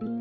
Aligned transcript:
Muy 0.00 0.12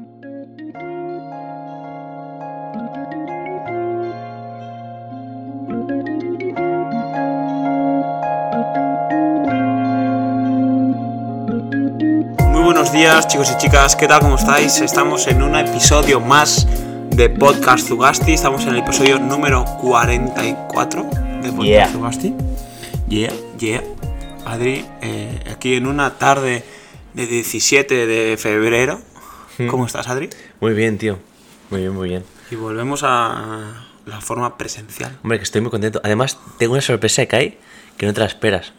buenos 12.63 12.93
días 12.93 13.27
chicos 13.27 13.51
y 13.51 13.57
chicas, 13.57 13.97
¿qué 13.97 14.07
tal? 14.07 14.21
¿Cómo 14.21 14.35
estáis? 14.37 14.79
Estamos 14.79 15.27
en 15.27 15.41
un 15.41 15.55
episodio 15.55 16.21
más 16.21 16.65
de 17.09 17.29
Podcast 17.29 17.85
Zugasti, 17.85 18.31
estamos 18.33 18.63
en 18.63 18.69
el 18.69 18.77
episodio 18.77 19.19
número 19.19 19.65
44 19.81 21.03
de 21.03 21.51
Podcast 21.51 21.63
Yeah. 21.63 21.89
Zugasti. 21.89 22.33
Yeah, 23.09 23.33
yeah. 23.59 23.83
Adri, 24.45 24.85
eh, 25.01 25.43
aquí 25.51 25.75
en 25.75 25.87
una 25.87 26.17
tarde 26.17 26.63
de 27.13 27.27
17 27.27 28.07
de 28.07 28.37
febrero. 28.37 29.01
¿Cómo 29.69 29.85
estás, 29.85 30.07
Adri? 30.07 30.29
Muy 30.59 30.73
bien, 30.73 30.97
tío. 30.97 31.19
Muy 31.69 31.81
bien, 31.81 31.93
muy 31.93 32.09
bien. 32.09 32.23
Y 32.51 32.55
volvemos 32.55 33.01
a 33.03 33.85
la 34.05 34.21
forma 34.21 34.57
presencial. 34.57 35.17
Hombre, 35.23 35.37
que 35.39 35.43
estoy 35.43 35.61
muy 35.61 35.71
contento. 35.71 36.01
Además, 36.03 36.37
tengo 36.57 36.73
una 36.73 36.81
sorpresa 36.81 37.21
de 37.21 37.27
Kai 37.27 37.57
que 37.97 38.05
no 38.05 38.13
te 38.13 38.19
la 38.19 38.25
esperas. 38.27 38.73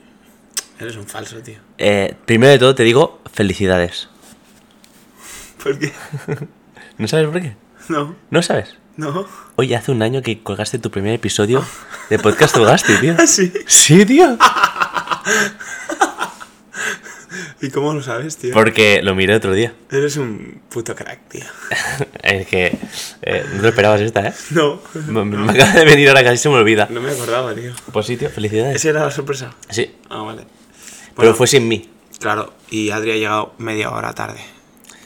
Eres 0.78 0.96
un 0.96 1.06
falso, 1.06 1.38
tío. 1.38 1.58
Eh, 1.78 2.14
primero 2.26 2.52
de 2.52 2.58
todo, 2.58 2.74
te 2.74 2.82
digo 2.82 3.20
felicidades. 3.32 4.08
¿Por 5.62 5.78
qué? 5.78 5.92
¿No 6.98 7.08
sabes 7.08 7.28
por 7.28 7.40
qué? 7.40 7.56
No, 7.88 8.14
¿No 8.30 8.42
sabes? 8.42 8.76
no. 8.96 9.26
Hoy 9.56 9.72
hace 9.74 9.92
un 9.92 10.02
año 10.02 10.22
que 10.22 10.42
colgaste 10.42 10.78
tu 10.78 10.90
primer 10.90 11.14
episodio 11.14 11.64
de 12.10 12.18
Podcast 12.18 12.54
Togasti, 12.54 12.92
tío. 13.00 13.14
Sí. 13.26 13.52
Sí, 13.66 14.04
tío. 14.04 14.36
¿Y 17.62 17.70
cómo 17.70 17.94
lo 17.94 18.02
sabes, 18.02 18.36
tío? 18.36 18.52
Porque 18.52 19.00
lo 19.02 19.14
miré 19.14 19.34
otro 19.34 19.52
día. 19.54 19.72
Eres 19.90 20.16
un 20.16 20.60
puto 20.68 20.94
crack, 20.94 21.28
tío. 21.28 21.44
Es 22.22 22.46
que 22.48 22.76
eh, 23.22 23.44
no 23.54 23.62
te 23.62 23.68
esperabas 23.68 24.00
esta, 24.00 24.28
¿eh? 24.28 24.32
No, 24.50 24.80
Me, 25.06 25.24
me 25.24 25.52
acaba 25.52 25.72
de 25.72 25.84
venir 25.84 26.08
ahora, 26.08 26.24
casi 26.24 26.38
se 26.38 26.48
me 26.48 26.56
olvida. 26.56 26.88
no 26.90 27.00
me 27.00 27.10
acordaba, 27.10 27.54
tío. 27.54 27.72
Pues 27.92 28.06
sí, 28.06 28.16
tío, 28.16 28.28
felicidades. 28.30 28.76
¿Esa 28.76 28.88
era 28.90 29.04
la 29.04 29.10
sorpresa? 29.10 29.54
Sí, 29.70 29.94
Ah, 30.10 30.22
vale. 30.22 30.42
pero 31.16 31.34
fue 31.34 31.46
sin 31.46 31.66
mí. 31.68 31.88
Claro, 32.18 32.52
y 32.70 32.90
Adri 32.90 33.12
ha 33.12 33.14
llegado 33.16 33.54
media 33.58 33.90
hora 33.90 34.12
tarde. 34.14 34.40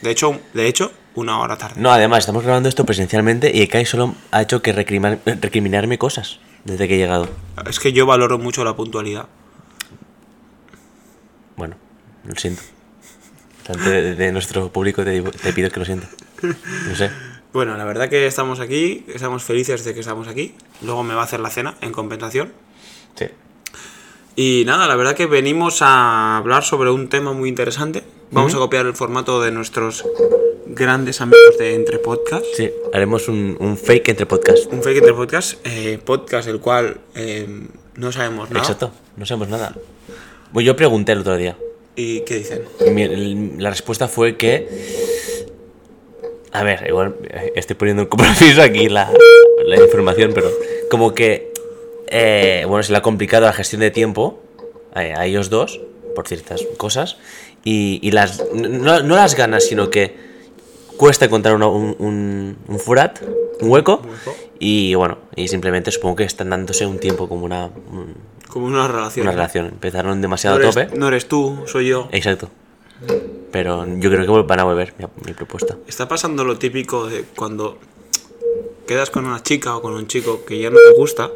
De 0.01 0.09
hecho, 0.11 0.39
de 0.53 0.67
hecho, 0.67 0.91
una 1.13 1.39
hora 1.39 1.57
tarde. 1.57 1.75
No, 1.79 1.91
además, 1.91 2.19
estamos 2.19 2.43
grabando 2.43 2.69
esto 2.69 2.85
presencialmente 2.85 3.51
y 3.53 3.67
Kai 3.67 3.85
solo 3.85 4.15
ha 4.31 4.41
hecho 4.41 4.61
que 4.61 4.71
recriminarme 4.73 5.97
cosas 5.97 6.39
desde 6.63 6.87
que 6.87 6.95
he 6.95 6.97
llegado. 6.97 7.27
Es 7.69 7.79
que 7.79 7.91
yo 7.93 8.05
valoro 8.05 8.39
mucho 8.39 8.63
la 8.63 8.75
puntualidad. 8.75 9.27
Lo 12.25 12.35
siento. 12.35 12.61
Delante 13.67 13.89
de, 13.89 14.15
de 14.15 14.31
nuestro 14.31 14.71
público 14.71 15.03
te, 15.03 15.21
te 15.21 15.53
pido 15.53 15.69
que 15.69 15.79
lo 15.79 15.85
sienta. 15.85 16.09
No 16.41 16.95
sé. 16.95 17.09
Bueno, 17.53 17.77
la 17.77 17.83
verdad 17.85 18.09
que 18.09 18.27
estamos 18.27 18.59
aquí, 18.59 19.05
estamos 19.13 19.43
felices 19.43 19.83
de 19.83 19.93
que 19.93 19.99
estamos 19.99 20.27
aquí. 20.27 20.55
Luego 20.81 21.03
me 21.03 21.13
va 21.13 21.21
a 21.21 21.23
hacer 21.25 21.39
la 21.39 21.49
cena 21.49 21.75
en 21.81 21.91
compensación. 21.91 22.51
Sí. 23.15 23.25
Y 24.35 24.63
nada, 24.65 24.87
la 24.87 24.95
verdad 24.95 25.15
que 25.15 25.25
venimos 25.25 25.81
a 25.81 26.37
hablar 26.37 26.63
sobre 26.63 26.89
un 26.89 27.09
tema 27.09 27.33
muy 27.33 27.49
interesante. 27.49 28.03
Vamos 28.31 28.55
a 28.55 28.57
copiar 28.57 28.85
el 28.85 28.93
formato 28.93 29.41
de 29.41 29.51
nuestros 29.51 30.05
grandes 30.67 31.19
amigos 31.19 31.57
de 31.59 31.75
Entre 31.75 31.99
Podcast. 31.99 32.45
Sí, 32.55 32.71
haremos 32.93 33.27
un, 33.27 33.57
un 33.59 33.77
fake 33.77 34.07
entre 34.09 34.25
podcast. 34.25 34.71
Un 34.71 34.81
fake 34.81 34.99
Entre 34.99 35.13
Podcast, 35.13 35.59
eh, 35.65 35.99
podcast 36.03 36.47
el 36.47 36.61
cual 36.61 37.01
eh, 37.13 37.67
no 37.95 38.11
sabemos 38.13 38.49
nada. 38.49 38.61
Exacto, 38.61 38.91
no 39.17 39.25
sabemos 39.25 39.49
nada. 39.49 39.75
Pues 40.53 40.65
yo 40.65 40.77
pregunté 40.77 41.11
el 41.11 41.19
otro 41.19 41.35
día. 41.35 41.57
¿Y 41.95 42.21
qué 42.21 42.35
dicen? 42.35 42.63
La 43.59 43.69
respuesta 43.69 44.07
fue 44.07 44.37
que. 44.37 44.67
A 46.53 46.63
ver, 46.63 46.85
igual 46.87 47.15
eh, 47.29 47.53
estoy 47.55 47.75
poniendo 47.75 48.03
un 48.03 48.09
compromiso 48.09 48.61
aquí 48.63 48.89
la, 48.89 49.11
la 49.65 49.75
información, 49.77 50.31
pero 50.33 50.49
como 50.89 51.13
que. 51.13 51.51
eh, 52.07 52.65
bueno, 52.67 52.83
se 52.83 52.91
le 52.91 52.97
ha 52.97 53.01
complicado 53.01 53.45
la 53.45 53.53
gestión 53.53 53.81
de 53.81 53.91
tiempo 53.91 54.41
a, 54.93 54.99
a 55.01 55.25
ellos 55.25 55.49
dos 55.49 55.79
por 56.15 56.27
ciertas 56.27 56.61
cosas. 56.77 57.17
Y, 57.63 57.99
y 58.01 58.11
las. 58.11 58.43
No, 58.53 59.01
no 59.03 59.15
las 59.15 59.35
ganas, 59.35 59.65
sino 59.65 59.89
que 59.89 60.15
cuesta 60.97 61.25
encontrar 61.25 61.55
una- 61.55 61.67
un, 61.67 61.95
un, 61.99 62.57
un 62.67 62.79
furat, 62.79 63.19
un 63.61 63.69
hueco. 63.69 64.01
Y 64.63 64.93
bueno, 64.93 65.17
y 65.35 65.47
simplemente 65.47 65.89
supongo 65.91 66.17
que 66.17 66.23
están 66.23 66.51
dándose 66.51 66.85
un 66.85 66.99
tiempo 66.99 67.27
como 67.27 67.45
una, 67.45 67.65
un- 67.65 68.13
Como 68.47 68.67
una 68.67 68.87
relación. 68.87 69.25
una 69.25 69.31
relación. 69.35 69.65
Empezaron 69.65 70.17
No 70.17 70.21
demasiado 70.21 70.57
a 70.57 70.61
tope. 70.61 70.87
no 70.95 71.07
eres 71.07 71.27
tú, 71.27 71.63
soy 71.65 71.87
yo. 71.87 72.07
Exacto. 72.11 72.47
Pero 73.51 73.87
yo 73.97 74.11
creo 74.11 74.23
que 74.25 74.47
van 74.47 74.59
a 74.59 74.63
volver 74.63 74.93
mi, 74.99 75.05
mi 75.25 75.33
propuesta. 75.33 75.77
Está 75.87 76.07
pasando 76.07 76.43
lo 76.43 76.59
típico 76.59 77.07
de 77.07 77.23
cuando 77.35 77.79
quedas 78.85 79.09
con 79.09 79.25
una 79.25 79.41
chica 79.41 79.75
o 79.75 79.81
con 79.81 79.93
un 79.93 80.05
chico 80.05 80.45
que 80.45 80.59
ya 80.59 80.69
no 80.69 80.77
te 80.77 80.93
gusta 80.95 81.31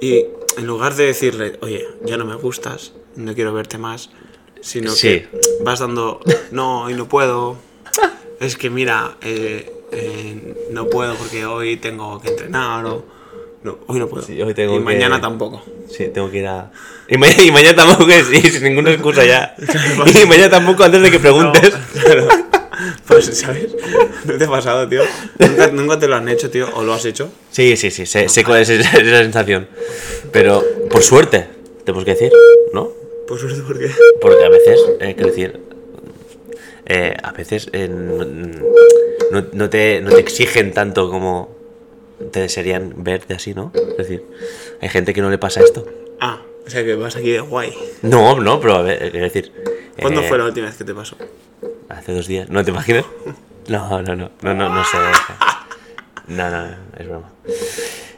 y 0.00 0.24
en 0.56 0.66
lugar 0.68 0.94
de 0.94 1.06
decirle, 1.06 1.58
oye, 1.62 1.84
ya 2.04 2.16
no 2.16 2.24
me 2.24 2.36
gustas, 2.36 2.92
no 3.16 3.34
quiero 3.34 3.52
verte 3.52 3.76
más, 3.76 4.10
sino 4.60 4.92
Sí. 4.92 5.08
que 5.22 5.28
vas 5.64 5.80
dando, 5.80 6.20
no, 6.52 6.84
hoy 6.84 6.94
no 6.94 7.08
puedo, 7.08 7.56
es 8.38 8.56
que 8.56 8.70
mira, 8.70 9.16
eh, 9.22 9.72
eh, 9.92 10.68
no 10.70 10.86
puedo 10.88 11.14
porque 11.16 11.44
hoy 11.46 11.76
tengo 11.76 12.20
que 12.20 12.28
entrenar 12.28 12.84
o 12.86 13.04
no, 13.62 13.78
hoy 13.88 13.98
no 13.98 14.08
puedo. 14.08 14.22
Sí, 14.24 14.40
hoy 14.40 14.54
tengo 14.54 14.74
y 14.74 14.78
que- 14.78 14.84
mañana 14.84 15.20
tampoco. 15.20 15.62
Sí, 15.90 16.08
tengo 16.14 16.30
que 16.30 16.38
ir 16.38 16.46
a. 16.46 16.70
Y 17.08 17.18
mañana, 17.18 17.42
y 17.42 17.50
mañana 17.50 17.76
tampoco, 17.76 18.06
que 18.06 18.22
sí, 18.24 18.40
sin 18.50 18.62
ninguna 18.64 18.92
excusa 18.92 19.24
ya. 19.24 19.54
Y 20.22 20.26
mañana 20.26 20.50
tampoco 20.50 20.84
antes 20.84 21.02
de 21.02 21.10
que 21.10 21.18
preguntes. 21.18 21.72
No, 21.72 22.02
claro. 22.02 22.28
Pues, 23.06 23.26
¿sabes? 23.38 23.66
¿No 24.24 24.38
te 24.38 24.44
ha 24.44 24.48
pasado, 24.48 24.88
tío? 24.88 25.02
¿Nunca, 25.38 25.66
nunca 25.68 25.98
te 25.98 26.08
lo 26.08 26.16
han 26.16 26.28
hecho, 26.30 26.48
tío? 26.50 26.68
¿O 26.74 26.82
lo 26.82 26.94
has 26.94 27.04
hecho? 27.04 27.30
Sí, 27.50 27.76
sí, 27.76 27.90
sí, 27.90 28.06
sé, 28.06 28.28
sé 28.30 28.42
cuál 28.44 28.62
es 28.62 28.70
esa, 28.70 28.96
esa 28.96 29.18
sensación. 29.18 29.68
Pero, 30.32 30.64
por 30.88 31.02
suerte, 31.02 31.46
tenemos 31.84 32.04
que 32.06 32.12
decir, 32.12 32.32
¿no? 32.72 32.88
Pues 33.28 33.42
suerte 33.42 33.60
porque... 33.66 33.90
Porque 34.22 34.44
a 34.44 34.48
veces, 34.48 34.80
eh, 35.00 35.12
quiero 35.14 35.28
decir, 35.30 35.60
eh, 36.92 37.14
a 37.22 37.32
veces 37.32 37.68
eh, 37.72 37.88
no, 37.88 39.70
te, 39.70 40.00
no 40.00 40.10
te 40.10 40.18
exigen 40.20 40.72
tanto 40.72 41.08
como 41.10 41.54
te 42.32 42.40
desearían 42.40 42.94
verte 43.04 43.34
así, 43.34 43.54
¿no? 43.54 43.72
Es 43.74 43.96
decir, 44.08 44.24
hay 44.80 44.88
gente 44.88 45.14
que 45.14 45.20
no 45.22 45.30
le 45.30 45.38
pasa 45.38 45.60
esto. 45.60 45.86
Ah, 46.20 46.42
o 46.66 46.70
sea 46.70 46.84
que 46.84 46.94
vas 46.96 47.16
aquí 47.16 47.30
de 47.30 47.40
guay. 47.40 47.72
No, 48.02 48.38
no, 48.40 48.60
pero 48.60 48.74
a 48.74 48.82
ver, 48.82 49.10
quiero 49.10 49.24
decir. 49.24 49.52
¿Cuándo 50.00 50.20
eh, 50.20 50.28
fue 50.28 50.38
la 50.38 50.44
última 50.46 50.66
vez 50.66 50.76
que 50.76 50.84
te 50.84 50.94
pasó? 50.94 51.16
Hace 51.88 52.12
dos 52.12 52.26
días, 52.26 52.48
¿no 52.50 52.64
te 52.64 52.70
imaginas? 52.70 53.04
No, 53.68 54.02
no, 54.02 54.16
no, 54.16 54.30
no, 54.42 54.54
no, 54.54 54.68
no 54.68 54.84
sé. 54.84 54.96
No, 56.26 56.50
no, 56.50 56.66
no, 56.66 56.76
es 56.98 57.06
broma. 57.06 57.30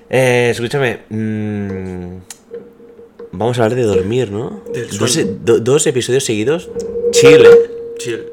Eh, 0.09 0.49
escúchame, 0.51 1.01
mm, 1.11 2.17
vamos 3.33 3.59
a 3.59 3.65
hablar 3.65 3.77
de 3.77 3.83
dormir, 3.85 4.31
¿no? 4.31 4.63
Del 4.73 4.97
Dos, 4.97 5.19
do- 5.45 5.59
dos 5.59 5.87
episodios 5.87 6.25
seguidos, 6.25 6.71
chile, 7.11 7.51
Chill. 7.99 8.25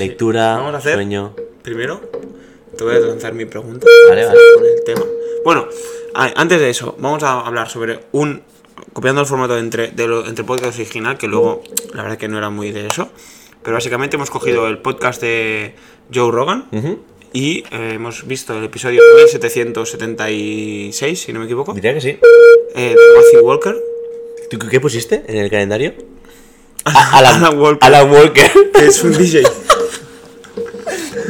Lectura, 0.00 0.56
Vamos 0.56 0.74
a 0.74 0.78
hacer- 0.78 0.94
sueño. 0.94 1.34
Primero, 1.62 2.00
te 2.76 2.84
voy 2.84 2.96
a 2.96 3.00
lanzar 3.00 3.34
mi 3.34 3.44
pregunta. 3.44 3.86
Vale, 4.08 4.26
vale. 4.26 4.38
Con 4.56 4.64
el 4.64 4.84
tema. 4.84 5.02
Bueno, 5.44 5.66
antes 6.14 6.60
de 6.60 6.70
eso, 6.70 6.96
vamos 6.98 7.22
a 7.22 7.40
hablar 7.40 7.68
sobre 7.68 8.00
un... 8.12 8.42
Copiando 8.92 9.20
el 9.20 9.26
formato 9.26 9.54
de 9.54 9.60
entre, 9.60 9.88
de 9.88 10.08
lo- 10.08 10.26
entre 10.26 10.42
podcast 10.44 10.76
original, 10.76 11.16
que 11.16 11.28
luego 11.28 11.62
la 11.94 12.02
verdad 12.02 12.18
que 12.18 12.28
no 12.28 12.38
era 12.38 12.50
muy 12.50 12.72
de 12.72 12.86
eso. 12.86 13.08
Pero 13.62 13.74
básicamente 13.74 14.16
hemos 14.16 14.30
cogido 14.30 14.66
el 14.66 14.78
podcast 14.78 15.20
de 15.20 15.74
Joe 16.12 16.32
Rogan 16.32 16.66
y 17.32 17.58
eh, 17.70 17.92
hemos 17.94 18.26
visto 18.26 18.56
el 18.56 18.64
episodio 18.64 19.02
1776, 19.16 21.20
si 21.20 21.32
no 21.32 21.38
me 21.40 21.44
equivoco, 21.44 21.74
Diría 21.74 21.94
que 21.94 22.00
sí. 22.00 22.18
eh, 22.74 22.96
de 22.96 23.16
Matthew 23.16 23.46
Walker. 23.46 23.76
¿Tú 24.50 24.58
qué 24.58 24.80
pusiste 24.80 25.22
en 25.28 25.36
el 25.36 25.50
calendario? 25.50 25.92
Alan, 26.84 27.44
Alan 27.44 27.58
Walker. 27.60 27.78
Alan 27.86 28.10
Walker. 28.10 28.50
que 28.72 28.86
es 28.86 29.04
un 29.04 29.12
DJ. 29.16 29.42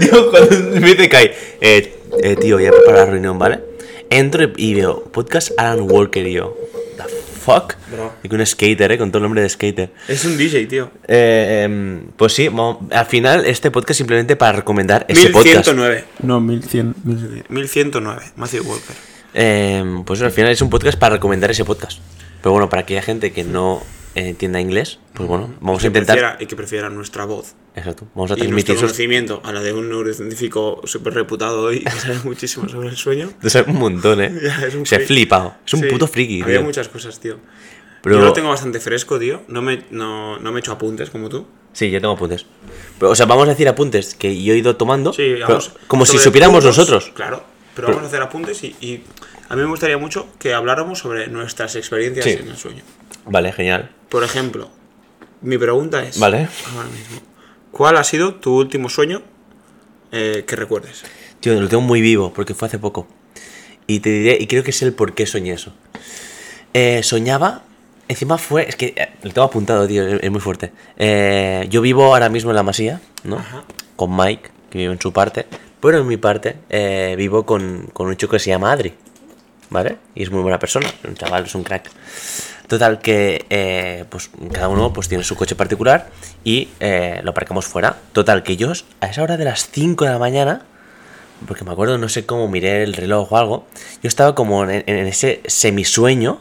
Digo, 0.00 0.30
cuando 0.30 0.56
me 0.80 0.88
dice 0.94 1.08
Kai, 1.08 1.30
eh, 1.60 1.94
eh, 2.22 2.36
tío, 2.36 2.58
ya 2.58 2.70
prepara 2.70 3.04
la 3.04 3.06
reunión, 3.06 3.38
¿vale? 3.38 3.60
Entro 4.08 4.50
y- 4.56 4.74
veo 4.74 5.04
podcast 5.04 5.52
Alan 5.58 5.86
Walker 5.90 6.26
y 6.26 6.32
yo, 6.32 6.56
¿the 6.96 7.04
fuck? 7.40 7.74
Bro. 7.92 8.12
Y 8.22 8.28
que 8.28 8.34
un 8.34 8.44
skater, 8.44 8.92
¿eh? 8.92 8.98
Con 8.98 9.10
todo 9.10 9.18
el 9.18 9.22
nombre 9.24 9.42
de 9.42 9.48
skater. 9.48 9.90
Es 10.08 10.24
un 10.24 10.36
DJ, 10.36 10.66
tío. 10.66 10.90
Eh, 11.06 11.62
em, 11.64 12.06
pues 12.16 12.32
sí, 12.32 12.48
al 12.90 13.06
final 13.06 13.44
este 13.46 13.70
podcast 13.70 13.98
simplemente 13.98 14.36
para 14.36 14.52
recomendar 14.58 15.04
ese 15.08 15.30
podcast. 15.30 15.68
1109. 15.68 16.04
No, 16.22 16.40
1100. 16.40 16.94
1109. 17.48 18.22
Matthew 18.36 18.64
Walker. 18.64 18.96
Em, 19.32 20.04
pues 20.04 20.20
al 20.22 20.32
final 20.32 20.50
es 20.50 20.60
un 20.60 20.70
podcast 20.70 20.98
para 20.98 21.14
recomendar 21.16 21.50
ese 21.50 21.64
podcast. 21.64 22.00
Pero 22.42 22.52
bueno, 22.52 22.68
para 22.68 22.82
aquella 22.82 23.02
gente 23.02 23.32
que 23.32 23.44
no 23.44 23.82
eh, 23.82 23.99
entienda 24.14 24.60
inglés, 24.60 24.98
pues 25.14 25.28
bueno, 25.28 25.54
vamos 25.60 25.82
a 25.84 25.86
intentar... 25.86 26.16
prefiera- 26.18 26.36
y 26.42 26.46
que 26.46 26.56
prefiera 26.56 26.90
nuestra 26.90 27.24
voz. 27.24 27.54
Exacto, 27.76 28.08
vamos 28.14 28.30
a 28.32 28.34
Y 28.34 28.38
nuestro 28.38 28.48
transmitir 28.48 28.76
conocimiento 28.76 29.40
a 29.44 29.52
la 29.52 29.60
de 29.62 29.72
un 29.72 29.88
neurocientífico 29.88 30.80
súper 30.84 31.14
reputado 31.14 31.62
hoy 31.62 31.84
que 31.84 31.90
sabe 31.90 32.18
muchísimo 32.24 32.68
sobre 32.68 32.88
el 32.88 32.96
sueño. 32.96 33.30
O 33.42 33.48
sea, 33.48 33.64
un 33.66 33.76
montón, 33.78 34.20
¿eh? 34.20 34.32
Ya, 34.42 34.66
es 34.66 34.74
un 34.74 34.84
Se 34.86 34.96
ha 34.96 35.00
flipado. 35.00 35.54
Es 35.64 35.74
un 35.74 35.80
Sí, 35.82 35.86
puto 35.86 36.06
friki, 36.08 36.42
Había 36.42 36.56
tío. 36.58 36.66
muchas 36.66 36.88
cosas, 36.88 37.20
tío. 37.20 37.38
Pero- 38.02 38.16
Yo 38.18 38.24
lo 38.24 38.32
tengo 38.32 38.48
bastante 38.48 38.80
fresco, 38.80 39.18
tío. 39.18 39.42
No 39.48 39.62
me, 39.62 39.84
no, 39.90 40.38
no 40.38 40.50
me 40.52 40.58
he 40.58 40.60
hecho 40.60 40.72
apuntes 40.72 41.10
como 41.10 41.28
tú. 41.28 41.46
Sí, 41.72 41.90
yo 41.90 42.00
tengo 42.00 42.14
apuntes. 42.14 42.46
Pero, 42.98 43.12
o 43.12 43.14
sea, 43.14 43.26
vamos 43.26 43.46
a 43.46 43.50
decir 43.50 43.68
apuntes 43.68 44.14
que 44.16 44.42
yo 44.42 44.54
he 44.54 44.56
ido 44.56 44.74
tomando. 44.76 45.12
Sí, 45.12 45.34
vamos. 45.34 45.72
como 45.86 46.04
si 46.06 46.18
supiéramos 46.18 46.64
puntos, 46.64 46.78
nosotros. 46.78 47.12
Claro, 47.14 47.44
pero, 47.76 47.86
Pero- 47.86 47.88
vamos 47.88 48.04
a 48.04 48.06
hacer 48.08 48.22
apuntes 48.22 48.64
y, 48.64 48.74
y 48.80 49.04
a 49.48 49.54
mí 49.54 49.62
me 49.62 49.68
gustaría 49.68 49.98
mucho 49.98 50.26
que 50.40 50.52
habláramos 50.54 50.98
sobre 50.98 51.28
nuestras 51.28 51.76
experiencias 51.76 52.24
Sí. 52.24 52.32
en 52.40 52.48
el 52.48 52.56
sueño. 52.56 52.82
Vale, 53.26 53.52
genial. 53.52 53.90
Por 54.10 54.24
ejemplo, 54.24 54.68
mi 55.40 55.56
pregunta 55.56 56.02
es: 56.02 56.18
Vale. 56.18 56.48
ahora 56.74 56.88
mismo, 56.88 57.20
¿cuál 57.70 57.96
ha 57.96 58.04
sido 58.04 58.34
tu 58.34 58.58
último 58.58 58.88
sueño 58.88 59.22
eh, 60.10 60.44
que 60.46 60.56
recuerdes? 60.56 61.04
Tío, 61.38 61.58
lo 61.58 61.68
tengo 61.68 61.80
muy 61.80 62.00
vivo 62.00 62.32
porque 62.34 62.52
fue 62.52 62.66
hace 62.66 62.78
poco. 62.78 63.06
Y 63.86 64.00
te 64.00 64.10
diré, 64.10 64.36
y 64.38 64.46
creo 64.48 64.64
que 64.64 64.70
es 64.70 64.82
el 64.82 64.92
por 64.92 65.14
qué 65.14 65.26
soñé 65.26 65.52
eso. 65.52 65.72
Eh, 66.74 67.02
soñaba, 67.04 67.62
encima 68.08 68.36
fue, 68.36 68.68
es 68.68 68.76
que 68.76 68.94
eh, 68.96 69.10
lo 69.22 69.32
tengo 69.32 69.46
apuntado, 69.46 69.86
tío, 69.86 70.06
es, 70.06 70.22
es 70.22 70.30
muy 70.30 70.40
fuerte. 70.40 70.72
Yo 71.70 71.80
vivo 71.80 72.04
ahora 72.04 72.28
mismo 72.28 72.50
en 72.50 72.56
la 72.56 72.64
Masía, 72.64 73.00
¿no? 73.22 73.36
Ajá. 73.36 73.62
Con 73.94 74.16
Mike, 74.16 74.50
que 74.70 74.78
vive 74.78 74.92
en 74.92 75.00
su 75.00 75.12
parte. 75.12 75.46
Pero 75.80 75.98
en 75.98 76.06
mi 76.06 76.16
parte 76.16 76.56
vivo 77.16 77.46
con, 77.46 77.88
con 77.92 78.08
un 78.08 78.16
chico 78.16 78.32
que 78.32 78.38
se 78.40 78.50
llama 78.50 78.72
Adri, 78.72 78.92
¿vale? 79.70 79.98
Y 80.14 80.24
es 80.24 80.30
muy 80.30 80.42
buena 80.42 80.58
persona, 80.58 80.88
un 81.06 81.14
chaval, 81.14 81.44
es 81.44 81.54
un 81.54 81.62
crack. 81.62 81.90
Total 82.70 83.00
que 83.00 83.46
eh, 83.50 84.04
pues 84.08 84.30
cada 84.52 84.68
uno 84.68 84.92
pues 84.92 85.08
tiene 85.08 85.24
su 85.24 85.34
coche 85.34 85.56
particular 85.56 86.08
y 86.44 86.68
eh, 86.78 87.18
lo 87.24 87.32
aparcamos 87.32 87.66
fuera. 87.66 87.96
Total 88.12 88.44
que 88.44 88.56
yo 88.56 88.70
a 89.00 89.06
esa 89.08 89.24
hora 89.24 89.36
de 89.36 89.44
las 89.44 89.68
5 89.72 90.04
de 90.04 90.12
la 90.12 90.20
mañana, 90.20 90.62
porque 91.48 91.64
me 91.64 91.72
acuerdo, 91.72 91.98
no 91.98 92.08
sé 92.08 92.26
cómo 92.26 92.46
miré 92.46 92.84
el 92.84 92.92
reloj 92.94 93.32
o 93.32 93.36
algo, 93.38 93.66
yo 94.04 94.06
estaba 94.06 94.36
como 94.36 94.62
en, 94.62 94.84
en 94.86 95.06
ese 95.08 95.40
semisueño, 95.46 96.38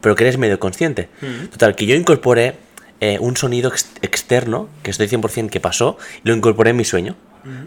pero 0.00 0.16
que 0.16 0.24
eres 0.24 0.38
medio 0.38 0.58
consciente. 0.58 1.08
Total 1.52 1.76
que 1.76 1.86
yo 1.86 1.94
incorporé 1.94 2.56
eh, 3.00 3.18
un 3.20 3.36
sonido 3.36 3.70
ex- 3.70 3.92
externo, 4.02 4.68
que 4.82 4.90
estoy 4.90 5.06
100% 5.06 5.50
que 5.50 5.60
pasó, 5.60 5.98
y 6.24 6.28
lo 6.28 6.34
incorporé 6.34 6.70
en 6.70 6.78
mi 6.78 6.84
sueño, 6.84 7.14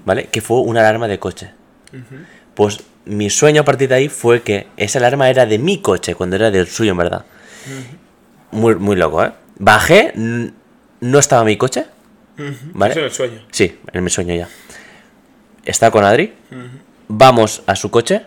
¿vale? 0.05 0.25
Que 0.25 0.41
fue 0.41 0.57
una 0.59 0.81
alarma 0.81 1.07
de 1.07 1.19
coche. 1.19 1.51
Pues 2.53 2.79
mi 3.05 3.29
sueño 3.29 3.61
a 3.61 3.65
partir 3.65 3.87
de 3.87 3.95
ahí 3.95 4.09
fue 4.09 4.41
que 4.41 4.67
esa 4.75 4.99
alarma 4.99 5.29
era 5.29 5.45
de 5.45 5.57
mi 5.57 5.77
coche, 5.79 6.15
cuando 6.15 6.35
era 6.35 6.51
del 6.51 6.67
suyo, 6.67 6.91
en 6.91 6.97
verdad. 6.97 7.25
Muy, 8.51 8.75
muy 8.75 8.95
loco, 8.95 9.23
¿eh? 9.23 9.31
Bajé, 9.59 10.13
no 10.15 11.19
estaba 11.19 11.43
mi 11.43 11.57
coche, 11.57 11.85
¿vale? 12.73 12.91
Eso 12.91 12.99
es 13.01 13.05
el 13.05 13.11
sueño. 13.11 13.41
Sí, 13.51 13.79
en 13.91 14.03
mi 14.03 14.09
sueño 14.09 14.35
ya. 14.35 14.47
Estaba 15.65 15.91
con 15.91 16.03
Adri, 16.03 16.33
vamos 17.07 17.63
a 17.65 17.75
su 17.75 17.89
coche, 17.91 18.23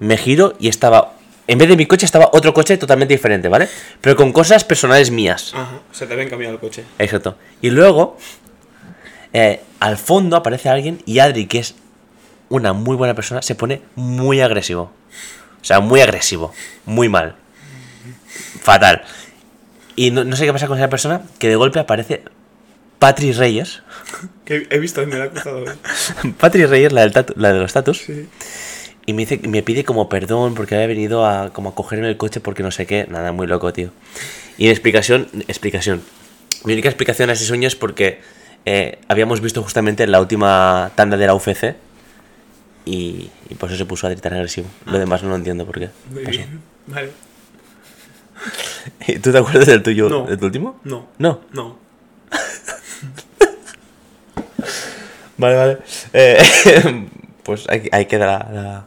me 0.00 0.16
giro 0.16 0.54
y 0.58 0.68
estaba... 0.68 1.14
En 1.46 1.58
vez 1.58 1.68
de 1.68 1.76
mi 1.76 1.86
coche 1.86 2.06
estaba 2.06 2.30
otro 2.32 2.54
coche 2.54 2.76
totalmente 2.76 3.12
diferente, 3.12 3.48
¿vale? 3.48 3.68
Pero 4.00 4.14
con 4.14 4.32
cosas 4.32 4.62
personales 4.64 5.10
mías. 5.10 5.52
Ajá, 5.54 5.80
se 5.90 6.06
te 6.06 6.12
habían 6.12 6.28
cambiado 6.28 6.54
el 6.54 6.60
coche. 6.60 6.84
Exacto. 6.98 7.36
Y 7.60 7.70
luego, 7.70 8.16
eh, 9.32 9.60
al 9.80 9.96
fondo 9.96 10.36
aparece 10.36 10.68
alguien 10.68 11.02
y 11.06 11.18
Adri, 11.18 11.46
que 11.46 11.58
es 11.58 11.74
una 12.50 12.72
muy 12.72 12.94
buena 12.94 13.14
persona, 13.14 13.42
se 13.42 13.56
pone 13.56 13.82
muy 13.96 14.40
agresivo. 14.40 14.92
O 15.60 15.64
sea, 15.64 15.80
muy 15.80 16.00
agresivo. 16.00 16.52
Muy 16.84 17.08
mal. 17.08 17.34
Fatal. 18.62 19.02
Y 19.96 20.10
no, 20.10 20.24
no 20.24 20.36
sé 20.36 20.44
qué 20.46 20.52
pasa 20.52 20.66
con 20.66 20.78
esa 20.78 20.88
persona, 20.88 21.22
que 21.38 21.48
de 21.48 21.56
golpe 21.56 21.78
aparece 21.78 22.22
Patri 22.98 23.32
Reyes. 23.32 23.82
Que 24.44 24.66
he 24.70 24.78
visto 24.80 25.06
me 25.06 25.16
la. 25.16 25.30
Patri 26.38 26.66
Reyes, 26.66 26.92
la, 26.92 27.02
del 27.02 27.12
tatu- 27.12 27.34
la 27.36 27.52
de 27.52 27.60
los 27.60 27.72
tatus. 27.72 27.98
Sí. 27.98 28.28
Y 29.06 29.12
me, 29.12 29.22
dice, 29.24 29.40
me 29.46 29.62
pide 29.62 29.84
como 29.84 30.08
perdón 30.08 30.54
porque 30.54 30.74
había 30.74 30.86
venido 30.88 31.24
a, 31.24 31.52
como 31.52 31.70
a 31.70 31.74
cogerme 31.74 32.08
el 32.08 32.16
coche 32.16 32.40
porque 32.40 32.62
no 32.64 32.70
sé 32.72 32.84
qué. 32.86 33.06
Nada, 33.08 33.30
muy 33.32 33.46
loco, 33.46 33.72
tío. 33.72 33.90
Y 34.58 34.66
en 34.66 34.72
explicación, 34.72 35.28
explicación. 35.48 36.02
Mi 36.64 36.72
única 36.72 36.88
explicación 36.88 37.30
a 37.30 37.34
ese 37.34 37.44
sueño 37.44 37.68
es 37.68 37.76
porque 37.76 38.20
eh, 38.66 38.98
habíamos 39.08 39.40
visto 39.40 39.62
justamente 39.62 40.06
la 40.08 40.20
última 40.20 40.90
tanda 40.96 41.16
de 41.16 41.26
la 41.26 41.34
UFC 41.34 41.76
y, 42.84 43.30
y 43.48 43.54
por 43.54 43.68
eso 43.70 43.78
se 43.78 43.84
puso 43.86 44.06
a 44.06 44.10
gritar 44.10 44.34
agresivo. 44.34 44.66
Lo 44.86 44.98
demás 44.98 45.22
no 45.22 45.28
lo 45.30 45.36
entiendo 45.36 45.64
por 45.64 45.78
qué. 45.78 45.90
Muy 46.12 46.24
pasó. 46.24 46.38
bien. 46.38 46.60
Vale. 46.88 47.10
¿Y 49.06 49.18
¿Tú 49.18 49.32
te 49.32 49.38
acuerdas 49.38 49.66
del 49.66 49.82
tuyo, 49.82 50.08
No. 50.08 50.24
tu 50.38 50.44
último? 50.46 50.80
No. 50.84 51.08
No. 51.18 51.40
No. 51.52 51.78
Vale, 55.36 55.56
vale. 55.56 55.78
Eh, 56.12 56.38
pues 57.44 57.66
ahí, 57.70 57.88
ahí 57.92 58.04
queda 58.06 58.26
la, 58.26 58.50
la- 58.52 58.86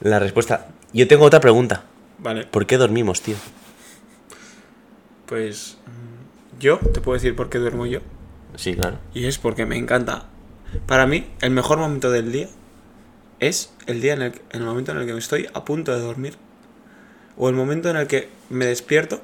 la 0.00 0.18
respuesta. 0.18 0.68
Yo 0.92 1.08
tengo 1.08 1.24
otra 1.24 1.40
pregunta. 1.40 1.84
Vale. 2.18 2.44
¿Por 2.44 2.66
qué 2.66 2.76
dormimos, 2.76 3.22
tío? 3.22 3.36
Pues 5.26 5.78
mm, 5.86 6.60
yo 6.60 6.78
te 6.78 7.00
puedo 7.00 7.14
decir 7.14 7.34
por 7.34 7.48
qué 7.48 7.58
duermo 7.58 7.86
yo. 7.86 8.00
Sí, 8.56 8.74
claro. 8.74 8.98
Y 9.14 9.26
es 9.26 9.38
porque 9.38 9.64
me 9.66 9.76
encanta. 9.76 10.26
Para 10.86 11.06
mí, 11.06 11.26
el 11.40 11.50
mejor 11.52 11.78
momento 11.78 12.10
del 12.10 12.32
día 12.32 12.48
es 13.40 13.72
el 13.86 14.00
día 14.02 14.12
en 14.14 14.22
el, 14.22 14.32
en 14.50 14.60
el 14.60 14.66
momento 14.66 14.92
en 14.92 14.98
el 14.98 15.06
que 15.06 15.12
me 15.14 15.18
estoy 15.20 15.48
a 15.54 15.64
punto 15.64 15.92
de 15.94 16.00
dormir. 16.00 16.36
O 17.38 17.48
el 17.48 17.54
momento 17.54 17.88
en 17.88 17.96
el 17.96 18.06
que 18.06 18.28
me 18.50 18.66
despierto. 18.66 19.22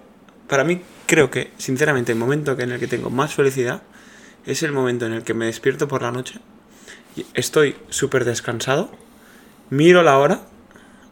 Para 0.48 0.64
mí, 0.64 0.80
creo 1.06 1.30
que, 1.30 1.50
sinceramente, 1.58 2.12
el 2.12 2.18
momento 2.18 2.56
que- 2.56 2.62
en 2.62 2.72
el 2.72 2.78
que 2.80 2.86
tengo 2.86 3.10
más 3.10 3.34
felicidad 3.34 3.82
es 4.46 4.62
el 4.62 4.72
momento 4.72 5.04
en 5.06 5.12
el 5.12 5.22
que 5.24 5.34
me 5.34 5.46
despierto 5.46 5.88
por 5.88 6.02
la 6.02 6.10
noche. 6.12 6.38
y 7.16 7.24
Estoy 7.34 7.76
súper 7.90 8.24
descansado. 8.24 8.90
Miro 9.70 10.02
la 10.02 10.18
hora 10.18 10.40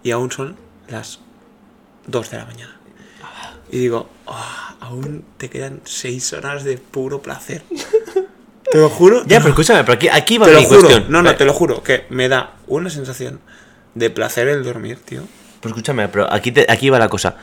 y 0.02 0.10
aún 0.10 0.31
son 0.32 0.56
las 0.88 1.20
2 2.08 2.31
de 2.31 2.38
la 2.38 2.44
mañana. 2.44 2.76
Y 3.70 3.78
digo, 3.78 4.10
"Ah, 4.26 4.76
aún 4.81 5.25
te 5.38 5.48
quedan 5.48 5.81
6 5.84 6.32
horas 6.32 6.64
de 6.64 6.76
puro 6.78 7.22
placer. 7.22 7.62
Te 8.70 8.78
lo 8.78 8.88
juro. 8.88 9.22
Ya, 9.26 9.38
pero 9.38 9.50
escúchame, 9.50 9.84
pero 9.84 9.93
aquí, 9.94 10.08
aquí 10.08 10.38
va 10.38 10.46
te 10.46 10.52
lo 10.52 10.58
mi 10.60 10.64
juro. 10.66 10.81
cuestión. 10.81 11.05
No, 11.12 11.22
no, 11.22 11.37
te 11.37 11.44
lo 11.44 11.52
juro. 11.52 11.82
Que 11.82 12.06
me 12.10 12.28
da 12.28 12.56
una 12.66 12.88
sensación 12.90 13.38
de 13.94 14.08
placer 14.10 14.48
el 14.48 14.64
dormir, 14.64 14.98
tío. 15.05 15.22
Pero 15.62 15.70
escúchame, 15.74 16.08
pero 16.08 16.30
aquí, 16.30 16.52
te- 16.52 16.66
aquí 16.68 16.90
va 16.90 16.98
la 16.98 17.08
cosa. 17.08 17.36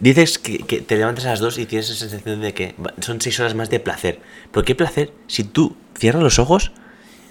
Dices 0.00 0.38
que, 0.38 0.58
que 0.58 0.80
te 0.80 0.96
levantas 0.96 1.26
a 1.26 1.30
las 1.30 1.38
2 1.38 1.58
y 1.58 1.66
tienes 1.66 1.88
esa 1.88 2.08
sensación 2.08 2.40
de 2.40 2.52
que 2.54 2.74
son 3.00 3.20
6 3.20 3.38
horas 3.40 3.54
más 3.54 3.70
de 3.70 3.78
placer. 3.78 4.18
¿Pero 4.50 4.64
qué 4.64 4.74
placer 4.74 5.12
si 5.28 5.44
tú 5.44 5.76
cierras 5.96 6.22
los 6.24 6.40
ojos 6.40 6.72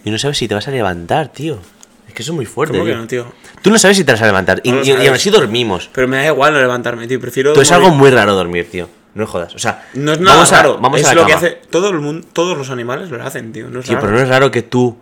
y 0.05 0.11
no 0.11 0.17
sabes 0.17 0.37
si 0.37 0.47
te 0.47 0.55
vas 0.55 0.67
a 0.69 0.71
levantar, 0.71 1.29
tío? 1.33 1.59
Es 2.07 2.13
que 2.13 2.21
eso 2.23 2.31
es 2.31 2.35
muy 2.35 2.45
fuerte. 2.45 2.77
¿Cómo 2.77 2.85
que 2.89 2.95
no, 2.95 3.07
tío? 3.07 3.33
Tú 3.61 3.71
no 3.71 3.77
sabes 3.77 3.97
si 3.97 4.03
te 4.05 4.11
vas 4.13 4.21
a 4.21 4.25
levantar. 4.25 4.61
Y, 4.63 4.71
No 4.71 4.77
lo 4.77 4.83
y- 4.83 4.87
y 4.89 4.91
sabes. 4.93 5.07
aún 5.07 5.15
así 5.15 5.29
dormimos. 5.31 5.89
Pero 5.93 6.07
me 6.07 6.17
da 6.17 6.27
igual 6.27 6.53
no 6.53 6.59
levantarme, 6.61 7.07
tío. 7.07 7.19
Prefiero. 7.19 7.53
Tú 7.53 7.61
es 7.61 7.71
algo 7.71 7.89
muy 7.89 8.09
raro 8.09 8.35
dormir, 8.35 8.69
tío. 8.71 8.87
No 9.15 9.27
jodas. 9.27 9.53
O 9.55 9.59
sea, 9.59 9.89
No 9.93 10.13
es 10.13 10.19
nada 10.21 10.35
vamos 10.37 10.53
a, 10.53 10.55
raro. 10.57 10.77
Vamos 10.79 11.01
es 11.01 11.05
a 11.07 11.13
la 11.15 11.21
lo 11.21 11.27
que 11.27 11.33
hace. 11.33 11.59
Todo 11.69 11.89
el 11.89 11.99
mundo, 11.99 12.25
todos 12.31 12.57
los 12.57 12.69
animales 12.69 13.09
lo 13.09 13.21
hacen, 13.25 13.51
tío. 13.51 13.69
No 13.69 13.79
es 13.79 13.85
Tío, 13.85 13.95
raro. 13.95 14.07
pero 14.07 14.17
no 14.17 14.23
es 14.23 14.29
raro 14.29 14.51
que 14.51 14.61
tú 14.61 14.97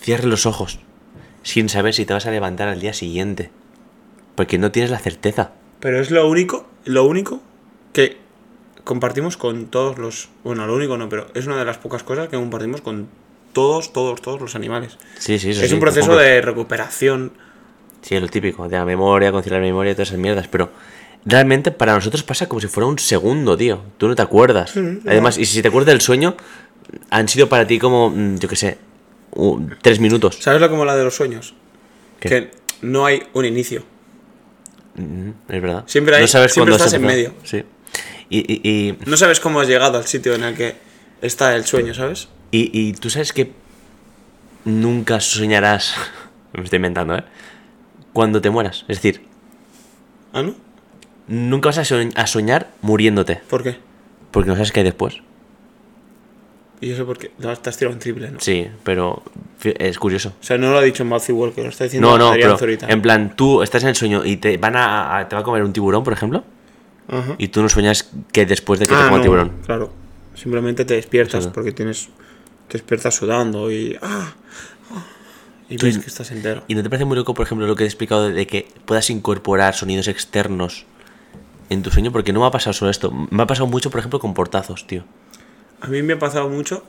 cierres 0.00 0.26
los 0.26 0.46
ojos 0.46 0.78
sin 1.42 1.68
saber 1.68 1.92
si 1.92 2.06
te 2.06 2.14
vas 2.14 2.24
a 2.24 2.30
levantar 2.30 2.68
al 2.68 2.80
día 2.80 2.94
siguiente. 2.94 3.50
Porque 4.34 4.58
no 4.58 4.72
tienes 4.72 4.90
la 4.90 4.98
certeza. 4.98 5.52
Pero 5.80 6.00
es 6.00 6.10
lo 6.10 6.28
único, 6.28 6.66
lo 6.84 7.04
único 7.04 7.40
que 7.92 8.16
compartimos 8.84 9.36
con 9.36 9.66
todos 9.66 9.98
los. 9.98 10.28
Bueno, 10.44 10.66
lo 10.66 10.74
único 10.74 10.96
no, 10.96 11.08
pero 11.08 11.26
es 11.34 11.46
una 11.46 11.56
de 11.56 11.64
las 11.64 11.78
pocas 11.78 12.02
cosas 12.02 12.28
que 12.28 12.36
compartimos 12.36 12.80
con 12.80 13.08
todos, 13.52 13.92
todos, 13.92 14.20
todos 14.20 14.40
los 14.40 14.54
animales. 14.54 14.98
Sí, 15.18 15.38
sí, 15.38 15.50
eso 15.50 15.62
es 15.62 15.68
sí, 15.68 15.74
un 15.74 15.80
proceso 15.80 16.16
de 16.16 16.40
recuperación. 16.42 17.32
Sí, 18.02 18.14
es 18.14 18.20
lo 18.20 18.28
típico, 18.28 18.68
de 18.68 18.76
la 18.76 18.84
memoria, 18.84 19.32
conciliar 19.32 19.60
la 19.60 19.66
memoria 19.66 19.92
y 19.92 19.94
todas 19.94 20.08
esas 20.08 20.20
mierdas, 20.20 20.48
pero 20.48 20.70
realmente 21.24 21.70
para 21.70 21.94
nosotros 21.94 22.22
pasa 22.22 22.48
como 22.48 22.60
si 22.60 22.66
fuera 22.66 22.86
un 22.86 22.98
segundo, 22.98 23.56
tío. 23.56 23.80
Tú 23.96 24.08
no 24.08 24.14
te 24.14 24.22
acuerdas. 24.22 24.74
Además, 25.06 25.38
y 25.38 25.46
si 25.46 25.62
te 25.62 25.68
acuerdas 25.68 25.92
del 25.92 26.02
sueño, 26.02 26.36
han 27.08 27.28
sido 27.28 27.48
para 27.48 27.66
ti 27.66 27.78
como, 27.78 28.10
mm, 28.10 28.36
yo 28.36 28.48
qué 28.48 28.56
sé, 28.56 28.78
tres 29.80 30.00
minutos. 30.00 30.36
¿Sabes 30.40 30.60
lo 30.60 30.68
como 30.68 30.84
la 30.84 30.96
de 30.96 31.04
los 31.04 31.14
sueños? 31.14 31.54
¿Qué? 32.20 32.28
Que 32.28 32.50
no 32.82 33.06
hay 33.06 33.22
un 33.32 33.46
inicio. 33.46 33.84
Es 34.96 35.62
verdad. 35.62 35.84
Siempre 35.86 36.16
hay- 36.16 36.22
no 36.22 36.28
sabes 36.28 36.52
siempre 36.52 36.74
estás 36.74 36.92
en 36.92 37.02
medio. 37.02 37.34
Sí. 37.44 37.62
Y, 38.30 38.38
y, 38.52 38.60
y, 38.88 38.98
No 39.06 39.16
sabes 39.16 39.40
cómo 39.40 39.60
has 39.60 39.68
llegado 39.68 39.98
al 39.98 40.06
sitio 40.06 40.34
en 40.34 40.44
el 40.44 40.54
que 40.54 40.76
está 41.22 41.54
el 41.56 41.64
sueño, 41.64 41.94
¿sabes? 41.94 42.28
y- 42.50 42.70
y 42.72 42.92
tú 42.94 43.10
sabes 43.10 43.32
que 43.32 43.52
nunca 44.64 45.20
soñarás, 45.20 45.94
me 46.52 46.64
estoy 46.64 46.76
inventando, 46.76 47.16
¿eh? 47.16 47.24
Cuando 48.12 48.40
te 48.40 48.50
mueras. 48.50 48.84
Es 48.88 48.98
decir, 49.02 49.22
¿Ah, 50.32 50.42
no? 50.42 50.54
nunca 51.28 51.68
vas 51.70 51.78
a 51.78 51.82
soñ- 51.82 52.12
a 52.16 52.26
soñar 52.26 52.70
muriéndote, 52.80 53.36
¿Por 53.48 53.62
qué? 53.62 53.78
porque 54.30 54.48
no 54.48 54.54
sabes 54.56 54.72
qué 54.72 54.80
hay 54.80 54.84
después. 54.84 55.16
Y 56.84 56.90
eso 56.92 57.06
porque 57.06 57.30
no, 57.38 57.56
te 57.56 57.70
has 57.70 57.76
tirado 57.78 57.94
un 57.94 57.98
triple, 58.00 58.30
¿no? 58.30 58.38
Sí, 58.40 58.66
pero 58.82 59.22
es 59.62 59.98
curioso. 59.98 60.34
O 60.40 60.44
sea, 60.44 60.58
no 60.58 60.70
lo 60.70 60.78
ha 60.78 60.82
dicho 60.82 61.02
Matthew 61.04 61.36
Walker, 61.38 61.64
lo 61.64 61.70
está 61.70 61.84
diciendo 61.84 62.10
No, 62.10 62.18
no, 62.18 62.32
pero 62.32 62.58
en 62.88 63.00
plan, 63.00 63.34
tú 63.34 63.62
estás 63.62 63.82
en 63.84 63.88
el 63.88 63.96
sueño 63.96 64.24
y 64.24 64.36
te 64.36 64.58
van 64.58 64.76
a, 64.76 65.16
a- 65.18 65.28
te 65.28 65.34
va 65.34 65.40
a 65.40 65.44
comer 65.44 65.62
un 65.62 65.72
tiburón, 65.72 66.04
por 66.04 66.12
ejemplo, 66.12 66.44
Ajá. 67.08 67.36
y 67.38 67.48
tú 67.48 67.62
no 67.62 67.68
sueñas 67.70 68.10
que 68.32 68.44
después 68.44 68.80
de 68.80 68.86
que 68.86 68.94
te 68.94 69.00
Ah, 69.00 69.04
coma 69.04 69.12
el 69.16 69.18
no, 69.20 69.22
tiburón. 69.22 69.52
Claro. 69.64 69.92
Simplemente 70.34 70.84
te 70.84 70.94
despiertas 70.94 71.36
Exacto. 71.36 71.54
porque 71.54 71.72
tienes. 71.72 72.08
Te 72.68 72.78
despiertas 72.78 73.14
sudando 73.14 73.70
y. 73.70 73.96
¡ah! 74.02 74.34
ah, 74.94 75.04
y 75.70 75.76
ves 75.78 75.96
que 75.98 76.06
estás 76.08 76.30
entero. 76.32 76.64
¿Y 76.68 76.74
no 76.74 76.82
te 76.82 76.90
parece 76.90 77.04
muy 77.06 77.16
loco, 77.16 77.32
por 77.32 77.46
ejemplo, 77.46 77.66
lo 77.66 77.76
que 77.76 77.84
he 77.84 77.86
explicado 77.86 78.24
de, 78.28 78.32
de 78.34 78.46
que 78.46 78.68
puedas 78.84 79.08
incorporar 79.10 79.74
sonidos 79.74 80.08
externos 80.08 80.84
en 81.70 81.82
tu 81.82 81.90
sueño? 81.90 82.12
Porque 82.12 82.32
no 82.34 82.40
me 82.40 82.46
ha 82.46 82.50
pasado 82.50 82.74
solo 82.74 82.90
esto. 82.90 83.10
Me 83.30 83.42
ha 83.42 83.46
pasado 83.46 83.66
mucho, 83.68 83.90
por 83.90 84.00
ejemplo, 84.00 84.18
con 84.18 84.34
portazos, 84.34 84.86
tío. 84.86 85.04
A 85.84 85.88
mí 85.88 86.02
me 86.02 86.14
ha 86.14 86.18
pasado 86.18 86.48
mucho 86.48 86.84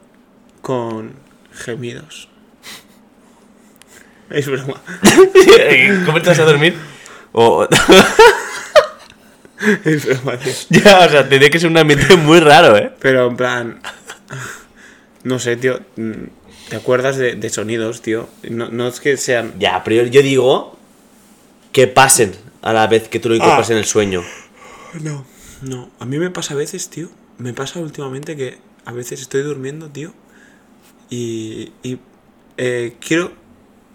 con 0.61 1.13
gemidos. 1.53 2.29
Es 4.29 4.47
broma. 4.47 4.81
¿Cómo 6.05 6.21
te 6.21 6.29
vas 6.29 6.39
a 6.39 6.45
dormir? 6.45 6.75
O... 7.31 7.67
Es 9.85 10.05
broma, 10.05 10.37
tío. 10.37 10.51
ya, 10.69 10.99
o 11.05 11.09
sea, 11.09 11.29
tendría 11.29 11.49
que 11.49 11.59
ser 11.59 11.69
un 11.69 11.77
ambiente 11.77 12.15
muy 12.17 12.39
raro, 12.39 12.75
¿eh? 12.77 12.91
Pero 12.99 13.27
en 13.27 13.37
plan. 13.37 13.79
No 15.23 15.39
sé, 15.39 15.55
tío. 15.57 15.79
mm, 15.95 16.11
¿Te 16.69 16.75
acuerdas 16.75 17.17
de, 17.17 17.35
de 17.35 17.49
sonidos, 17.49 18.01
tío? 18.01 18.27
No, 18.49 18.69
no 18.69 18.87
es 18.87 18.99
que 18.99 19.17
sean. 19.17 19.53
Ya, 19.59 19.83
pero 19.83 20.03
yo, 20.03 20.09
yo 20.11 20.21
digo 20.21 20.77
que 21.71 21.87
pasen 21.87 22.33
a 22.61 22.73
la 22.73 22.87
vez 22.87 23.07
que 23.07 23.19
tú 23.19 23.29
lo 23.29 23.35
incorporas 23.35 23.69
Ah. 23.69 23.73
en 23.73 23.79
el 23.79 23.85
sueño. 23.85 24.23
No. 25.01 25.25
No. 25.61 25.89
A 25.99 26.05
mí 26.05 26.17
me 26.17 26.29
pasa 26.31 26.53
a 26.53 26.57
veces, 26.57 26.89
tío. 26.89 27.09
Me 27.37 27.53
pasa 27.53 27.79
últimamente 27.79 28.35
que 28.35 28.57
a 28.85 28.91
veces 28.91 29.21
estoy 29.21 29.41
durmiendo, 29.41 29.89
tío. 29.89 30.13
Y. 31.09 31.73
y 31.83 31.99
eh, 32.57 32.95
quiero. 32.99 33.31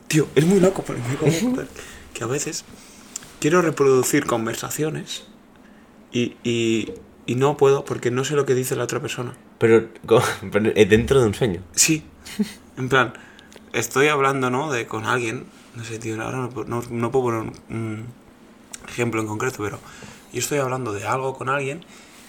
Tío, 0.09 0.27
es 0.35 0.45
muy 0.45 0.61
loco, 0.61 0.83
pero 0.87 0.99
me 0.99 1.17
Que 2.15 2.25
a 2.25 2.27
veces 2.27 2.65
quiero 3.39 3.63
reproducir 3.63 4.27
conversaciones. 4.27 5.25
Y, 6.13 6.37
y, 6.43 6.93
y 7.27 7.37
no 7.37 7.57
puedo 7.57 7.85
porque 7.85 8.11
no 8.11 8.25
sé 8.25 8.35
lo 8.35 8.45
que 8.45 8.55
dice 8.55 8.75
la 8.75 8.85
otra 8.85 9.01
persona. 9.01 9.37
Pero, 9.59 9.89
pero, 10.53 10.73
dentro 10.73 11.21
de 11.21 11.27
un 11.27 11.35
sueño. 11.35 11.63
Sí. 11.73 12.03
En 12.77 12.89
plan, 12.89 13.13
estoy 13.73 14.09
hablando, 14.09 14.51
¿no? 14.51 14.73
De 14.73 14.87
con 14.87 15.07
alguien. 15.07 15.47
No 15.77 15.85
sé, 15.85 15.99
tío, 16.01 16.21
ahora 16.21 16.39
no, 16.39 16.65
no- 16.65 16.83
no 16.91 17.11
puedo 17.13 17.27
poner 17.27 17.41
un, 17.43 17.77
un 17.77 18.07
ejemplo 18.89 19.21
en 19.21 19.29
concreto, 19.29 19.63
pero 19.63 19.79
yo 20.33 20.41
estoy 20.41 20.59
hablando 20.59 20.93
de 20.93 21.07
algo 21.07 21.37
con 21.37 21.49
alguien 21.49 21.85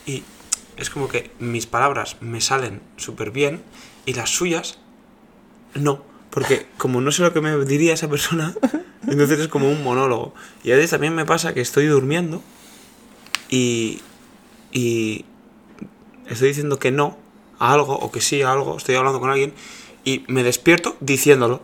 y 0.05 0.23
es 0.77 0.89
como 0.89 1.07
que 1.07 1.31
mis 1.39 1.65
palabras 1.67 2.17
me 2.21 2.41
salen 2.41 2.81
súper 2.97 3.31
bien 3.31 3.61
y 4.05 4.13
las 4.13 4.29
suyas 4.29 4.77
no. 5.75 6.03
Porque 6.29 6.65
como 6.77 7.01
no 7.01 7.11
sé 7.11 7.21
lo 7.23 7.33
que 7.33 7.41
me 7.41 7.55
diría 7.65 7.93
esa 7.93 8.09
persona, 8.09 8.53
entonces 9.07 9.39
es 9.39 9.47
como 9.49 9.69
un 9.69 9.83
monólogo. 9.83 10.33
Y 10.63 10.71
a 10.71 10.75
veces 10.75 10.91
también 10.91 11.13
me 11.13 11.25
pasa 11.25 11.53
que 11.53 11.59
estoy 11.61 11.87
durmiendo 11.87 12.41
y, 13.49 14.01
y 14.71 15.25
estoy 16.27 16.49
diciendo 16.49 16.79
que 16.79 16.91
no 16.91 17.17
a 17.59 17.73
algo 17.73 17.95
o 17.97 18.11
que 18.11 18.21
sí 18.21 18.41
a 18.41 18.51
algo, 18.51 18.77
estoy 18.77 18.95
hablando 18.95 19.19
con 19.19 19.29
alguien 19.29 19.53
y 20.03 20.23
me 20.27 20.43
despierto 20.43 20.95
diciéndolo. 21.01 21.61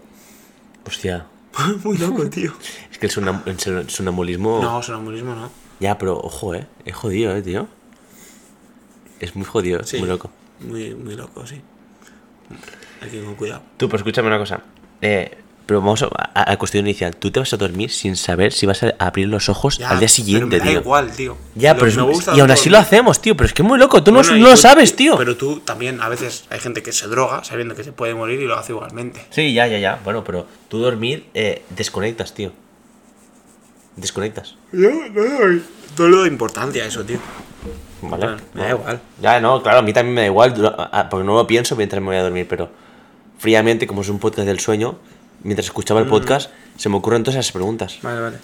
Hostia. 0.85 1.25
Muy 1.83 1.97
loco, 1.97 2.29
tío. 2.29 2.53
Es 2.91 2.97
que 2.97 3.07
el, 3.07 3.11
sonam- 3.13 3.43
el 3.45 3.59
son- 3.59 3.89
sonambulismo. 3.89 4.59
No, 4.61 4.83
sonambulismo 4.83 5.33
no. 5.33 5.49
Ya, 5.79 5.97
pero 5.97 6.17
ojo, 6.19 6.53
eh. 6.55 6.67
Es 6.85 6.95
jodido, 6.95 7.35
eh, 7.35 7.41
tío. 7.41 7.67
Es 9.19 9.35
muy 9.35 9.45
jodido, 9.45 9.83
Sí. 9.83 9.97
muy 9.97 10.07
loco. 10.07 10.29
Muy, 10.59 10.93
muy 10.95 11.15
loco, 11.15 11.45
sí. 11.45 11.61
Hay 13.01 13.09
que 13.09 13.17
ir 13.17 13.25
con 13.25 13.35
cuidado. 13.35 13.61
Tú, 13.77 13.87
pero 13.87 13.97
escúchame 13.97 14.27
una 14.27 14.37
cosa. 14.39 14.61
Eh, 15.01 15.37
pero 15.65 15.81
vamos 15.81 16.01
a, 16.01 16.45
la 16.49 16.57
cuestión 16.57 16.85
inicial. 16.87 17.15
Tú 17.17 17.29
te 17.29 17.39
vas 17.41 17.51
a 17.51 17.57
dormir 17.57 17.91
sin 17.91 18.15
saber 18.15 18.53
si 18.53 18.65
vas 18.65 18.81
a 18.83 18.95
abrir 18.99 19.27
los 19.27 19.49
ojos 19.49 19.77
Ya, 19.79 19.89
al 19.89 19.99
día 19.99 20.07
pero 20.07 20.09
siguiente, 20.15 20.45
me 20.55 20.59
da 20.59 20.65
tío. 20.71 20.79
igual, 20.79 21.11
tío. 21.11 21.37
Ya, 21.55 21.73
Lo 21.73 21.79
pero 21.81 21.91
que 21.91 21.97
me 21.97 22.03
es- 22.03 22.15
gusta 22.15 22.35
y 22.35 22.39
aún 22.39 22.51
así 22.51 22.69
lo 22.69 22.77
hacemos, 22.77 23.21
tío. 23.21 23.35
Pero 23.35 23.47
es 23.47 23.53
que 23.53 23.61
es 23.63 23.67
muy 23.67 23.77
loco. 23.77 24.01
Tú 24.01 24.11
no, 24.13 24.19
Bueno, 24.23 24.37
no 24.37 24.47
lo 24.49 24.55
sabes, 24.57 24.95
tío. 24.95 25.17
Pero 25.17 25.35
tú 25.35 25.59
también, 25.59 25.99
a 26.01 26.07
veces 26.07 26.45
hay 26.49 26.59
gente 26.59 26.81
que 26.81 26.93
se 26.93 27.07
droga 27.07 27.43
sabiendo 27.43 27.75
que 27.75 27.83
se 27.83 27.91
puede 27.91 28.15
morir 28.15 28.39
y 28.39 28.45
lo 28.45 28.57
hace 28.57 28.71
igualmente. 28.71 29.25
Sí, 29.29 29.53
ya, 29.53 29.67
ya, 29.67 29.77
ya. 29.77 29.99
Bueno, 30.05 30.23
pero 30.23 30.47
tú 30.69 30.79
dormir 30.79 31.27
eh, 31.33 31.63
desconectas, 31.75 32.33
tío. 32.33 32.53
Desconectas. 33.97 34.55
Yo 34.71 34.89
no 34.89 35.61
no 35.97 36.07
le 36.09 36.15
doy 36.17 36.29
importancia 36.29 36.83
a 36.83 36.87
eso, 36.87 37.03
tío. 37.03 37.17
Vale. 38.01 38.25
Bueno, 38.25 38.41
me 38.53 38.61
da 38.61 38.69
igual. 38.69 39.01
Ya, 39.21 39.39
no, 39.39 39.61
claro, 39.63 39.79
a 39.79 39.81
mí 39.81 39.93
también 39.93 40.13
me 40.15 40.21
da 40.21 40.27
igual, 40.27 40.53
dura- 40.53 40.75
a- 40.77 40.99
a- 41.01 41.09
porque 41.09 41.25
no 41.25 41.35
lo 41.35 41.47
pienso 41.47 41.75
mientras 41.75 42.01
me 42.01 42.07
voy 42.07 42.15
a 42.17 42.23
dormir, 42.23 42.45
pero 42.47 42.69
fríamente, 43.39 43.87
como 43.87 44.01
es 44.01 44.09
un 44.09 44.19
podcast 44.19 44.47
del 44.47 44.59
sueño, 44.59 44.97
mientras 45.43 45.65
escuchaba 45.67 45.99
Mm. 45.99 46.03
el 46.03 46.09
podcast, 46.09 46.51
se 46.77 46.89
me 46.89 46.97
ocurren 46.97 47.23
todas 47.23 47.39
esas 47.39 47.51
preguntas. 47.51 47.99
Vale, 48.01 48.19
vale. 48.21 48.37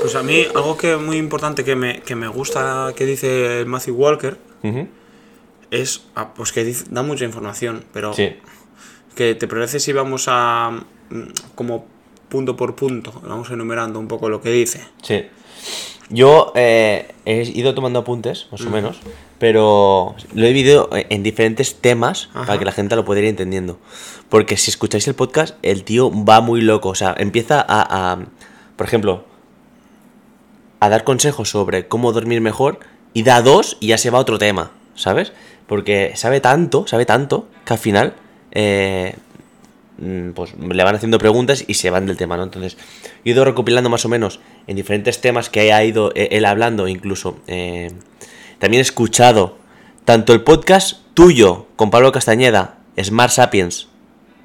Pues 0.00 0.14
a 0.14 0.22
mí, 0.22 0.46
algo 0.54 0.76
que 0.76 0.96
muy 0.96 1.16
importante 1.16 1.64
que 1.64 1.74
me, 1.76 2.00
que 2.02 2.14
me 2.16 2.28
gusta 2.28 2.92
que 2.96 3.04
dice 3.06 3.64
Matthew 3.66 3.94
Walker 3.96 4.36
Ujú. 4.62 4.88
es 5.70 6.02
ah, 6.14 6.32
pues 6.34 6.52
que 6.52 6.64
dice- 6.64 6.84
da 6.90 7.02
mucha 7.02 7.24
información, 7.24 7.84
pero 7.92 8.12
Sí. 8.14 8.36
que 9.14 9.34
te 9.34 9.48
parece 9.48 9.80
si 9.80 9.92
vamos 9.92 10.26
a 10.28 10.70
mm, 11.10 11.22
como 11.54 11.86
punto 12.28 12.56
por 12.56 12.74
punto, 12.76 13.22
vamos 13.26 13.50
enumerando 13.50 13.98
un 13.98 14.06
poco 14.08 14.28
lo 14.28 14.40
que 14.42 14.50
dice. 14.50 14.86
Sí. 15.02 15.24
Yo 16.10 16.52
eh, 16.54 17.14
he 17.26 17.42
ido 17.42 17.74
tomando 17.74 17.98
apuntes, 18.00 18.46
más 18.50 18.62
o 18.62 18.70
menos, 18.70 18.98
pero 19.38 20.14
lo 20.34 20.44
he 20.44 20.48
dividido 20.48 20.88
en 20.92 21.22
diferentes 21.22 21.76
temas 21.76 22.30
Ajá. 22.32 22.46
para 22.46 22.58
que 22.58 22.64
la 22.64 22.72
gente 22.72 22.96
lo 22.96 23.04
pueda 23.04 23.20
ir 23.20 23.26
entendiendo. 23.26 23.78
Porque 24.28 24.56
si 24.56 24.70
escucháis 24.70 25.06
el 25.08 25.14
podcast, 25.14 25.56
el 25.62 25.84
tío 25.84 26.10
va 26.24 26.40
muy 26.40 26.60
loco. 26.60 26.88
O 26.88 26.94
sea, 26.94 27.14
empieza 27.18 27.60
a, 27.60 28.12
a, 28.12 28.18
por 28.76 28.86
ejemplo, 28.86 29.24
a 30.80 30.88
dar 30.88 31.04
consejos 31.04 31.50
sobre 31.50 31.88
cómo 31.88 32.12
dormir 32.12 32.40
mejor 32.40 32.80
y 33.12 33.22
da 33.22 33.42
dos 33.42 33.76
y 33.80 33.88
ya 33.88 33.98
se 33.98 34.10
va 34.10 34.18
a 34.18 34.22
otro 34.22 34.38
tema, 34.38 34.70
¿sabes? 34.94 35.32
Porque 35.66 36.12
sabe 36.14 36.40
tanto, 36.40 36.86
sabe 36.86 37.04
tanto, 37.04 37.48
que 37.64 37.72
al 37.74 37.78
final 37.78 38.14
eh, 38.52 39.14
mm, 39.16 39.27
pues 40.34 40.54
le 40.56 40.84
van 40.84 40.94
haciendo 40.94 41.18
preguntas 41.18 41.64
y 41.66 41.74
se 41.74 41.90
van 41.90 42.06
del 42.06 42.16
tema, 42.16 42.36
¿no? 42.36 42.44
Entonces, 42.44 42.76
he 43.24 43.30
ido 43.30 43.44
recopilando 43.44 43.90
más 43.90 44.04
o 44.04 44.08
menos 44.08 44.40
en 44.66 44.76
diferentes 44.76 45.20
temas 45.20 45.50
que 45.50 45.72
ha 45.72 45.84
ido 45.84 46.12
eh, 46.14 46.28
él 46.32 46.44
hablando, 46.44 46.86
incluso 46.86 47.40
eh, 47.46 47.92
también 48.58 48.78
he 48.78 48.82
escuchado 48.82 49.58
tanto 50.04 50.32
el 50.32 50.42
podcast 50.42 51.02
tuyo 51.14 51.66
con 51.76 51.90
Pablo 51.90 52.12
Castañeda, 52.12 52.78
Smart 53.02 53.32
Sapiens, 53.32 53.88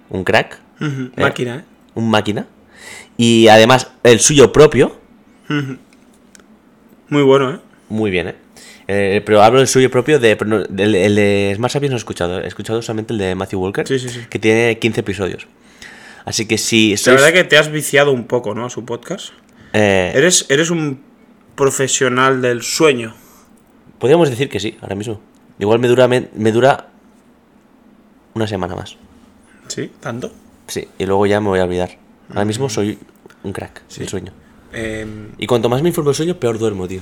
un 0.09 0.23
crack, 0.23 0.59
Eh. 0.81 1.11
Máquina, 1.15 1.57
¿eh? 1.57 1.63
un 1.93 2.09
máquina, 2.09 2.47
y 3.15 3.47
además 3.47 3.91
el 4.03 4.19
suyo 4.19 4.51
propio, 4.51 4.97
Muy 7.09 7.21
bueno, 7.21 7.53
¿eh? 7.53 7.59
muy 7.89 8.09
bien, 8.09 8.29
¿eh? 8.29 8.35
Eh, 8.95 9.21
pero 9.25 9.41
hablo 9.41 9.59
del 9.59 9.67
suyo 9.67 9.89
propio, 9.89 10.19
de, 10.19 10.35
del- 10.69 10.95
el 10.95 11.15
de 11.15 11.53
Smart 11.55 11.71
Sapiens 11.73 11.91
no 11.91 11.95
he 11.95 11.97
escuchado, 11.97 12.39
he 12.41 12.47
escuchado 12.47 12.81
solamente 12.81 13.13
el 13.13 13.19
de 13.19 13.33
Matthew 13.33 13.59
Walker, 13.61 13.87
Sí, 13.87 13.97
sí, 13.97 14.09
sí. 14.09 14.19
que 14.29 14.37
tiene 14.39 14.77
15 14.77 14.99
episodios. 15.01 15.47
Así 16.25 16.45
que 16.47 16.57
si 16.57 16.95
La 17.05 17.13
verdad 17.13 17.33
que 17.33 17.43
te 17.43 17.57
has 17.57 17.71
viciado 17.71 18.11
un 18.11 18.25
poco, 18.27 18.53
¿no? 18.55 18.65
A 18.65 18.69
su 18.69 18.85
podcast. 18.85 19.29
eh, 19.73 20.11
Eres, 20.15 20.45
eres 20.49 20.69
un 20.69 21.01
profesional 21.55 22.41
del 22.41 22.61
sueño. 22.61 23.15
Podríamos 23.99 24.29
decir 24.29 24.47
que 24.49 24.59
sí, 24.59 24.77
ahora 24.81 24.95
mismo. 24.95 25.19
Igual 25.59 25.79
me 25.79 25.87
dura, 25.87 26.07
me, 26.07 26.29
me 26.35 26.51
dura 26.51 26.89
una 28.33 28.47
semana 28.47 28.75
más. 28.75 28.97
¿Sí? 29.67 29.91
¿Tanto? 29.99 30.31
Sí, 30.67 30.87
y 30.97 31.05
luego 31.05 31.25
ya 31.25 31.39
me 31.41 31.47
voy 31.49 31.59
a 31.59 31.63
olvidar. 31.63 31.97
Ahora 32.29 32.45
mismo 32.45 32.69
soy 32.69 32.97
un 33.43 33.53
crack 33.53 33.81
del 33.97 34.07
sueño. 34.09 34.33
Em, 34.71 35.29
Y 35.37 35.45
cuanto 35.47 35.69
más 35.69 35.81
me 35.81 35.89
informo 35.89 36.09
del 36.09 36.15
sueño, 36.15 36.39
peor 36.39 36.57
duermo, 36.57 36.87
tío. 36.87 37.01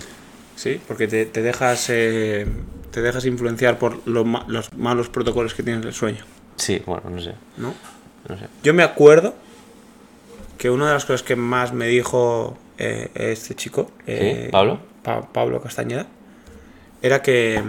Sí, 0.62 0.80
porque 0.88 1.08
te, 1.08 1.26
te 1.26 1.42
dejas 1.42 1.88
eh, 1.90 2.46
te 2.92 3.02
dejas 3.02 3.26
influenciar 3.26 3.80
por 3.80 4.06
lo 4.08 4.24
los 4.48 4.74
malos 4.74 5.10
protocolos 5.10 5.54
que 5.54 5.64
tienes 5.64 5.84
del 5.84 5.94
sueño, 5.94 6.24
Sí, 6.58 6.82
bueno, 6.86 7.10
no 7.10 7.20
sé. 7.20 7.34
¿no? 7.58 7.74
No 8.30 8.38
sé. 8.38 8.46
Yo 8.62 8.74
me 8.74 8.84
acuerdo 8.84 9.34
que 10.60 10.70
una 10.70 10.88
de 10.88 10.94
las 10.94 11.06
cosas 11.06 11.24
que 11.24 11.36
más 11.36 11.74
me 11.74 11.88
dijo 11.88 12.58
eh, 12.78 13.10
este 13.16 13.56
chico, 13.56 13.90
eh, 14.06 14.50
¿Pablo? 14.52 14.80
Pa- 15.04 15.32
Pablo 15.34 15.60
Castañeda, 15.62 16.06
era 17.02 17.22
que 17.24 17.60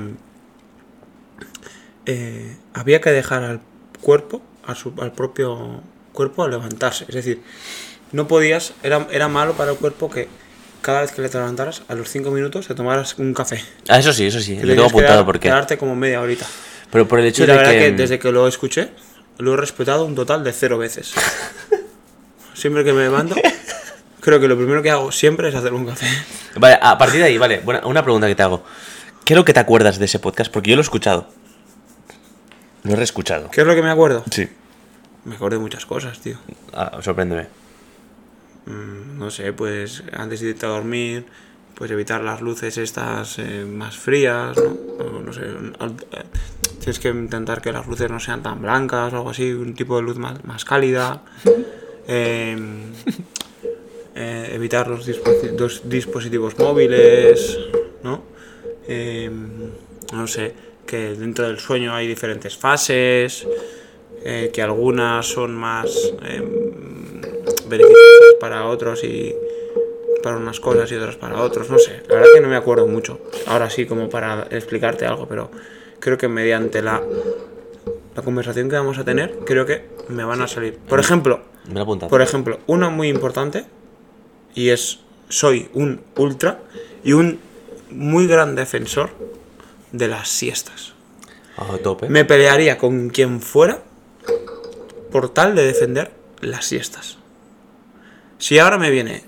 eh, 2.06 2.56
había 2.74 3.00
que 3.00 3.10
dejar 3.10 3.42
al 3.44 3.60
cuerpo, 4.00 4.42
a 4.66 4.74
su- 4.74 4.92
al 5.00 5.12
propio 5.12 5.80
cuerpo, 6.12 6.42
a 6.44 6.48
levantarse. 6.48 7.04
Es 7.08 7.14
decir, 7.14 7.42
no 8.12 8.28
podías, 8.28 8.74
era, 8.82 9.06
era 9.10 9.28
malo 9.28 9.54
para 9.54 9.72
el 9.72 9.78
cuerpo 9.78 10.10
que 10.10 10.28
cada 10.82 11.00
vez 11.00 11.12
que 11.12 11.22
le 11.22 11.28
levantaras, 11.28 11.82
a 11.88 11.94
los 11.94 12.08
5 12.10 12.30
minutos 12.30 12.66
te 12.68 12.74
tomaras 12.74 13.18
un 13.18 13.32
café. 13.32 13.62
Ah, 13.88 13.98
eso 13.98 14.12
sí, 14.12 14.26
eso 14.26 14.40
sí. 14.40 14.56
Que 14.58 14.66
Lo 14.66 14.74
tengo 14.74 14.88
apuntado 14.88 15.16
dar- 15.16 15.24
porque. 15.24 15.48
Quedarte 15.48 15.78
como 15.78 15.96
media 15.96 16.20
horita. 16.20 16.46
Pero 16.90 17.08
por 17.08 17.18
el 17.20 17.26
hecho 17.26 17.44
Y 17.44 17.46
la 17.46 17.52
de 17.54 17.58
verdad 17.60 17.72
que. 17.72 17.78
que 17.78 17.92
desde 17.92 18.18
que 18.18 18.30
lo 18.30 18.46
escuché, 18.46 18.90
lo 19.38 19.54
he 19.54 19.56
respetado 19.56 20.04
un 20.04 20.14
total 20.14 20.44
de 20.44 20.52
cero 20.52 20.76
veces. 20.76 21.14
Siempre 22.54 22.84
que 22.84 22.92
me 22.92 23.02
levanto, 23.02 23.34
creo 24.20 24.38
que 24.38 24.46
lo 24.46 24.56
primero 24.56 24.82
que 24.82 24.90
hago 24.90 25.10
siempre 25.10 25.48
es 25.48 25.54
hacer 25.54 25.72
un 25.72 25.86
café. 25.86 26.06
Vale, 26.56 26.78
a 26.80 26.98
partir 26.98 27.20
de 27.20 27.26
ahí, 27.26 27.38
vale. 27.38 27.60
Buena, 27.60 27.86
una 27.86 28.02
pregunta 28.02 28.26
que 28.28 28.34
te 28.34 28.42
hago. 28.42 28.62
¿Qué 29.24 29.32
es 29.32 29.36
lo 29.36 29.44
que 29.44 29.54
te 29.54 29.60
acuerdas 29.60 29.98
de 29.98 30.04
ese 30.04 30.18
podcast? 30.18 30.52
Porque 30.52 30.70
yo 30.70 30.76
lo 30.76 30.82
he 30.82 30.84
escuchado. 30.84 31.28
Lo 32.82 32.92
he 32.92 32.96
reescuchado. 32.96 33.50
¿Qué 33.50 33.62
es 33.62 33.66
lo 33.66 33.74
que 33.74 33.82
me 33.82 33.90
acuerdo? 33.90 34.22
Sí. 34.30 34.48
Me 35.24 35.36
acuerdo 35.36 35.56
de 35.56 35.62
muchas 35.62 35.86
cosas, 35.86 36.18
tío. 36.20 36.36
Ah, 36.74 36.98
sorpréndeme. 37.00 37.46
Mm, 38.66 39.18
No 39.18 39.30
sé, 39.30 39.52
pues 39.52 40.02
antes 40.12 40.40
de 40.40 40.48
irte 40.50 40.66
a 40.66 40.70
dormir, 40.70 41.24
pues 41.74 41.90
evitar 41.90 42.22
las 42.22 42.40
luces 42.40 42.76
estas 42.78 43.38
eh, 43.38 43.64
más 43.64 43.96
frías, 43.96 44.56
¿no? 44.56 45.04
O 45.04 45.20
no 45.20 45.32
sé, 45.32 45.42
eh, 45.42 46.22
tienes 46.78 46.98
que 46.98 47.08
intentar 47.08 47.60
que 47.62 47.72
las 47.72 47.86
luces 47.86 48.10
no 48.10 48.20
sean 48.20 48.42
tan 48.42 48.60
blancas 48.60 49.12
o 49.12 49.16
algo 49.16 49.30
así, 49.30 49.52
un 49.52 49.74
tipo 49.74 49.96
de 49.96 50.02
luz 50.02 50.16
más, 50.18 50.44
más 50.44 50.64
cálida. 50.64 51.22
Eh, 52.08 52.56
eh, 54.16 54.50
evitar 54.54 54.88
los, 54.88 55.08
los 55.56 55.88
dispositivos 55.88 56.58
móviles, 56.58 57.56
¿no? 58.02 58.24
eh, 58.88 59.30
no 60.12 60.26
sé, 60.26 60.52
que 60.84 61.14
dentro 61.14 61.46
del 61.46 61.60
sueño 61.60 61.94
hay 61.94 62.08
diferentes 62.08 62.56
fases, 62.56 63.46
que 64.24 64.60
algunas 64.62 65.26
son 65.26 65.54
más 65.54 66.12
eh, 66.24 66.42
beneficiosas 67.78 68.34
para 68.40 68.66
otros 68.66 69.02
y 69.04 69.34
para 70.22 70.36
unas 70.36 70.60
cosas 70.60 70.90
y 70.92 70.94
otras 70.94 71.16
para 71.16 71.42
otros, 71.42 71.68
no 71.68 71.78
sé, 71.78 72.02
la 72.08 72.16
verdad 72.16 72.28
que 72.34 72.40
no 72.40 72.48
me 72.48 72.56
acuerdo 72.56 72.86
mucho, 72.86 73.20
ahora 73.46 73.68
sí 73.70 73.86
como 73.86 74.08
para 74.08 74.46
explicarte 74.50 75.04
algo, 75.04 75.26
pero 75.26 75.50
creo 75.98 76.16
que 76.16 76.28
mediante 76.28 76.82
la, 76.82 77.02
la 78.14 78.22
conversación 78.22 78.68
que 78.68 78.76
vamos 78.76 78.98
a 78.98 79.04
tener, 79.04 79.38
creo 79.44 79.66
que 79.66 79.84
me 80.08 80.24
van 80.24 80.42
a 80.42 80.48
salir. 80.48 80.76
Por 80.76 81.00
ejemplo, 81.00 81.40
Me 81.66 81.80
lo 81.80 81.86
por 81.86 82.22
ejemplo, 82.22 82.58
una 82.66 82.88
muy 82.88 83.08
importante 83.08 83.64
y 84.54 84.68
es 84.68 85.00
soy 85.28 85.68
un 85.72 86.02
ultra 86.16 86.60
y 87.02 87.14
un 87.14 87.38
muy 87.90 88.26
gran 88.26 88.54
defensor 88.54 89.10
de 89.92 90.08
las 90.08 90.28
siestas. 90.28 90.94
A 91.56 91.78
tope. 91.78 92.08
Me 92.08 92.24
pelearía 92.24 92.78
con 92.78 93.10
quien 93.10 93.40
fuera 93.40 93.82
por 95.10 95.28
tal 95.28 95.54
de 95.54 95.64
defender 95.64 96.10
las 96.40 96.66
siestas. 96.66 97.18
Si 98.42 98.58
ahora 98.58 98.76
me 98.76 98.90
viene 98.90 99.22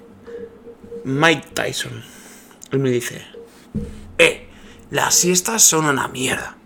Mike 1.04 1.50
Tyson 1.54 2.02
y 2.72 2.78
me 2.78 2.90
dice, 2.90 3.24
eh, 4.18 4.48
las 4.90 5.14
siestas 5.14 5.62
son 5.62 5.84
una 5.86 6.08
mierda, 6.08 6.56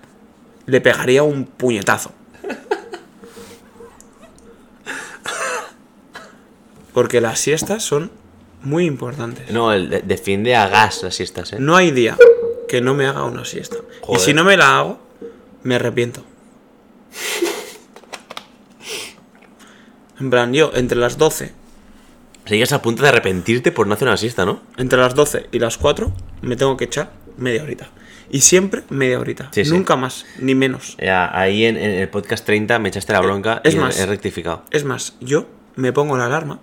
le 0.66 0.80
pegaría 0.80 1.22
un 1.22 1.44
puñetazo. 1.44 2.12
Porque 6.94 7.20
las 7.20 7.40
siestas 7.40 7.82
son 7.82 8.10
muy 8.62 8.86
importantes. 8.86 9.50
No, 9.50 9.74
el 9.74 9.90
de- 9.90 10.00
defiende 10.00 10.56
a 10.56 10.68
gas 10.68 11.02
las 11.02 11.14
siestas, 11.14 11.52
¿eh? 11.52 11.56
No 11.58 11.76
hay 11.76 11.90
día 11.90 12.16
que 12.68 12.80
no 12.80 12.94
me 12.94 13.04
haga 13.06 13.24
una 13.24 13.44
siesta. 13.44 13.76
Joder. 14.00 14.18
Y 14.18 14.24
si 14.24 14.32
no 14.32 14.44
me 14.44 14.56
la 14.56 14.78
hago, 14.78 14.98
me 15.62 15.74
arrepiento. 15.74 16.24
En 20.20 20.30
plan, 20.30 20.52
yo 20.54 20.70
entre 20.74 20.96
las 20.98 21.18
12, 21.18 21.52
Sigues 22.46 22.72
a 22.72 22.82
punto 22.82 23.02
de 23.02 23.08
arrepentirte 23.10 23.70
por 23.72 23.86
no 23.86 23.94
hacer 23.94 24.08
una 24.08 24.16
siesta, 24.16 24.44
¿no? 24.44 24.60
entre 24.76 24.98
las 24.98 25.14
12 25.14 25.46
y 25.52 25.58
las 25.58 25.78
4, 25.78 26.12
me 26.42 26.56
tengo 26.56 26.76
que 26.76 26.84
echar 26.84 27.12
media 27.36 27.62
horita. 27.62 27.88
Y 28.30 28.40
siempre 28.40 28.82
media 28.88 29.20
horita. 29.20 29.48
Sí, 29.52 29.64
sí. 29.64 29.70
Nunca 29.70 29.94
más, 29.96 30.24
ni 30.38 30.54
menos. 30.54 30.96
Ya, 31.00 31.36
ahí 31.38 31.64
en, 31.66 31.76
en 31.76 31.90
el 31.90 32.08
podcast 32.08 32.44
30 32.46 32.78
me 32.78 32.88
echaste 32.88 33.12
la 33.12 33.20
bronca 33.20 33.60
es 33.62 33.74
y 33.74 33.78
más. 33.78 33.98
he 33.98 34.06
rectificado. 34.06 34.64
Es 34.70 34.84
más, 34.84 35.14
yo 35.20 35.46
me 35.76 35.92
pongo 35.92 36.16
la 36.16 36.26
alarma 36.26 36.60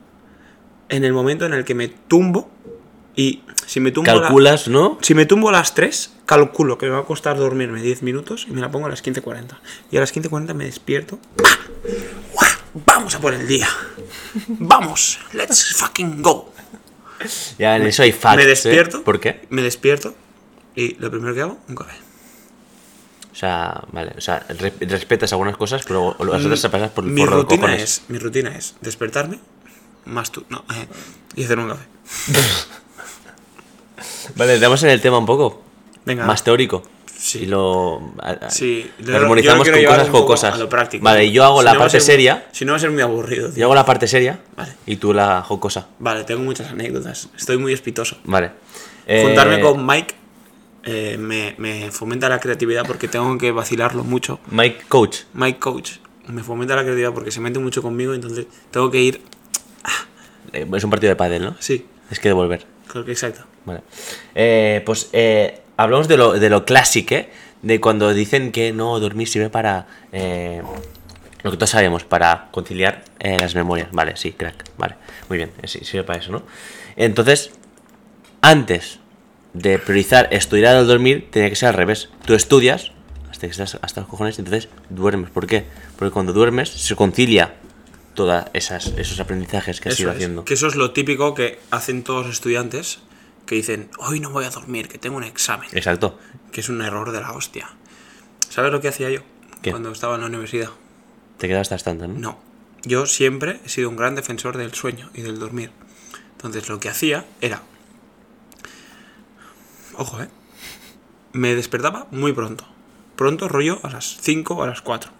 en 0.89 1.03
el 1.03 1.13
momento 1.13 1.45
en 1.45 1.53
el 1.53 1.63
que 1.65 1.75
me 1.75 1.87
tumbo 1.87 2.49
y 3.15 3.43
si 3.67 3.79
me 3.79 3.91
tumbo 3.91 4.11
la- 4.11 4.21
Calculas, 4.21 4.67
¿no? 4.67 4.97
Si 5.01 5.13
me 5.13 5.25
tumbo 5.27 5.49
a 5.49 5.51
las 5.51 5.75
3, 5.75 6.15
calculo 6.25 6.77
que 6.77 6.87
me 6.87 6.93
va 6.93 6.99
a 6.99 7.05
costar 7.05 7.37
dormirme 7.37 7.81
10 7.81 8.01
minutos 8.01 8.47
y 8.49 8.51
me 8.51 8.61
la 8.61 8.71
pongo 8.71 8.87
a 8.87 8.89
las 8.89 9.03
15.40. 9.03 9.57
Y 9.91 9.97
a 9.97 9.99
las 9.99 10.13
15.40 10.15 10.53
me 10.55 10.65
despierto. 10.65 11.19
¡Ah! 11.45 11.57
¡Guau! 12.33 12.49
Vamos 12.85 13.13
a 13.15 13.19
por 13.19 13.33
el 13.33 13.47
día. 13.47 13.67
Vamos, 14.47 15.19
let's 15.33 15.75
fucking 15.75 16.21
go. 16.21 16.53
Ya 17.57 17.75
en 17.75 17.83
eso 17.87 18.03
hay 18.03 18.11
facts, 18.11 18.37
me 18.37 18.43
¿eh? 18.43 18.47
despierto. 18.47 19.03
¿Por 19.03 19.19
qué? 19.19 19.45
Me 19.49 19.61
despierto 19.61 20.15
y 20.75 20.95
lo 20.95 21.09
primero 21.11 21.33
que 21.35 21.41
hago, 21.41 21.57
un 21.67 21.75
café. 21.75 21.93
O 23.31 23.35
sea, 23.35 23.83
vale, 23.91 24.13
o 24.17 24.21
sea, 24.21 24.45
re- 24.49 24.73
respetas 24.81 25.31
algunas 25.33 25.55
cosas, 25.57 25.83
pero 25.87 26.15
las 26.19 26.43
otras 26.43 26.59
se 26.59 26.69
pasas 26.69 26.91
por 26.91 27.03
el 27.05 27.11
mi 27.11 27.21
de 27.21 27.27
rutina 27.27 27.75
es, 27.75 28.03
mi 28.09 28.17
rutina 28.17 28.55
es 28.55 28.75
despertarme, 28.81 29.39
más 30.05 30.31
tú, 30.31 30.45
no, 30.49 30.63
eh, 30.75 30.87
y 31.35 31.43
hacer 31.45 31.59
un 31.59 31.69
café. 31.69 31.85
Vale, 34.35 34.53
entramos 34.53 34.81
en 34.83 34.89
el 34.89 35.01
tema 35.01 35.17
un 35.17 35.25
poco. 35.25 35.61
Venga. 36.05 36.25
Más 36.25 36.43
teórico. 36.43 36.83
Sí. 37.21 37.39
Y 37.39 37.45
lo, 37.47 38.13
Sí, 38.47 38.89
lo 38.99 39.17
armonizamos 39.17 39.67
con 39.69 39.83
cosas 39.83 40.09
jocosas. 40.09 40.53
A 40.55 40.57
lo 40.57 40.69
práctico. 40.69 41.03
Vale, 41.03 41.25
y 41.25 41.31
yo 41.33 41.43
hago 41.43 41.59
Si 41.59 41.65
la 41.65 41.73
no 41.73 41.79
parte 41.79 41.91
ser 41.99 42.01
seria. 42.01 42.47
Si 42.53 42.63
no 42.63 42.71
va 42.71 42.77
a 42.77 42.79
ser 42.79 42.91
muy 42.91 43.01
aburrido, 43.01 43.49
tío. 43.49 43.57
Yo 43.59 43.65
hago 43.65 43.75
la 43.75 43.85
parte 43.85 44.07
seria 44.07 44.39
Vale. 44.55 44.71
y 44.85 44.95
tú 44.95 45.13
la 45.13 45.41
jocosa. 45.41 45.87
Vale, 45.99 46.23
tengo 46.23 46.41
muchas 46.43 46.71
anécdotas. 46.71 47.27
Estoy 47.37 47.57
muy 47.57 47.73
espitoso. 47.73 48.17
Vale. 48.23 48.51
Eh, 49.05 49.23
Juntarme 49.25 49.59
con 49.59 49.85
Mike 49.85 50.15
eh, 50.83 51.17
me, 51.19 51.55
me 51.57 51.91
fomenta 51.91 52.29
la 52.29 52.39
creatividad 52.39 52.85
porque 52.87 53.09
tengo 53.09 53.37
que 53.37 53.51
vacilarlo 53.51 54.05
mucho. 54.05 54.39
Mike 54.49 54.83
Coach. 54.87 55.17
Mike 55.33 55.59
Coach 55.59 55.91
me 56.27 56.41
fomenta 56.43 56.75
la 56.75 56.83
creatividad 56.83 57.11
porque 57.13 57.31
se 57.31 57.41
mete 57.41 57.59
mucho 57.59 57.81
conmigo, 57.81 58.13
entonces 58.13 58.45
tengo 58.71 58.89
que 58.91 59.01
ir. 59.01 59.21
Eh, 60.53 60.65
es 60.73 60.83
un 60.83 60.89
partido 60.89 61.09
de 61.09 61.15
pádel, 61.15 61.43
¿no? 61.43 61.55
Sí, 61.59 61.85
Es 62.09 62.19
que 62.19 62.29
devolver. 62.29 62.65
creo 62.87 63.03
que 63.03 63.11
exacto. 63.11 63.41
Vale. 63.65 63.81
Eh, 64.35 64.81
pues 64.85 65.09
eh, 65.11 65.61
hablamos 65.81 66.07
de 66.07 66.17
lo, 66.17 66.33
de 66.33 66.49
lo 66.49 66.65
clásico, 66.65 67.15
¿eh? 67.15 67.29
De 67.61 67.79
cuando 67.81 68.13
dicen 68.13 68.51
que 68.51 68.71
no 68.73 68.99
dormir 68.99 69.27
sirve 69.27 69.49
para. 69.49 69.87
eh, 70.11 70.61
lo 71.41 71.51
que 71.51 71.57
todos 71.57 71.69
sabemos, 71.69 72.03
para 72.03 72.49
conciliar 72.51 73.05
eh, 73.19 73.37
las 73.39 73.55
memorias. 73.55 73.87
Vale, 73.93 74.17
sí, 74.17 74.33
crack. 74.33 74.65
Vale, 74.77 74.95
muy 75.29 75.37
bien. 75.37 75.51
Sí, 75.63 75.79
sirve 75.85 76.03
para 76.03 76.19
eso, 76.19 76.33
¿no? 76.33 76.43
Entonces, 76.97 77.51
antes 78.41 78.99
de 79.53 79.79
priorizar 79.79 80.27
estudiar 80.31 80.75
al 80.75 80.85
dormir, 80.85 81.29
tenía 81.31 81.49
que 81.49 81.55
ser 81.55 81.69
al 81.69 81.75
revés. 81.75 82.09
Tú 82.25 82.33
estudias 82.33 82.91
hasta 83.31 83.47
que 83.47 83.51
estás 83.51 83.77
hasta 83.81 84.01
los 84.01 84.09
cojones 84.09 84.37
y 84.37 84.41
entonces 84.41 84.69
duermes. 84.89 85.29
¿Por 85.29 85.47
qué? 85.47 85.63
Porque 85.97 86.11
cuando 86.11 86.33
duermes 86.33 86.69
se 86.69 86.95
concilia 86.97 87.53
todos 88.15 88.43
esos 88.53 89.19
aprendizajes 89.21 89.79
que 89.79 89.89
has 89.89 89.93
Eso 89.95 90.03
ido 90.03 90.11
es. 90.11 90.17
haciendo. 90.17 90.43
Que 90.45 90.55
eso 90.55 90.67
es 90.67 90.75
lo 90.75 90.91
típico 90.91 91.33
que 91.35 91.57
hacen 91.71 92.03
todos 92.03 92.25
los 92.25 92.35
estudiantes 92.35 92.99
que 93.49 93.55
dicen, 93.55 93.89
hoy 93.97 94.19
no 94.19 94.29
voy 94.29 94.45
a 94.45 94.51
dormir, 94.51 94.87
que 94.87 94.99
tengo 94.99 95.17
un 95.17 95.23
examen. 95.23 95.67
Exacto. 95.71 96.19
Que 96.51 96.61
es 96.61 96.69
un 96.69 96.83
error 96.83 97.11
de 97.11 97.19
la 97.19 97.31
hostia. 97.31 97.67
¿Sabes 98.47 98.71
lo 98.71 98.79
que 98.79 98.89
hacía 98.89 99.09
yo 99.09 99.21
¿Qué? 99.63 99.71
cuando 99.71 99.91
estaba 99.91 100.13
en 100.13 100.21
la 100.21 100.27
universidad? 100.27 100.69
Te 101.39 101.47
quedas 101.47 101.71
hasta 101.71 101.89
tanto, 101.89 102.07
¿no? 102.07 102.19
No. 102.19 102.39
Yo 102.83 103.07
siempre 103.07 103.59
he 103.65 103.69
sido 103.69 103.89
un 103.89 103.95
gran 103.95 104.13
defensor 104.13 104.55
del 104.55 104.75
sueño 104.75 105.09
y 105.15 105.23
del 105.23 105.39
dormir. 105.39 105.71
Entonces 106.33 106.69
lo 106.69 106.79
que 106.79 106.89
hacía 106.89 107.25
era... 107.41 107.63
Ojo, 109.95 110.21
¿eh? 110.21 110.29
Me 111.33 111.55
despertaba 111.55 112.05
muy 112.11 112.33
pronto. 112.33 112.67
Pronto, 113.15 113.47
rollo, 113.47 113.79
a 113.81 113.89
las 113.89 114.17
5 114.21 114.53
o 114.53 114.61
a 114.61 114.67
las 114.67 114.83
4. 114.83 115.11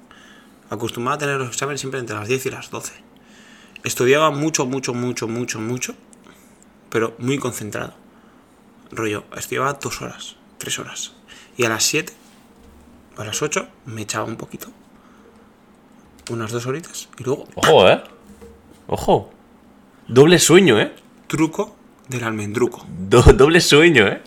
Acostumbraba 0.70 1.16
a 1.16 1.18
tener 1.18 1.38
los 1.38 1.48
exámenes 1.48 1.82
siempre 1.82 2.00
entre 2.00 2.16
las 2.16 2.28
10 2.28 2.46
y 2.46 2.52
las 2.52 2.70
12. 2.70 2.94
Estudiaba 3.84 4.30
mucho, 4.30 4.68
mucho, 4.68 4.94
mucho, 4.94 5.28
mucho, 5.28 5.60
mucho. 5.60 5.96
Pero 6.92 7.16
muy 7.18 7.40
concentrado. 7.40 7.99
Rollo, 8.92 9.24
estudiaba 9.38 9.74
dos 9.74 10.02
horas, 10.02 10.36
tres 10.58 10.80
horas. 10.80 11.14
Y 11.58 11.66
a 11.66 11.70
las 11.70 11.84
7 11.84 12.14
o 13.18 13.22
a 13.22 13.26
las 13.26 13.42
8 13.42 13.68
me 13.86 14.02
echaba 14.02 14.26
un 14.26 14.36
poquito. 14.38 14.68
Unas 16.30 16.52
dos 16.52 16.66
horitas. 16.66 17.10
Y 17.18 17.24
luego, 17.24 17.48
Ojo, 17.56 17.90
¿eh? 17.90 18.02
Ojo. 18.88 19.32
Doble 20.08 20.40
sueño, 20.40 20.80
¿eh? 20.80 20.92
truco 21.28 21.76
del 22.08 22.24
almendruco. 22.24 22.86
Do- 23.08 23.22
doble 23.22 23.62
sueño, 23.62 24.08
¿eh? 24.08 24.22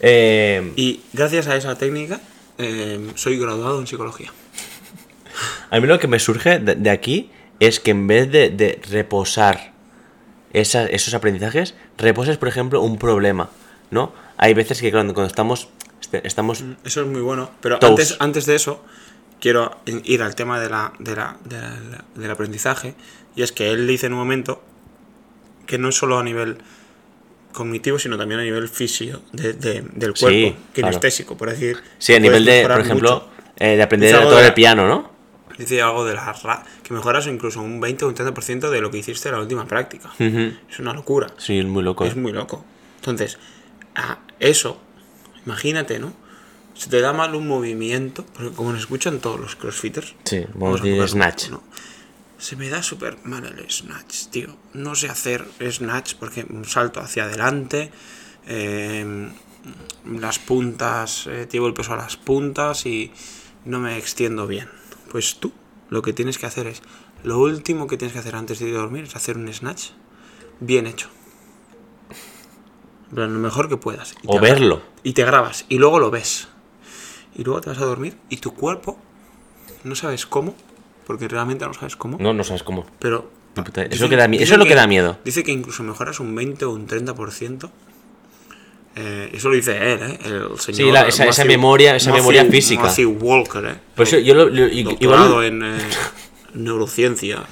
Eh, 0.00 0.72
Y 0.76 1.00
gracias 1.12 1.46
a 1.46 1.56
esa 1.56 1.76
técnica 1.78 2.20
eh, 2.58 3.12
soy 3.14 3.38
graduado 3.38 3.78
en 3.80 3.86
psicología. 3.86 4.32
A 5.70 5.80
mí 5.80 5.86
lo 5.86 5.98
que 5.98 6.08
me 6.08 6.18
surge 6.18 6.58
de, 6.58 6.74
de 6.74 6.90
aquí 6.90 7.30
es 7.60 7.80
que 7.80 7.92
en 7.92 8.06
vez 8.06 8.30
de, 8.30 8.50
de 8.50 8.80
reposar 8.90 9.72
esos 10.52 11.12
aprendizajes, 11.14 11.74
reposes, 11.98 12.38
por 12.38 12.48
ejemplo, 12.48 12.80
un 12.82 12.98
problema, 12.98 13.50
¿no? 13.90 14.12
Hay 14.36 14.54
veces 14.54 14.80
que 14.80 14.90
cuando, 14.92 15.14
cuando 15.14 15.28
estamos, 15.28 15.68
este- 16.00 16.26
estamos... 16.26 16.64
Eso 16.84 17.00
es 17.02 17.06
muy 17.06 17.20
bueno. 17.20 17.50
Pero 17.60 17.78
Toast. 17.78 17.90
antes, 17.92 18.16
antes 18.20 18.46
de 18.46 18.54
eso, 18.56 18.84
quiero 19.40 19.76
ir 20.04 20.22
al 20.22 20.34
tema 20.34 20.60
de 20.60 20.68
la, 20.68 20.92
de 20.98 21.16
la- 21.16 21.36
de 21.44 21.60
la- 21.60 22.04
del 22.14 22.30
aprendizaje. 22.30 22.94
Y 23.34 23.42
es 23.42 23.52
que 23.52 23.70
él 23.70 23.86
dice 23.86 24.06
en 24.06 24.12
un 24.12 24.18
momento 24.18 24.62
que 25.66 25.78
no 25.78 25.88
es 25.88 25.94
solo 25.96 26.18
a 26.18 26.22
nivel 26.24 26.58
cognitivo, 27.52 27.98
sino 27.98 28.18
también 28.18 28.40
a 28.40 28.44
nivel 28.44 28.68
físico 28.68 29.20
de- 29.32 29.54
de- 29.54 29.82
del 29.94 30.14
Sí, 30.14 30.20
cuerpo, 30.24 30.58
claro. 30.72 30.88
kinestésico, 30.90 31.36
por 31.36 31.50
decir. 31.50 31.78
Sí, 31.98 32.14
a 32.14 32.20
nivel 32.20 32.44
de, 32.44 32.62
por 32.68 32.80
ejemplo, 32.80 33.28
eh, 33.56 33.76
de 33.76 33.82
aprender 33.82 34.14
a 34.14 34.22
tocar 34.22 34.44
el 34.44 34.54
piano, 34.54 34.86
¿no? 34.86 35.10
Dice 35.56 35.80
algo 35.80 36.04
de 36.04 36.12
la 36.12 36.34
ra- 36.34 36.62
que 36.82 36.92
mejoras 36.92 37.26
incluso 37.26 37.62
un 37.62 37.80
20 37.80 38.04
o 38.04 38.08
un 38.08 38.14
30% 38.14 38.68
de 38.68 38.80
lo 38.82 38.90
que 38.90 38.98
hiciste 38.98 39.30
en 39.30 39.36
la 39.36 39.40
última 39.40 39.66
práctica. 39.66 40.10
Es 40.18 40.78
una 40.78 40.92
locura. 40.92 41.28
Sí, 41.38 41.58
es 41.58 41.64
muy 41.64 41.82
loco. 41.82 42.04
¿eh? 42.04 42.08
Es 42.08 42.16
muy 42.16 42.32
loco. 42.32 42.62
Entonces, 42.96 43.38
a 43.96 44.18
eso, 44.38 44.78
imagínate, 45.44 45.98
¿no? 45.98 46.12
Se 46.74 46.90
te 46.90 47.00
da 47.00 47.12
mal 47.12 47.34
un 47.34 47.48
movimiento, 47.48 48.24
porque 48.26 48.54
como 48.54 48.72
nos 48.72 48.82
escuchan 48.82 49.18
todos 49.18 49.40
los 49.40 49.56
crossfitters. 49.56 50.14
Sí, 50.24 50.44
vamos 50.54 50.82
a 50.82 51.08
snatch. 51.08 51.48
¿no? 51.48 51.62
Se 52.38 52.54
me 52.54 52.68
da 52.68 52.82
súper 52.82 53.16
mal 53.24 53.46
el 53.46 53.70
snatch, 53.70 54.26
tío. 54.26 54.54
No 54.74 54.94
sé 54.94 55.08
hacer 55.08 55.46
snatch 55.58 56.16
porque 56.16 56.44
un 56.48 56.66
salto 56.66 57.00
hacia 57.00 57.24
adelante, 57.24 57.90
eh, 58.46 59.30
las 60.04 60.38
puntas, 60.38 61.26
eh, 61.26 61.48
llevo 61.50 61.66
el 61.66 61.74
peso 61.74 61.94
a 61.94 61.96
las 61.96 62.18
puntas 62.18 62.84
y 62.84 63.10
no 63.64 63.80
me 63.80 63.96
extiendo 63.96 64.46
bien. 64.46 64.68
Pues 65.10 65.36
tú 65.40 65.52
lo 65.88 66.02
que 66.02 66.12
tienes 66.12 66.36
que 66.36 66.44
hacer 66.44 66.66
es, 66.66 66.82
lo 67.24 67.38
último 67.38 67.86
que 67.86 67.96
tienes 67.96 68.12
que 68.12 68.18
hacer 68.18 68.36
antes 68.36 68.58
de 68.58 68.70
dormir 68.70 69.04
es 69.04 69.16
hacer 69.16 69.38
un 69.38 69.52
snatch 69.52 69.90
bien 70.60 70.86
hecho. 70.86 71.08
Lo 73.12 73.28
mejor 73.28 73.68
que 73.68 73.76
puedas. 73.76 74.14
Y 74.22 74.26
O 74.26 74.40
verlo. 74.40 74.80
Y 75.02 75.12
te 75.12 75.24
grabas. 75.24 75.64
Y 75.68 75.78
luego 75.78 75.98
lo 76.00 76.10
ves. 76.10 76.48
Y 77.36 77.44
luego 77.44 77.60
te 77.60 77.70
vas 77.70 77.78
a 77.78 77.84
dormir. 77.84 78.16
Y 78.28 78.38
tu 78.38 78.54
cuerpo, 78.54 78.98
no 79.84 79.94
sabes 79.94 80.26
cómo, 80.26 80.54
porque 81.06 81.28
realmente 81.28 81.64
no 81.66 81.74
sabes 81.74 81.94
cómo, 81.96 82.18
No, 82.20 82.32
no 82.32 82.42
sabes 82.44 82.62
cómo. 82.62 82.86
pero... 82.98 83.30
Puta- 83.54 83.84
eso 83.84 84.08
que 84.10 84.16
da 84.16 84.26
eso 84.26 84.52
es 84.52 84.58
lo 84.58 84.66
que 84.66 84.74
da 84.74 84.86
miedo. 84.86 85.16
Dice 85.24 85.42
que 85.42 85.50
incluso 85.52 85.82
mejoras 85.82 86.20
un 86.20 86.34
20 86.34 86.66
o 86.66 86.72
un 86.72 86.86
30%. 86.86 87.70
Eh, 88.96 89.30
eso 89.34 89.48
lo 89.50 89.54
dice 89.54 89.76
él, 89.92 90.00
¿eh? 90.02 90.18
El 90.24 90.58
señor 90.58 90.76
Sí, 90.76 90.90
la- 90.90 91.02
esa- 91.08 91.24
esa 91.26 91.44
memoria- 91.44 91.96
esa 91.96 92.12
memoria 92.12 92.44
física. 92.46 92.82
Matthew 92.84 93.16
Walker, 93.20 93.64
¿eh? 93.66 93.74
Por 93.94 94.06
eso 94.06 94.18
yo 94.18 94.34
lo- 94.34 94.48
lo- 94.48 94.66
igual, 94.68 95.44
en 95.44 95.62
eh, 95.64 95.78
neurociencia. 96.54 97.44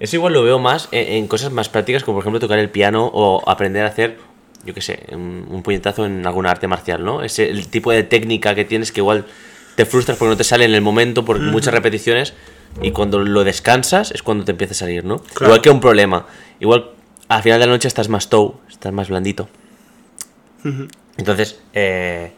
eso 0.00 0.16
igual 0.16 0.32
lo 0.32 0.42
veo 0.42 0.58
más 0.58 0.88
en, 0.92 1.12
en 1.14 1.26
cosas 1.28 1.52
más 1.52 1.68
prácticas, 1.68 2.02
como 2.04 2.16
por 2.16 2.22
ejemplo 2.24 2.40
tocar 2.40 2.58
el 2.58 2.70
piano 2.70 3.10
o 3.12 3.42
aprender 3.48 3.84
a 3.84 3.88
hacer, 3.88 4.18
yo 4.66 4.74
qué 4.74 4.82
sé, 4.82 5.04
un, 5.12 5.46
un 5.48 5.62
puñetazo 5.62 6.04
en 6.04 6.26
algún 6.26 6.46
arte 6.46 6.66
marcial, 6.66 7.04
¿no? 7.04 7.22
Ese 7.22 7.48
el 7.48 7.68
tipo 7.68 7.92
de 7.92 8.02
técnica 8.02 8.54
que 8.54 8.64
tienes 8.64 8.92
que 8.92 9.00
igual 9.00 9.24
te 9.76 9.86
frustras 9.86 10.18
porque 10.18 10.30
no 10.30 10.36
te 10.36 10.44
sale 10.44 10.64
en 10.64 10.74
el 10.74 10.80
momento 10.82 11.24
por 11.24 11.38
muchas 11.40 11.72
repeticiones 11.72 12.34
y 12.82 12.90
cuando 12.90 13.20
lo 13.20 13.44
descansas 13.44 14.10
es 14.10 14.22
cuando 14.22 14.44
te 14.44 14.50
empieza 14.50 14.72
a 14.72 14.76
salir, 14.76 15.04
¿no? 15.04 15.18
Claro. 15.18 15.46
Igual 15.46 15.62
que 15.62 15.70
un 15.70 15.80
problema. 15.80 16.26
Igual 16.60 16.90
al 17.28 17.42
final 17.42 17.60
de 17.60 17.66
la 17.66 17.72
noche 17.72 17.88
estás 17.88 18.08
más 18.08 18.28
tow, 18.28 18.56
estás 18.68 18.92
más 18.92 19.08
blandito. 19.08 19.48
Entonces, 21.16 21.60
eh, 21.72 22.32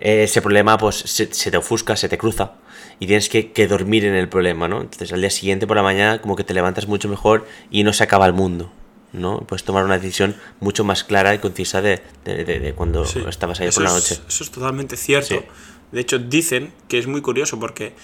ese 0.00 0.42
problema 0.42 0.76
pues 0.78 0.96
se, 0.96 1.32
se 1.32 1.50
te 1.50 1.56
ofusca, 1.56 1.94
se 1.96 2.08
te 2.08 2.18
cruza 2.18 2.54
y 2.98 3.06
tienes 3.06 3.28
que, 3.28 3.52
que 3.52 3.68
dormir 3.68 4.04
en 4.04 4.14
el 4.14 4.28
problema, 4.28 4.66
¿no? 4.66 4.80
Entonces 4.80 5.12
al 5.12 5.20
día 5.20 5.30
siguiente 5.30 5.66
por 5.66 5.76
la 5.76 5.82
mañana 5.82 6.20
como 6.20 6.36
que 6.36 6.44
te 6.44 6.54
levantas 6.54 6.88
mucho 6.88 7.08
mejor 7.08 7.46
y 7.70 7.84
no 7.84 7.92
se 7.92 8.02
acaba 8.02 8.26
el 8.26 8.32
mundo, 8.32 8.72
¿no? 9.12 9.40
Puedes 9.40 9.64
tomar 9.64 9.84
una 9.84 9.98
decisión 9.98 10.36
mucho 10.60 10.84
más 10.84 11.04
clara 11.04 11.34
y 11.34 11.38
concisa 11.38 11.80
de, 11.82 12.02
de- 12.24 12.44
de- 12.44 12.60
de 12.60 12.72
cuando 12.74 13.04
Sí, 13.04 13.22
estabas 13.28 13.60
ahí 13.60 13.70
por 13.70 13.82
la 13.82 13.88
es- 13.90 13.94
noche. 13.94 14.22
Eso 14.28 14.44
es 14.44 14.50
totalmente 14.50 14.96
cierto. 14.96 15.34
Sí. 15.36 15.40
De 15.92 16.00
hecho, 16.00 16.18
dicen 16.18 16.72
que 16.88 16.98
es 16.98 17.06
muy 17.06 17.20
curioso 17.22 17.58
porque 17.58 17.94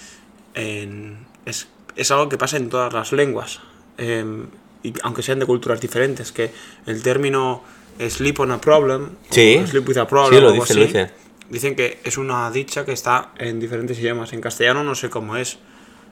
en- 0.53 1.25
es, 1.45 1.67
es 1.95 2.11
algo 2.11 2.29
que 2.29 2.37
pasa 2.37 2.57
en 2.57 2.69
todas 2.69 2.93
las 2.93 3.11
lenguas. 3.11 3.59
em, 3.97 4.47
y 4.83 4.93
aunque 5.03 5.23
sean 5.23 5.39
de 5.39 5.45
culturas 5.45 5.79
diferentes, 5.79 6.31
que 6.33 6.51
el 6.85 7.01
término 7.01 7.63
sleep 8.09 8.41
on 8.41 8.51
a 8.51 8.59
problem, 8.59 9.11
Sí. 9.29 9.57
o 9.63 9.65
sleep 9.67 9.87
with 9.87 9.97
a 9.97 10.05
problem, 10.05 10.33
Sí, 10.35 10.41
lo 10.41 10.47
o 10.49 10.55
lo 10.55 10.85
dice. 10.85 11.11
dicen 11.49 11.75
que 11.77 11.99
es 12.03 12.17
una 12.17 12.51
dicha 12.51 12.83
que 12.83 12.91
está 12.91 13.31
en 13.37 13.59
diferentes 13.61 13.97
idiomas. 13.97 14.33
En 14.33 14.41
castellano 14.41 14.83
no 14.83 14.93
sé 14.93 15.09
cómo 15.09 15.37
es. 15.37 15.59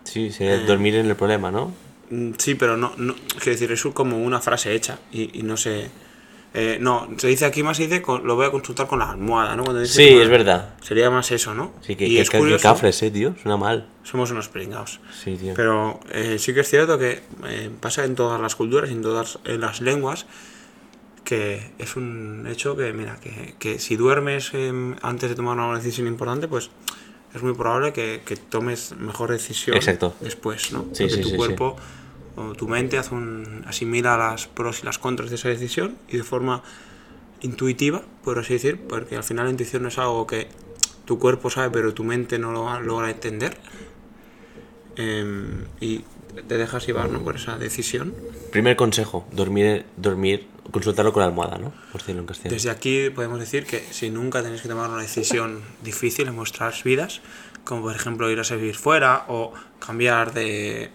Sí, 0.06 0.32
sería 0.32 0.60
dormir 0.60 0.95
en 0.95 1.08
el 1.08 1.15
problema, 1.17 1.51
¿no? 1.51 1.73
Mm, 2.13 2.34
Sí, 2.38 2.56
pero 2.56 2.78
no, 2.78 2.93
no 2.97 3.15
quiero 3.39 3.52
decir, 3.52 3.71
es 3.71 3.82
como 3.93 4.17
una 4.17 4.39
frase 4.41 4.73
hecha 4.76 4.99
y, 5.12 5.39
y 5.39 5.43
no 5.43 5.58
sé. 5.58 5.89
eh, 6.56 6.78
no, 6.80 7.08
se 7.17 7.28
dice 7.28 7.45
aquí 7.45 7.63
más, 7.63 7.78
se 7.78 7.84
dice, 7.88 8.02
con- 8.04 8.28
lo 8.28 8.36
voy 8.36 8.45
a 8.45 8.52
consultar 8.52 8.86
con 8.88 8.99
la 8.99 9.10
almohada, 9.10 9.56
¿no? 9.56 9.63
Cuando 9.63 9.82
dice 9.82 9.95
Sí, 9.95 10.08
es 10.10 10.30
verdad. 10.30 10.76
Sería 10.82 11.10
más 11.10 11.32
eso, 11.32 11.56
¿no? 11.56 11.73
Sí, 11.82 11.95
que, 11.95 12.06
y 12.08 12.15
que, 12.15 12.21
es 12.21 12.30
que- 12.30 12.58
cafres, 12.62 13.02
eh, 13.02 13.10
tío. 13.10 13.34
Suena 13.41 13.58
mal. 13.58 13.88
somos 14.04 14.30
unos 14.32 14.49
pringados. 14.49 14.99
Sí, 15.23 15.36
tío. 15.36 15.54
Pero 15.56 15.99
eh, 16.12 16.38
sí 16.38 16.54
que 16.54 16.60
es 16.60 16.69
cierto 16.69 16.99
que 16.99 17.23
eh, 17.47 17.71
pasa 17.82 18.06
en 18.06 18.13
todas 18.15 18.39
las 18.39 18.56
culturas 18.56 18.89
y 18.91 18.93
en 18.93 19.02
todas 19.02 19.39
en 19.45 19.62
las 19.62 19.82
lenguas 19.82 20.26
que 21.23 21.71
es 21.80 21.95
un 21.95 22.45
hecho 22.52 22.76
que, 22.76 22.91
mira, 22.93 23.17
que, 23.21 23.56
que 23.58 23.80
si 23.80 23.95
duermes 23.95 24.54
em, 24.54 24.95
antes 25.02 25.30
de 25.30 25.36
tomar 25.36 25.58
una 25.58 25.78
decisión 25.78 26.06
importante, 26.08 26.47
pues 26.49 26.69
es 27.34 27.41
muy 27.41 27.54
probable 27.54 27.93
que, 27.93 28.21
que 28.26 28.36
tomes 28.36 28.93
mejor 28.99 29.32
decisión 29.32 29.76
Exacto. 29.78 30.13
después, 30.19 30.71
¿no? 30.73 30.82
Sí, 30.91 31.04
Porque 31.06 31.15
sí, 31.15 31.21
tu 31.21 31.30
sí, 31.30 31.36
cuerpo 31.38 31.78
o 32.36 32.54
tu 32.54 32.67
mente 32.67 32.98
hace 32.98 33.13
un, 33.13 33.63
asimila 33.67 34.17
las 34.17 34.48
pros 34.48 34.82
y 34.82 34.86
las 34.86 34.98
contras 34.98 35.30
de 35.30 35.36
esa 35.36 35.50
decisión 35.50 35.98
y 36.08 36.17
de 36.17 36.24
forma 36.24 36.63
intuitiva, 37.41 38.02
por 38.24 38.39
así 38.39 38.54
decir, 38.54 38.80
porque 38.88 39.15
al 39.15 39.24
final 39.24 39.46
la 39.46 39.52
intuición 39.52 39.84
no 39.84 39.89
es 39.89 39.98
algo 39.98 40.26
que 40.26 40.48
tu 41.06 41.19
cuerpo 41.19 41.50
sabe 41.50 41.69
pero 41.69 41.93
tu 41.93 42.04
mente 42.04 42.39
no 42.39 42.52
lo 42.52 42.80
logra 42.80 43.10
entender. 43.10 43.58
Em, 44.96 45.65
y 45.80 46.04
te 46.48 46.58
dejas 46.58 46.86
llevar 46.86 47.10
¿no? 47.10 47.24
por 47.24 47.36
esa 47.36 47.58
decisión. 47.58 48.13
Primer 48.52 48.76
consejo, 48.76 49.28
dormir, 49.32 49.86
dormir, 49.98 50.48
consultarlo 50.72 51.13
con 51.13 51.22
la 51.22 51.28
almohada, 51.28 51.58
¿no? 51.58 51.74
Por 51.91 52.02
decirlo 52.02 52.22
en 52.22 52.28
castellano. 52.28 52.54
Desde 52.54 52.69
aquí 52.69 53.10
podemos 53.10 53.39
decir 53.39 53.65
que 53.65 53.80
si 53.91 54.10
nunca 54.10 54.41
tenéis 54.41 54.62
que 54.62 54.69
tomar 54.69 54.89
una 54.89 55.02
decisión 55.02 55.62
difícil 55.84 56.28
en 56.28 56.36
vuestras 56.36 56.84
vidas, 56.84 57.22
como 57.63 57.82
por 57.84 57.96
ejemplo 57.96 58.30
ir 58.30 58.39
a 58.39 58.43
servir 58.43 58.76
fuera 58.76 59.26
o 59.28 59.54
cambiar 59.80 60.34
de, 60.34 60.91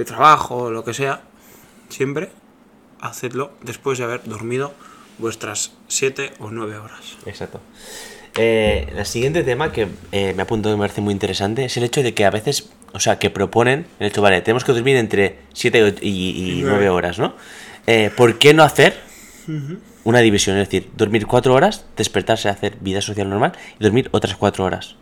de 0.00 0.04
trabajo 0.06 0.56
o 0.56 0.70
lo 0.70 0.82
que 0.84 0.94
sea, 0.94 1.20
siempre 1.88 2.30
hacedlo 3.00 3.52
después 3.62 3.98
de 3.98 4.04
haber 4.04 4.22
dormido 4.24 4.72
vuestras 5.18 5.72
7 5.88 6.32
o 6.40 6.50
9 6.50 6.78
horas. 6.78 7.16
Exacto. 7.26 7.60
Eh, 8.36 8.92
el 8.96 9.04
siguiente 9.06 9.42
tema 9.42 9.72
que 9.72 9.88
eh, 10.12 10.32
me 10.34 10.42
apunto 10.42 10.68
que 10.70 10.76
me 10.76 10.80
parece 10.80 11.00
muy 11.00 11.12
interesante 11.12 11.64
es 11.64 11.76
el 11.76 11.82
hecho 11.84 12.02
de 12.02 12.14
que 12.14 12.24
a 12.24 12.30
veces, 12.30 12.70
o 12.92 13.00
sea, 13.00 13.18
que 13.18 13.28
proponen, 13.28 13.86
el 13.98 14.06
hecho, 14.06 14.22
vale, 14.22 14.40
tenemos 14.40 14.64
que 14.64 14.72
dormir 14.72 14.96
entre 14.96 15.38
7 15.52 15.96
y, 16.00 16.08
y, 16.08 16.10
Y 16.10 16.62
9 16.62 16.64
nueve. 16.70 16.88
horas, 16.90 17.18
¿no? 17.18 17.34
Eh, 17.86 18.10
¿Por 18.16 18.38
qué 18.38 18.54
no 18.54 18.62
hacer 18.62 18.96
una 20.04 20.20
división? 20.20 20.56
Es 20.58 20.68
decir, 20.68 20.90
dormir 20.96 21.26
4 21.26 21.52
horas, 21.52 21.84
despertarse, 21.96 22.48
hacer 22.48 22.76
vida 22.80 23.00
social 23.02 23.28
normal 23.28 23.52
y 23.78 23.84
dormir 23.84 24.08
otras 24.12 24.36
4 24.36 24.64
horas. 24.64 24.94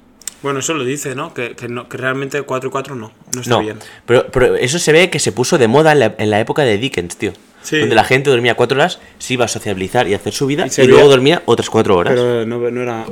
Bueno, 0.43 0.61
eso 0.61 0.75
lo 0.75 0.85
dice, 0.85 1.15
¿no? 1.15 1.35
Que, 1.35 1.57
que, 1.57 1.69
no, 1.69 1.89
que 1.89 1.97
realmente 1.97 2.41
4 2.43 2.69
y 2.69 2.71
4 2.71 2.95
no, 2.95 3.13
no 3.35 3.41
está 3.41 3.51
No, 3.55 3.61
bien. 3.61 3.79
pero, 4.07 4.27
pero 4.31 4.55
eso 4.57 4.79
se 4.79 4.93
ve 4.93 5.11
que 5.11 5.19
se 5.19 5.33
puso 5.33 5.59
de 5.59 5.67
moda 5.69 5.93
en 5.93 5.99
la, 5.99 6.15
en 6.19 6.31
la 6.31 6.39
época 6.41 6.63
de 6.63 6.79
Dickens, 6.79 7.17
tío. 7.17 7.33
Sí. 7.63 7.79
Donde 7.81 7.97
la 7.97 8.05
gente 8.05 8.31
dormía 8.31 8.55
4 8.55 8.79
horas, 8.79 9.01
se 9.19 9.35
iba 9.35 9.45
a 9.47 9.49
sociabilizar 9.49 10.07
y 10.07 10.15
hacer 10.15 10.33
su 10.33 10.47
vida 10.47 10.67
Y 10.67 10.83
luego 10.87 10.99
veía- 11.03 11.11
dormía 11.11 11.43
otras 11.47 11.69
4 11.71 11.97
horas. 11.97 12.15
Pero 12.15 12.47
no, 12.47 12.71
no 12.71 12.81
era. 12.83 13.05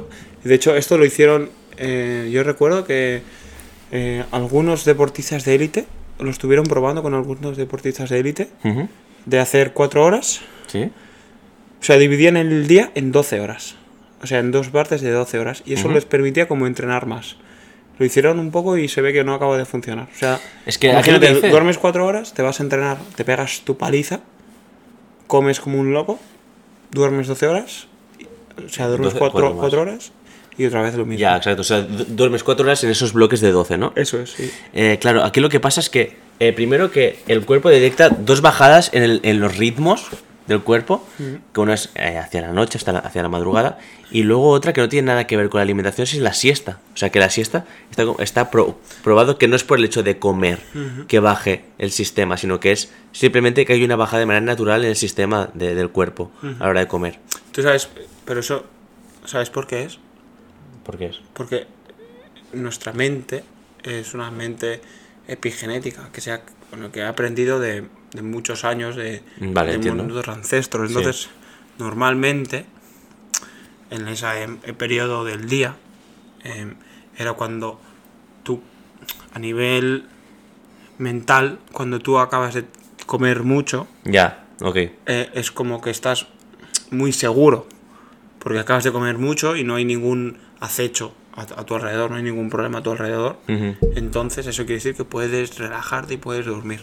De 0.44 0.54
hecho, 0.54 0.76
esto 0.76 0.96
lo 0.98 1.04
hicieron. 1.04 1.50
eh, 1.78 2.30
yo 2.32 2.42
recuerdo 2.44 2.84
que 2.84 3.22
eh, 3.90 4.24
algunos 4.30 4.84
deportistas 4.84 5.44
de 5.44 5.54
élite 5.56 5.86
lo 6.20 6.30
estuvieron 6.30 6.64
probando 6.66 7.02
con 7.02 7.12
algunos 7.14 7.56
deportistas 7.56 8.08
de 8.10 8.20
élite 8.20 8.48
de 9.26 9.38
hacer 9.40 9.72
4 9.72 10.04
horas. 10.04 10.40
Sí. 10.68 10.90
O 11.80 11.84
sea, 11.84 11.98
dividían 11.98 12.36
el 12.36 12.66
día 12.68 12.92
en 12.94 13.10
12 13.12 13.40
horas. 13.40 13.74
O 14.22 14.26
sea, 14.26 14.38
en 14.38 14.50
dos 14.50 14.68
partes 14.68 15.00
de 15.02 15.10
12 15.10 15.38
horas. 15.38 15.62
Y 15.66 15.74
eso 15.74 15.88
les 15.90 16.04
permitía 16.04 16.48
como 16.48 16.66
entrenar 16.66 17.06
más. 17.06 17.36
Lo 17.98 18.04
hicieron 18.06 18.38
un 18.38 18.50
poco 18.50 18.76
y 18.76 18.88
se 18.88 19.00
ve 19.00 19.12
que 19.12 19.24
no 19.24 19.34
acaba 19.34 19.56
de 19.58 19.64
funcionar. 19.64 20.08
O 20.14 20.18
sea, 20.18 20.38
Es 20.66 20.78
que 20.78 20.88
imagínate, 20.90 21.40
que 21.40 21.48
duermes 21.50 21.78
4 21.78 22.04
horas, 22.06 22.34
te 22.34 22.42
vas 22.42 22.60
a 22.60 22.62
entrenar, 22.62 22.98
te 23.14 23.24
pegas 23.24 23.60
tu 23.62 23.76
paliza, 23.76 24.20
comes 25.26 25.60
como 25.60 25.78
un 25.78 25.92
loco, 25.92 26.18
duermes 26.90 27.26
12 27.26 27.46
horas, 27.46 27.88
o 28.64 28.68
sea, 28.68 28.86
duermes 28.88 29.14
12, 29.14 29.18
4 29.18 29.54
cuatro 29.56 29.80
horas 29.82 30.12
y 30.58 30.64
otra 30.66 30.82
vez 30.82 30.94
lo 30.94 31.04
mismo. 31.06 31.20
Ya, 31.20 31.36
exacto. 31.36 31.60
O 31.62 31.64
sea, 31.64 31.82
du- 31.82 32.04
duermes 32.08 32.42
4 32.42 32.64
horas 32.64 32.84
en 32.84 32.90
esos 32.90 33.12
bloques 33.12 33.40
de 33.40 33.50
12, 33.50 33.78
¿no? 33.78 33.92
Eso 33.96 34.20
es, 34.20 34.30
sí. 34.30 34.50
Eh, 34.74 34.98
claro, 35.00 35.24
aquí 35.24 35.40
lo 35.40 35.48
que 35.48 35.60
pasa 35.60 35.80
es 35.80 35.90
que, 35.90 36.16
eh, 36.38 36.52
primero 36.52 36.90
que 36.90 37.18
el 37.28 37.44
cuerpo 37.44 37.68
detecta 37.70 38.10
dos 38.10 38.40
bajadas 38.40 38.90
en, 38.94 39.02
el- 39.02 39.20
en 39.22 39.40
los 39.40 39.56
ritmos 39.56 40.06
del 40.46 40.62
cuerpo, 40.62 41.06
que 41.52 41.60
una 41.60 41.74
es 41.74 41.90
eh, 41.94 42.18
hacia 42.18 42.40
la 42.42 42.52
noche, 42.52 42.78
hasta 42.78 42.92
la- 42.92 42.98
hacia 43.00 43.22
la 43.22 43.28
madrugada, 43.28 43.78
y 44.10 44.22
luego 44.22 44.48
otra 44.50 44.72
que 44.72 44.80
no 44.80 44.88
tiene 44.88 45.06
nada 45.06 45.26
que 45.26 45.36
ver 45.36 45.48
con 45.48 45.58
la 45.58 45.62
alimentación, 45.62 46.04
es 46.06 46.14
la 46.18 46.32
siesta. 46.32 46.78
O 46.94 46.96
sea, 46.96 47.10
que 47.10 47.18
la 47.18 47.30
siesta 47.30 47.64
está, 47.90 48.04
está 48.20 48.50
pro- 48.50 48.78
probado 49.02 49.38
que 49.38 49.48
no 49.48 49.56
es 49.56 49.64
por 49.64 49.78
el 49.78 49.84
hecho 49.84 50.02
de 50.02 50.18
comer 50.18 50.60
que 51.08 51.18
baje 51.20 51.64
el 51.78 51.90
sistema, 51.90 52.36
sino 52.36 52.60
que 52.60 52.72
es 52.72 52.92
simplemente 53.12 53.64
que 53.66 53.72
hay 53.72 53.82
una 53.84 53.96
bajada 53.96 54.20
de 54.20 54.26
manera 54.26 54.44
natural 54.46 54.84
en 54.84 54.90
el 54.90 54.96
sistema 54.96 55.50
de- 55.54 55.74
del 55.74 55.90
cuerpo 55.90 56.30
a 56.42 56.64
la 56.64 56.68
hora 56.70 56.80
de 56.80 56.86
comer. 56.88 57.18
Tú 57.52 57.62
sabes, 57.62 57.88
pero 58.24 58.40
eso, 58.40 58.64
¿sabes 59.24 59.50
por 59.50 59.66
qué 59.66 59.82
es? 59.84 59.98
¿Por 60.84 60.96
qué 60.98 61.06
es? 61.06 61.20
Porque 61.32 61.66
nuestra 62.52 62.92
mente 62.92 63.42
es 63.82 64.14
una 64.14 64.30
mente 64.30 64.80
epigenética 65.26 66.08
que 66.12 66.20
se 66.20 66.30
ha, 66.32 66.42
bueno, 66.70 66.92
que 66.92 67.02
ha 67.02 67.08
aprendido 67.08 67.58
de, 67.58 67.84
de 68.16 68.22
muchos 68.22 68.64
años 68.64 68.96
de, 68.96 69.22
Vale, 69.40 69.78
de 69.78 69.90
nuestros 69.92 70.28
ancestros. 70.28 70.90
Sí. 70.90 70.96
Entonces, 70.96 71.28
normalmente, 71.78 72.66
en 73.90 74.08
ese 74.08 74.42
em, 74.42 74.58
periodo 74.76 75.24
del 75.24 75.48
día, 75.48 75.76
em, 76.42 76.74
era 77.16 77.34
cuando 77.34 77.80
tú, 78.42 78.60
a 79.32 79.38
nivel 79.38 80.06
mental, 80.98 81.58
cuando 81.72 82.00
tú 82.00 82.18
acabas 82.18 82.54
de 82.54 82.64
comer 83.06 83.42
mucho, 83.42 83.86
Ya, 84.04 84.44
ok. 84.60 84.76
eh, 84.76 85.30
es 85.34 85.50
como 85.52 85.80
que 85.80 85.90
estás 85.90 86.26
muy 86.90 87.12
seguro. 87.12 87.66
Porque 88.38 88.60
acabas 88.60 88.84
de 88.84 88.92
comer 88.92 89.18
mucho 89.18 89.56
y 89.56 89.64
no 89.64 89.74
hay 89.74 89.84
ningún 89.84 90.38
acecho 90.60 91.12
a, 91.34 91.42
a 91.42 91.66
tu 91.66 91.74
alrededor, 91.74 92.10
no 92.12 92.16
hay 92.16 92.22
ningún 92.22 92.48
problema 92.48 92.78
a 92.78 92.82
tu 92.82 92.92
alrededor. 92.92 93.38
Entonces 93.96 94.46
eso 94.46 94.62
quiere 94.64 94.74
decir 94.76 94.94
que 94.94 95.04
puedes 95.04 95.58
relajarte 95.58 96.14
y 96.14 96.16
puedes 96.16 96.46
dormir. 96.46 96.80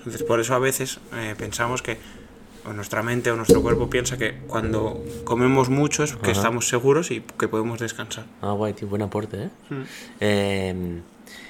Entonces 0.00 0.22
por 0.22 0.40
eso 0.40 0.54
a 0.54 0.58
veces 0.58 0.98
eh, 1.14 1.34
pensamos 1.38 1.82
que 1.82 1.98
o 2.66 2.72
nuestra 2.74 3.02
mente 3.02 3.30
o 3.30 3.36
nuestro 3.36 3.62
cuerpo 3.62 3.88
piensa 3.88 4.18
que 4.18 4.34
cuando 4.46 5.02
comemos 5.24 5.70
mucho 5.70 6.04
es 6.04 6.12
que 6.16 6.30
estamos 6.32 6.68
seguros 6.68 7.10
y 7.10 7.22
que 7.38 7.48
podemos 7.48 7.78
descansar. 7.78 8.26
Ah, 8.42 8.52
guay, 8.52 8.74
tío, 8.74 8.86
buen 8.88 9.00
aporte, 9.02 9.44
¿eh? 9.44 9.48
Eh, 10.20 11.00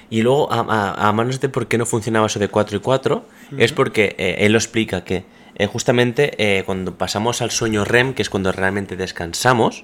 y 0.09 0.21
luego, 0.21 0.51
a, 0.51 0.59
a- 0.61 1.07
a 1.09 1.11
manos 1.13 1.39
de 1.39 1.49
por 1.49 1.67
qué 1.67 1.77
no 1.77 1.85
funcionaba 1.85 2.27
eso 2.27 2.39
de 2.39 2.47
4 2.49 2.77
y 2.77 2.79
4, 2.79 3.25
es 3.57 3.71
porque 3.73 4.15
eh, 4.17 4.35
él 4.39 4.51
lo 4.53 4.57
explica 4.57 5.03
que 5.03 5.23
eh, 5.55 5.67
justamente 5.67 6.31
eh, 6.37 6.63
cuando 6.65 6.95
pasamos 6.97 7.41
al 7.41 7.51
sueño 7.51 7.83
REM, 7.85 8.13
que 8.13 8.21
es 8.21 8.29
cuando 8.29 8.51
realmente 8.51 8.95
descansamos, 8.95 9.83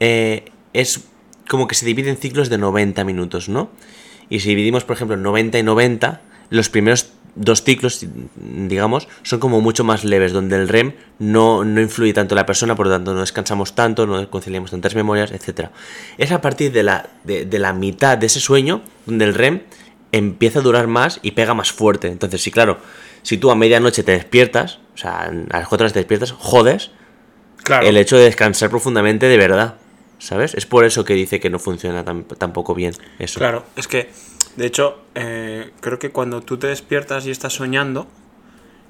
eh, 0.00 0.46
es 0.72 1.04
como 1.48 1.66
que 1.68 1.74
se 1.74 1.84
divide 1.86 2.08
en 2.10 2.16
ciclos 2.16 2.48
de 2.48 2.56
90 2.58 3.04
minutos, 3.04 3.48
¿no? 3.50 3.68
Y 4.30 4.40
si 4.40 4.48
dividimos, 4.50 4.84
por 4.84 4.96
ejemplo, 4.96 5.16
90 5.18 5.58
y 5.58 5.62
90, 5.62 6.20
los 6.50 6.68
primeros 6.70 7.12
dos 7.36 7.62
ciclos, 7.64 8.04
digamos, 8.36 9.08
son 9.22 9.40
como 9.40 9.60
mucho 9.60 9.84
más 9.84 10.04
leves, 10.04 10.32
donde 10.32 10.56
el 10.56 10.68
REM 10.68 10.94
no, 11.18 11.64
no 11.64 11.80
influye 11.80 12.12
tanto 12.12 12.34
en 12.34 12.36
la 12.36 12.46
persona, 12.46 12.74
por 12.76 12.86
lo 12.86 12.92
tanto 12.92 13.12
no 13.14 13.20
descansamos 13.20 13.74
tanto, 13.74 14.06
no 14.06 14.30
conciliamos 14.30 14.70
tantas 14.70 14.94
memorias, 14.94 15.32
etc. 15.32 15.68
Es 16.18 16.30
a 16.32 16.40
partir 16.40 16.72
de 16.72 16.82
la, 16.82 17.08
de, 17.24 17.44
de 17.44 17.58
la 17.58 17.72
mitad 17.72 18.16
de 18.18 18.26
ese 18.26 18.40
sueño 18.40 18.82
donde 19.06 19.24
el 19.24 19.34
REM 19.34 19.62
empieza 20.12 20.60
a 20.60 20.62
durar 20.62 20.86
más 20.86 21.18
y 21.22 21.32
pega 21.32 21.54
más 21.54 21.72
fuerte. 21.72 22.06
Entonces, 22.08 22.40
sí, 22.42 22.50
claro, 22.52 22.78
si 23.22 23.36
tú 23.36 23.50
a 23.50 23.56
medianoche 23.56 24.02
te 24.04 24.12
despiertas, 24.12 24.78
o 24.94 24.98
sea, 24.98 25.22
a 25.22 25.58
las 25.58 25.68
4 25.68 25.84
horas 25.84 25.92
te 25.92 25.98
despiertas, 26.00 26.32
jodes 26.32 26.90
Claro. 27.64 27.86
el 27.86 27.96
hecho 27.96 28.16
de 28.18 28.24
descansar 28.24 28.68
profundamente 28.70 29.26
de 29.26 29.36
verdad. 29.38 29.76
¿Sabes? 30.18 30.54
Es 30.54 30.64
por 30.64 30.84
eso 30.84 31.04
que 31.04 31.12
dice 31.14 31.40
que 31.40 31.50
no 31.50 31.58
funciona 31.58 32.04
tan, 32.04 32.24
tampoco 32.24 32.74
bien 32.74 32.94
eso. 33.18 33.40
Claro, 33.40 33.66
es 33.76 33.88
que, 33.88 34.10
de 34.56 34.66
hecho, 34.66 35.02
eh, 35.14 35.70
creo 35.80 35.98
que 35.98 36.10
cuando 36.10 36.40
tú 36.42 36.56
te 36.58 36.66
despiertas 36.68 37.26
y 37.26 37.30
estás 37.30 37.52
soñando, 37.54 38.06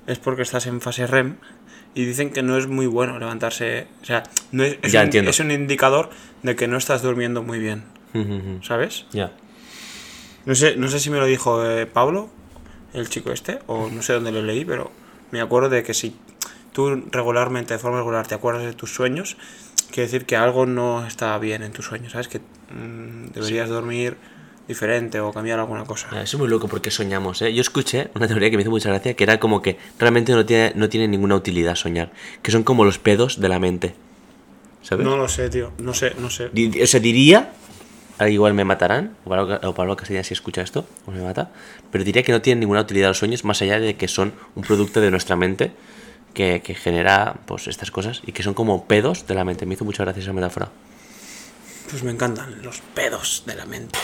es 0.06 0.18
porque 0.18 0.42
estás 0.42 0.66
en 0.66 0.80
fase 0.80 1.06
REM. 1.06 1.36
Y 1.96 2.04
dicen 2.06 2.30
que 2.30 2.42
no 2.42 2.58
es 2.58 2.66
muy 2.66 2.86
bueno 2.86 3.18
levantarse. 3.20 3.86
O 4.02 4.04
sea, 4.04 4.24
no 4.50 4.64
es, 4.64 4.78
es 4.82 4.90
Ya 4.92 5.00
un, 5.00 5.04
entiendo. 5.06 5.30
es 5.30 5.38
un 5.40 5.50
indicador 5.52 6.10
de 6.42 6.56
que 6.56 6.66
no 6.66 6.76
estás 6.76 7.02
durmiendo 7.02 7.42
muy 7.42 7.58
bien. 7.58 7.84
¿Sabes? 8.62 9.06
Ya. 9.12 9.32
No 10.44 10.54
sé, 10.54 10.76
no 10.76 10.88
sé 10.88 11.00
si 11.00 11.10
me 11.10 11.18
lo 11.18 11.26
dijo 11.26 11.64
eh, 11.64 11.86
Pablo, 11.86 12.28
el 12.92 13.08
chico 13.08 13.32
este, 13.32 13.58
o 13.66 13.88
no 13.90 14.02
sé 14.02 14.12
dónde 14.12 14.30
lo 14.30 14.42
leí, 14.42 14.64
pero 14.64 14.92
me 15.30 15.40
acuerdo 15.40 15.68
de 15.68 15.82
que 15.82 15.94
si 15.94 16.14
tú 16.72 17.02
regularmente, 17.10 17.74
de 17.74 17.78
forma 17.78 17.98
regular, 17.98 18.26
te 18.26 18.34
acuerdas 18.34 18.62
de 18.64 18.72
tus 18.72 18.92
sueños, 18.94 19.36
quiere 19.90 20.02
decir 20.06 20.26
que 20.26 20.36
algo 20.36 20.66
no 20.66 21.06
está 21.06 21.36
bien 21.38 21.62
en 21.62 21.72
tus 21.72 21.86
sueños, 21.86 22.12
¿sabes? 22.12 22.28
Que 22.28 22.38
mm, 22.38 23.32
deberías 23.32 23.68
dormir 23.68 24.16
diferente 24.66 25.20
o 25.20 25.32
cambiar 25.32 25.58
alguna 25.58 25.84
cosa. 25.84 26.08
Eso 26.08 26.36
es 26.36 26.38
muy 26.38 26.48
loco 26.48 26.68
porque 26.68 26.90
soñamos, 26.90 27.42
¿eh? 27.42 27.52
Yo 27.52 27.60
escuché 27.60 28.10
una 28.14 28.26
teoría 28.26 28.50
que 28.50 28.56
me 28.56 28.62
hizo 28.62 28.70
mucha 28.70 28.88
gracia, 28.88 29.14
que 29.14 29.24
era 29.24 29.38
como 29.38 29.60
que 29.62 29.78
realmente 29.98 30.32
no 30.32 30.46
tiene, 30.46 30.72
no 30.74 30.88
tiene 30.88 31.08
ninguna 31.08 31.34
utilidad 31.34 31.74
soñar. 31.74 32.12
Que 32.42 32.50
son 32.50 32.62
como 32.62 32.84
los 32.84 32.98
pedos 32.98 33.40
de 33.40 33.48
la 33.48 33.58
mente. 33.58 33.94
¿Sabes? 34.82 35.04
No 35.06 35.16
lo 35.16 35.28
sé, 35.28 35.48
tío, 35.50 35.72
no 35.78 35.94
sé, 35.94 36.12
no 36.18 36.28
sé. 36.30 36.50
Di- 36.52 36.82
O 36.82 36.86
sea, 36.86 37.00
diría, 37.00 37.52
igual 38.28 38.52
me 38.54 38.64
matarán, 38.64 39.16
o 39.24 39.30
Pablo, 39.30 39.60
o 39.62 39.74
Pablo 39.74 39.96
si 40.04 40.14
escucha 40.16 40.60
esto, 40.62 40.86
o 41.06 41.10
me 41.10 41.22
mata, 41.22 41.50
pero 41.90 42.04
diría 42.04 42.22
que 42.22 42.32
no 42.32 42.42
tienen 42.42 42.60
ninguna 42.60 42.80
utilidad 42.82 43.08
los 43.08 43.18
sueños 43.18 43.44
más 43.44 43.60
allá 43.62 43.80
de 43.80 43.96
que 43.96 44.08
son 44.08 44.34
un 44.54 44.62
producto 44.62 45.00
de 45.00 45.10
nuestra 45.10 45.36
mente 45.36 45.72
que, 46.34 46.60
que 46.62 46.74
genera 46.74 47.36
pues 47.46 47.66
estas 47.66 47.90
cosas 47.90 48.20
y 48.26 48.32
que 48.32 48.42
son 48.42 48.52
como 48.54 48.84
pedos 48.86 49.26
de 49.26 49.34
la 49.34 49.44
mente. 49.44 49.64
Me 49.66 49.74
hizo 49.74 49.84
mucha 49.86 50.04
gracia 50.04 50.22
esa 50.22 50.32
metáfora. 50.34 50.68
Pues 51.90 52.02
me 52.02 52.10
encantan 52.10 52.62
los 52.62 52.80
pedos 52.94 53.44
de 53.46 53.54
la 53.54 53.64
mente. 53.66 53.98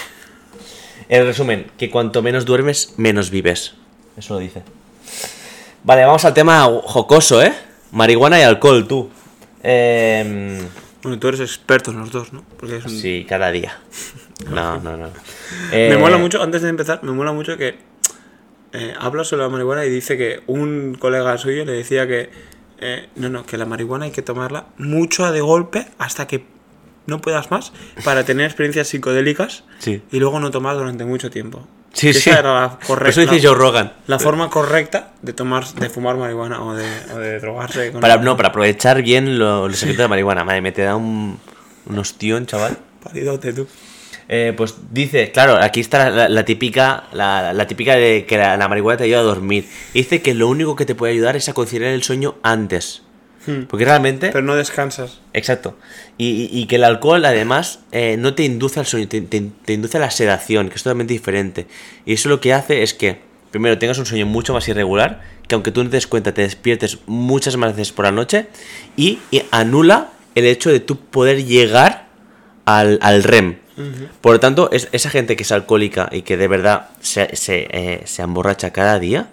En 1.11 1.27
resumen, 1.27 1.67
que 1.77 1.91
cuanto 1.91 2.23
menos 2.23 2.45
duermes, 2.47 2.95
menos 2.97 3.31
vives. 3.31 3.75
Eso 4.17 4.35
lo 4.35 4.41
dice. 4.41 4.63
Vale, 5.85 6.05
vamos 6.05 6.25
al 6.25 6.33
tema 6.35 6.63
jocoso, 6.85 7.43
¿eh? 7.43 7.53
Marihuana 7.91 8.39
y 8.39 8.43
alcohol, 8.43 8.87
tú. 8.87 9.11
Em, 9.63 10.59
Bueno, 11.03 11.19
tú 11.19 11.29
eres 11.29 11.41
experto 11.41 11.91
en 11.91 11.99
los 11.99 12.13
dos, 12.13 12.33
¿no? 12.33 12.45
Porque 12.59 12.77
es 12.77 12.85
un- 12.85 12.91
sí, 12.91 13.27
cada 13.29 13.51
día. 13.51 13.79
No, 14.51 14.79
no, 14.81 14.97
no. 14.97 15.09
Me 15.71 15.93
Eh, 15.95 15.99
mola 15.99 16.17
mucho, 16.17 16.43
antes 16.43 16.63
de 16.63 16.71
empezar, 16.71 17.01
me 17.03 17.13
mola 17.13 17.31
mucho 17.33 17.59
que 17.59 17.77
eh, 18.73 18.95
habla 18.99 19.23
sobre 19.25 19.43
la 19.43 19.49
marihuana 19.51 19.85
y 19.85 19.91
dice 19.91 20.17
que 20.17 20.43
un 20.47 20.97
colega 20.99 21.37
suyo 21.37 21.67
le 21.67 21.73
decía 21.73 22.07
que 22.07 22.31
eh, 22.79 23.09
no, 23.17 23.29
no, 23.29 23.45
que 23.45 23.59
la 23.59 23.67
marihuana 23.67 24.07
hay 24.07 24.13
que 24.13 24.23
tomarla 24.23 24.67
mucho 24.79 25.31
de 25.31 25.43
golpe 25.43 25.87
hasta 25.99 26.27
que 26.27 26.47
no 27.11 27.21
puedas 27.21 27.51
más 27.51 27.73
para 28.05 28.25
tener 28.25 28.47
experiencias 28.47 28.89
psicodélicas 28.89 29.65
Sí. 29.81 30.01
y 30.11 30.19
luego 30.19 30.41
no 30.41 30.51
tomar 30.51 30.77
durante 30.77 31.05
mucho 31.05 31.29
tiempo. 31.31 31.67
Sí, 31.93 32.11
Esa 32.11 32.21
sí. 32.21 32.31
era 32.31 32.43
la 32.61 32.79
correcta. 32.87 33.11
eso 33.21 33.31
dice 33.33 33.47
Joe 33.47 33.55
Rogan. 33.57 33.93
La 34.07 34.19
forma 34.21 34.49
correcta 34.49 35.11
de 35.23 35.33
tomar, 35.33 35.67
de 35.75 35.91
fumar 35.91 36.17
marihuana 36.17 36.63
o 36.63 36.75
de, 36.75 36.87
o 37.13 37.19
de 37.19 37.41
drogarse 37.41 37.91
con 37.93 38.01
Para, 38.01 38.17
no, 38.19 38.37
para 38.37 38.51
aprovechar 38.51 39.03
bien 39.03 39.39
lo- 39.41 39.67
los 39.69 39.83
efectos 39.83 40.05
de 40.05 40.09
marihuana. 40.09 40.45
Madre, 40.45 40.61
me 40.63 40.71
te 40.73 40.83
da 40.83 40.95
un, 40.97 41.39
un 41.87 41.99
ostión, 41.99 42.47
chaval. 42.47 42.79
Paridote, 43.03 43.53
tú. 43.53 43.67
Eh, 44.29 44.55
pues 44.57 44.77
dice, 44.93 45.33
claro, 45.33 45.57
aquí 45.61 45.81
está 45.81 46.09
la, 46.11 46.29
la 46.29 46.45
típica, 46.45 47.05
la, 47.13 47.53
la 47.53 47.67
típica 47.67 47.97
de 47.97 48.25
que 48.25 48.39
la, 48.39 48.57
la 48.57 48.69
marihuana 48.69 48.99
te 48.99 49.05
ayuda 49.05 49.19
a 49.19 49.23
dormir. 49.25 49.69
Dice 49.93 50.23
que 50.23 50.35
lo 50.35 50.47
único 50.47 50.77
que 50.77 50.87
te 50.87 50.95
puede 50.95 51.15
ayudar 51.15 51.35
es 51.35 51.49
a 51.49 51.55
conciliar 51.55 51.91
el 51.91 52.05
sueño 52.05 52.37
antes. 52.45 53.03
Hmm. 53.47 53.63
Porque 53.69 53.85
realmente... 53.85 54.29
Pero 54.33 54.43
no 54.45 54.55
descansas. 54.55 55.21
Exacto. 55.33 55.77
Y, 56.19 56.49
y- 56.53 56.67
que 56.67 56.77
el 56.77 56.85
alcohol, 56.85 57.25
además, 57.25 57.81
eh, 57.93 58.17
no 58.19 58.35
te 58.35 58.45
induce 58.45 58.81
al 58.81 58.87
sueño, 58.87 59.09
te, 59.09 59.21
te- 59.23 59.51
te 59.65 59.73
induce 59.73 59.97
a 59.97 60.01
la 60.01 60.11
sedación, 60.11 60.69
que 60.69 60.75
es 60.77 60.83
totalmente 60.83 61.13
diferente. 61.15 61.67
Y 62.05 62.13
eso 62.15 62.29
lo 62.29 62.41
que 62.41 62.53
hace 62.53 62.83
es 62.83 62.93
que, 62.93 63.21
primero, 63.51 63.79
tengas 63.79 63.99
un 63.99 64.05
sueño 64.07 64.27
mucho 64.27 64.53
más 64.53 64.69
irregular, 64.69 65.23
que 65.49 65.55
aunque 65.55 65.73
tú 65.73 65.83
no 65.83 65.89
te 65.91 65.97
des 65.97 66.07
cuenta, 66.07 66.35
te 66.35 66.43
despiertes 66.43 66.99
muchas 67.07 67.57
más 67.57 67.75
veces 67.75 67.93
por 67.93 68.05
la 68.05 68.13
noche, 68.13 68.47
y, 68.97 69.21
y 69.31 69.43
anula 69.51 70.11
el 70.35 70.45
hecho 70.45 70.71
de 70.71 70.81
tú 70.81 70.97
poder 70.99 71.45
llegar 71.45 72.09
al, 72.67 72.99
al 73.03 73.23
REM. 73.25 73.57
Por 74.21 74.33
lo 74.35 74.41
tanto, 74.41 74.69
es, 74.73 74.89
esa 74.93 75.09
gente 75.09 75.37
que 75.37 75.43
es 75.45 75.53
alcohólica 75.53 76.11
y 76.13 76.21
que 76.21 76.37
de 76.37 76.47
verdad 76.49 76.91
se, 77.01 77.35
se, 77.35 77.67
eh, 77.71 78.03
se 78.05 78.21
emborracha 78.21 78.73
cada 78.75 78.99
día, 78.99 79.31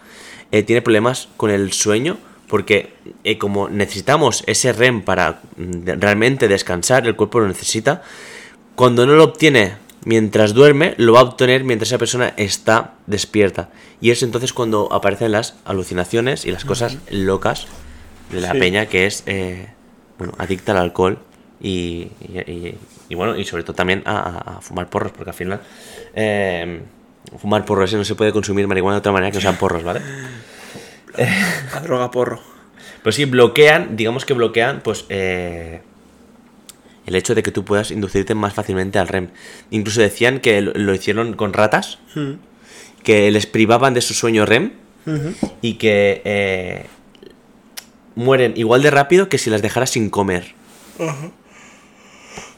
eh, 0.54 0.64
tiene 0.64 0.82
problemas 0.82 1.28
con 1.36 1.52
el 1.52 1.74
sueño 1.74 2.18
porque 2.48 2.94
eh, 3.24 3.38
como 3.38 3.70
necesitamos 3.70 4.44
ese 4.48 4.72
REM 4.74 5.02
para 5.04 5.42
mm, 5.58 6.00
realmente 6.00 6.48
descansar, 6.48 7.06
el 7.08 7.16
cuerpo 7.16 7.40
lo 7.40 7.48
necesita, 7.48 8.02
cuando 8.76 9.06
no 9.06 9.14
lo 9.14 9.24
obtiene 9.24 9.76
mientras 10.06 10.54
duerme, 10.54 10.94
lo 10.98 11.14
va 11.14 11.20
a 11.20 11.24
obtener 11.24 11.64
mientras 11.64 11.90
esa 11.90 11.98
persona 11.98 12.34
está 12.38 12.94
despierta. 13.08 13.70
Y 14.00 14.12
es 14.12 14.24
entonces 14.24 14.54
cuando 14.54 14.88
aparecen 14.94 15.32
las 15.34 15.56
alucinaciones 15.66 16.46
y 16.46 16.52
las 16.52 16.64
cosas 16.64 16.98
locas 17.12 17.68
de 18.32 18.40
la 18.42 18.54
Sí. 18.54 18.60
peña 18.60 18.86
que 18.86 19.06
es 19.08 19.24
eh, 19.26 19.68
bueno, 20.18 20.34
adicta 20.38 20.72
al 20.74 20.78
alcohol 20.78 21.20
y, 21.60 22.10
y- 22.22 22.40
y- 22.52 22.78
y 23.10 23.16
bueno, 23.16 23.36
y 23.38 23.46
sobre 23.46 23.64
todo 23.64 23.74
también 23.74 24.04
a, 24.06 24.18
a- 24.18 24.58
a 24.58 24.62
fumar 24.62 24.90
porros, 24.90 25.12
porque 25.12 25.32
al 25.32 25.36
final 25.36 25.62
eh, 26.14 26.82
fumar 27.38 27.66
porros 27.66 27.92
no 27.94 28.04
se 28.06 28.16
puede 28.16 28.32
consumir 28.32 28.68
marihuana 28.68 28.96
de 28.96 29.00
otra 29.00 29.12
manera 29.12 29.32
que 29.32 29.38
no 29.38 29.42
sean 29.42 29.58
porros, 29.58 29.84
¿vale? 29.84 30.02
A 31.74 31.80
droga 31.82 32.12
porro. 32.12 32.42
Pues 33.04 33.16
sí, 33.16 33.26
bloquean, 33.26 33.96
digamos 33.96 34.26
que 34.26 34.34
bloquean, 34.34 34.82
pues, 34.84 35.06
eh, 35.10 35.82
el 37.06 37.16
hecho 37.16 37.36
de 37.36 37.44
que 37.44 37.52
tú 37.52 37.64
puedas 37.64 37.92
inducirte 37.92 38.36
más 38.36 38.54
fácilmente 38.54 39.00
al 39.00 39.08
REM. 39.08 39.30
Incluso 39.72 40.02
decían 40.02 40.40
que 40.40 40.62
lo, 40.62 40.74
lo 40.74 40.94
hicieron 40.94 41.34
con 41.34 41.54
ratas, 41.54 42.00
Hmm. 42.16 42.34
que 43.04 43.32
les 43.32 43.46
privaban 43.46 43.94
de 43.94 44.02
su 44.02 44.14
sueño 44.14 44.46
REM 44.46 44.74
y 45.62 45.76
que 45.76 46.22
eh, 46.26 46.86
mueren 48.16 48.54
igual 48.58 48.82
de 48.82 48.92
rápido 48.92 49.30
que 49.30 49.38
si 49.38 49.50
las 49.50 49.62
dejaras 49.62 49.92
sin 49.92 50.10
comer. 50.10 50.54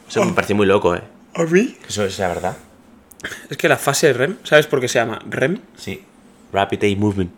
Eso 0.10 0.26
me 0.26 0.34
pareció 0.34 0.56
muy 0.56 0.66
loco, 0.66 0.96
¿eh? 0.96 1.04
¿A 1.36 1.44
mí? 1.44 1.78
Eso 1.88 2.10
sea 2.10 2.28
verdad. 2.30 2.58
Es 3.52 3.58
que 3.58 3.70
la 3.70 3.78
fase 3.78 4.12
REM, 4.14 4.38
¿sabes 4.44 4.66
por 4.66 4.80
qué 4.82 4.88
se 4.88 4.98
llama 4.98 5.20
REM? 5.30 5.60
Sí. 5.78 6.02
Rapid 6.52 6.84
Eye 6.84 6.96
Movement. 6.96 7.32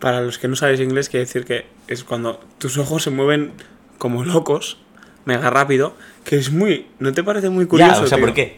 Para 0.00 0.20
los 0.20 0.38
que 0.38 0.48
no 0.48 0.56
sabéis 0.56 0.80
inglés, 0.80 1.08
quiere 1.08 1.24
decir 1.26 1.44
que 1.44 1.66
es 1.88 2.04
cuando 2.04 2.40
tus 2.58 2.78
ojos 2.78 3.02
se 3.02 3.10
mueven 3.10 3.52
como 3.98 4.24
locos, 4.24 4.78
mega 5.24 5.50
rápido, 5.50 5.96
que 6.24 6.36
es 6.36 6.50
muy... 6.50 6.86
¿No 6.98 7.12
te 7.12 7.22
parece 7.24 7.48
muy 7.50 7.66
curioso? 7.66 7.92
ya, 8.00 8.02
o 8.02 8.06
sea, 8.06 8.18
tío? 8.18 8.26
¿por 8.26 8.34
qué? 8.34 8.56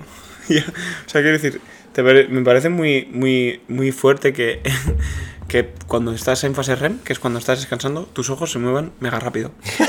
Ya, 0.49 0.65
o 0.67 1.09
sea, 1.09 1.21
quiero 1.21 1.33
decir, 1.39 1.61
te 1.93 2.03
pare- 2.03 2.29
me 2.29 2.43
parece 2.43 2.69
muy, 2.71 3.07
muy, 3.13 3.61
muy 3.69 3.93
fuerte 3.93 4.33
que, 4.33 4.61
que 5.49 5.71
cuando 5.87 6.13
estás 6.13 6.43
en 6.45 6.55
fase 6.55 6.75
REM, 6.75 6.99
que 7.01 7.13
es 7.13 7.19
cuando 7.19 7.39
estás 7.39 7.59
descansando, 7.61 8.05
tus 8.13 8.31
ojos 8.31 8.51
se 8.53 8.59
muevan 8.59 8.93
mega 9.01 9.19
rápido. 9.21 9.53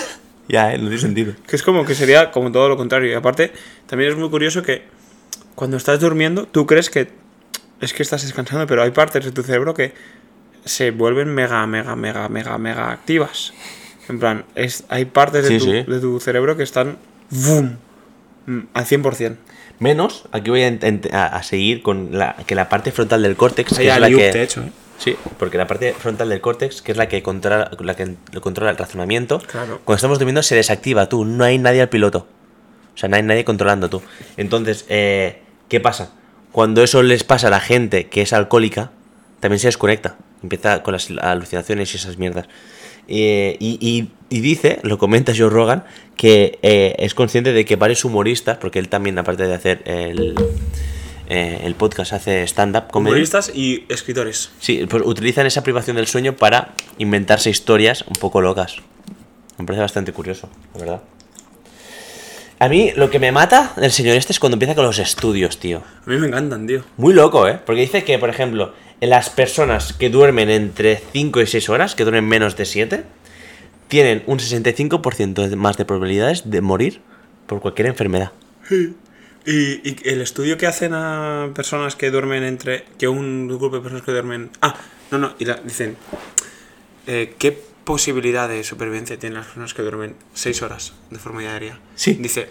Ya, 0.51 0.73
¿eh? 0.73 0.79
No 0.79 0.85
tiene 0.85 0.97
sentido. 0.97 1.33
Que 1.45 1.55
es 1.55 1.61
como 1.61 1.85
que 1.85 1.93
sería 1.93 2.31
como 2.31 2.51
todo 2.51 2.67
lo 2.69 2.75
contrario. 2.75 3.11
Y 3.11 3.13
aparte, 3.13 3.53
también 3.85 4.09
es 4.09 4.17
muy 4.17 4.31
curioso 4.31 4.63
que 4.63 4.81
cuando 5.53 5.77
estás 5.77 5.99
durmiendo, 5.99 6.47
tú 6.47 6.65
crees 6.65 6.89
que 6.89 7.11
es 7.81 7.93
que 7.93 8.01
estás 8.01 8.23
descansando, 8.23 8.65
pero 8.65 8.81
hay 8.81 8.89
partes 8.89 9.23
de 9.23 9.31
tu 9.31 9.43
cerebro 9.43 9.75
que 9.75 9.93
se 10.69 10.91
vuelven 10.91 11.33
mega, 11.33 11.65
mega, 11.67 11.95
mega, 11.95 12.29
mega, 12.29 12.57
mega 12.57 12.91
activas. 12.91 13.53
En 14.07 14.19
plan, 14.19 14.45
es, 14.55 14.85
hay 14.89 15.05
partes 15.05 15.43
de, 15.43 15.49
Sí, 15.49 15.57
tu, 15.59 15.65
sí. 15.71 15.83
de 15.83 15.99
tu 15.99 16.19
cerebro 16.19 16.55
que 16.57 16.63
están 16.63 16.97
¡vum! 17.29 17.75
mm, 18.45 18.59
al 18.73 18.85
100%. 18.85 19.35
Menos, 19.79 20.25
aquí 20.31 20.49
voy 20.49 20.63
a, 20.63 20.69
ent- 20.71 21.13
a- 21.13 21.27
a 21.27 21.43
seguir 21.43 21.81
con 21.81 22.17
la, 22.17 22.35
que 22.45 22.55
la 22.55 22.67
parte 22.69 22.91
frontal 22.91 23.21
del 23.21 23.35
córtex, 23.35 23.77
que 23.77 23.87
es 23.87 23.99
la 23.99 24.07
hecho, 24.07 24.61
¿eh? 24.61 24.71
Sí, 24.97 25.15
porque 25.37 25.57
la 25.57 25.65
parte 25.67 25.93
frontal 25.93 26.27
del 26.27 26.41
córtex, 26.41 26.81
que 26.81 26.91
es 26.91 26.97
la 26.97 27.07
que 27.07 27.23
controla, 27.23 27.71
la 27.79 27.95
que 27.95 28.15
lo 28.33 28.41
controla 28.41 28.71
el 28.71 28.77
razonamiento, 28.77 29.39
Claro. 29.39 29.79
cuando 29.85 29.95
estamos 29.95 30.19
durmiendo 30.19 30.43
se 30.43 30.55
desactiva 30.55 31.07
tú, 31.07 31.23
no 31.23 31.45
hay 31.45 31.57
nadie 31.57 31.81
al 31.81 31.87
piloto. 31.89 32.27
O 32.93 32.97
sea, 32.97 33.07
no 33.07 33.15
hay 33.15 33.23
nadie 33.23 33.45
controlando 33.45 33.89
tú. 33.89 34.01
Entonces, 34.35 34.85
eh, 34.89 35.41
¿qué 35.69 35.79
pasa? 35.79 36.11
Cuando 36.51 36.83
eso 36.83 37.01
les 37.01 37.23
pasa 37.23 37.47
a 37.47 37.49
la 37.51 37.61
gente 37.61 38.07
que 38.07 38.21
es 38.23 38.33
alcohólica, 38.33 38.91
también 39.39 39.59
se 39.59 39.67
desconecta. 39.69 40.17
Empieza 40.43 40.81
con 40.83 40.93
las 40.93 41.09
alucinaciones 41.21 41.93
y 41.93 41.97
esas 41.97 42.17
mierdas. 42.17 42.47
Eh, 43.07 43.57
y, 43.59 43.77
y- 43.81 44.11
y 44.29 44.41
dice, 44.41 44.79
lo 44.83 44.97
comenta 44.99 45.33
Joe 45.35 45.49
Rogan, 45.49 45.83
que 46.15 46.59
eh, 46.61 46.95
es 46.99 47.15
consciente 47.15 47.51
de 47.53 47.65
que 47.65 47.75
varios 47.75 48.05
humoristas, 48.05 48.57
porque 48.59 48.77
él 48.79 48.87
también, 48.89 49.17
aparte 49.17 49.47
de 49.47 49.55
hacer 49.55 49.81
el, 49.85 50.35
eh, 51.27 51.61
el 51.63 51.73
podcast, 51.75 52.13
hace 52.13 52.43
stand-up 52.43 52.91
comedy. 52.91 53.13
Humoristas 53.13 53.51
y 53.55 53.85
escritores. 53.89 54.51
Sí, 54.59 54.85
pues 54.87 55.01
utilizan 55.05 55.47
esa 55.47 55.63
privación 55.63 55.95
del 55.95 56.05
sueño 56.05 56.35
para 56.35 56.73
inventarse 56.99 57.49
historias 57.49 58.03
un 58.07 58.13
poco 58.13 58.41
locas. 58.41 58.75
Me 59.57 59.65
parece 59.65 59.81
bastante 59.81 60.13
curioso, 60.13 60.47
la 60.75 60.79
verdad. 60.79 61.01
A 62.59 62.67
mí 62.67 62.91
lo 62.95 63.09
que 63.09 63.19
me 63.19 63.31
mata 63.31 63.73
del 63.77 63.91
señor 63.91 64.17
este 64.17 64.33
es 64.33 64.39
cuando 64.39 64.55
empieza 64.55 64.75
con 64.75 64.83
los 64.85 64.99
estudios, 64.99 65.59
tío. 65.59 65.81
A 66.05 66.09
mí 66.09 66.17
me 66.17 66.27
encantan, 66.27 66.67
tío. 66.67 66.83
Muy 66.97 67.13
loco, 67.13 67.47
¿eh? 67.47 67.57
Porque 67.65 67.81
dice 67.81 68.03
que, 68.03 68.19
por 68.19 68.29
ejemplo, 68.29 68.73
las 69.01 69.29
personas 69.29 69.93
que 69.93 70.09
duermen 70.09 70.49
entre 70.49 71.01
5 71.13 71.41
y 71.41 71.47
6 71.47 71.69
horas, 71.69 71.95
que 71.95 72.03
duermen 72.03 72.27
menos 72.27 72.55
de 72.57 72.65
7, 72.65 73.03
tienen 73.87 74.23
un 74.27 74.39
65% 74.39 75.47
de- 75.47 75.55
más 75.55 75.77
de 75.77 75.85
probabilidades 75.85 76.49
de 76.49 76.61
morir 76.61 77.01
por 77.47 77.61
cualquier 77.61 77.87
enfermedad. 77.87 78.31
Y, 79.45 79.89
y 79.89 79.95
el 80.03 80.21
estudio 80.21 80.57
que 80.57 80.67
hacen 80.67 80.93
a 80.93 81.49
personas 81.55 81.95
que 81.95 82.11
duermen 82.11 82.43
entre. 82.43 82.83
que 82.99 83.07
un 83.07 83.47
grupo 83.47 83.69
de 83.69 83.81
personas 83.81 84.03
que 84.03 84.11
duermen. 84.11 84.51
Ah, 84.61 84.75
no, 85.11 85.17
no, 85.17 85.33
y 85.39 85.45
la- 85.45 85.55
dicen. 85.63 85.95
eh, 87.07 87.33
¿Qué 87.39 87.57
posibilidad 87.83 88.47
de 88.47 88.63
supervivencia 88.63 89.17
tienen 89.17 89.37
las 89.37 89.47
personas 89.47 89.73
que 89.73 89.81
duermen 89.81 90.15
6 90.33 90.61
horas 90.61 90.93
de 91.09 91.17
forma 91.17 91.39
diaria? 91.41 91.79
Sí. 91.95 92.13
Dice, 92.19 92.49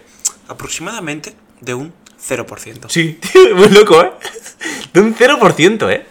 aproximadamente 0.48 1.34
de 1.60 1.74
un 1.74 1.92
0%. 2.20 2.86
Sí, 2.88 3.18
tío, 3.32 3.54
muy 3.54 3.68
loco, 3.68 4.02
¿eh? 4.02 4.10
De 4.92 5.00
un 5.00 5.14
0%, 5.14 5.92
¿eh? 5.92 6.04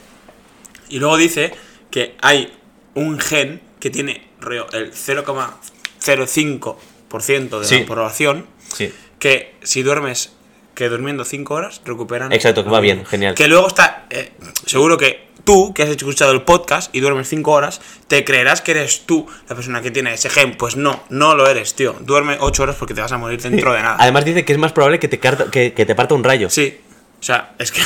Y 0.89 0.99
luego 0.99 1.17
dice 1.17 1.53
que 1.91 2.15
hay 2.21 2.53
un 2.95 3.19
gen 3.19 3.61
que 3.79 3.89
tiene 3.89 4.27
el 4.73 4.91
0,05% 4.93 7.59
de 7.59 7.65
Sí. 7.65 7.79
la 7.81 7.85
población 7.85 8.45
Sí. 8.73 8.93
que 9.19 9.55
si 9.63 9.83
duermes 9.83 10.31
que 10.75 10.89
durmiendo 10.89 11.25
5 11.25 11.53
horas 11.55 11.81
recuperan 11.85 12.31
Exacto, 12.31 12.63
que 12.63 12.69
va 12.69 12.79
bien, 12.79 13.03
genial. 13.05 13.33
que 13.35 13.47
luego 13.47 13.67
está 13.67 14.05
eh, 14.11 14.31
seguro 14.65 14.97
que 14.97 15.25
tú 15.43 15.73
que 15.73 15.81
has 15.83 15.89
escuchado 15.89 16.31
el 16.33 16.43
podcast 16.43 16.93
y 16.95 16.99
duermes 16.99 17.27
5 17.29 17.51
horas 17.51 17.81
te 18.07 18.23
creerás 18.23 18.61
que 18.61 18.71
eres 18.71 19.05
tú 19.07 19.25
la 19.49 19.55
persona 19.55 19.81
que 19.81 19.89
tiene 19.91 20.13
ese 20.13 20.29
gen 20.29 20.55
pues 20.55 20.75
no 20.75 21.03
no 21.09 21.33
lo 21.35 21.47
eres 21.49 21.73
tío 21.73 21.95
duerme 22.01 22.37
8 22.39 22.63
horas 22.63 22.75
porque 22.75 22.93
te 22.93 23.01
vas 23.01 23.11
a 23.11 23.17
morir 23.17 23.41
dentro 23.41 23.73
de 23.73 23.81
nada 23.81 23.95
Además 23.99 24.23
dice 24.25 24.45
que 24.45 24.53
es 24.53 24.59
más 24.59 24.71
probable 24.73 24.99
que 24.99 25.07
te, 25.07 25.19
que, 25.19 25.73
que 25.73 25.85
te 25.85 25.95
parta 25.95 26.13
un 26.13 26.23
rayo. 26.23 26.49
sí 26.49 26.79
o 27.19 27.23
sea 27.23 27.55
es 27.57 27.71
que 27.71 27.81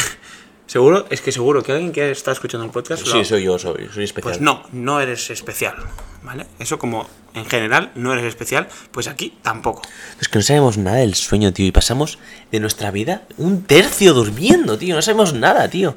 seguro 0.72 1.06
es 1.10 1.20
que 1.22 1.32
seguro 1.34 1.62
que 1.64 1.74
alguien 1.74 1.92
que 1.92 2.12
está 2.12 2.32
escuchando 2.32 2.66
el 2.66 2.72
podcast 2.72 3.06
lo- 3.06 3.12
Sí, 3.12 3.26
soy 3.26 3.44
yo, 3.44 3.60
soy, 3.60 3.90
soy 3.94 4.06
especial. 4.06 4.22
pues 4.34 4.40
no, 4.42 4.64
no 4.72 5.02
eres 5.02 5.30
especial, 5.30 5.76
¿vale? 6.24 6.46
Eso 6.60 6.80
como 6.80 7.08
en 7.34 7.46
general 7.46 7.92
no 7.96 8.14
eres 8.14 8.26
especial, 8.26 8.68
pues 8.92 9.08
aquí 9.08 9.34
tampoco. 9.42 9.82
Es 10.22 10.30
que 10.30 10.38
no 10.40 10.44
sabemos 10.44 10.78
nada 10.78 10.98
del 10.98 11.16
sueño, 11.16 11.52
tío. 11.52 11.66
Y 11.66 11.72
pasamos 11.72 12.20
de 12.52 12.60
nuestra 12.62 12.90
vida 12.92 13.24
un 13.38 13.64
tercio 13.64 14.14
durmiendo, 14.14 14.78
tío. 14.78 14.96
No 14.96 15.02
sabemos 15.02 15.34
nada, 15.34 15.70
tío. 15.70 15.96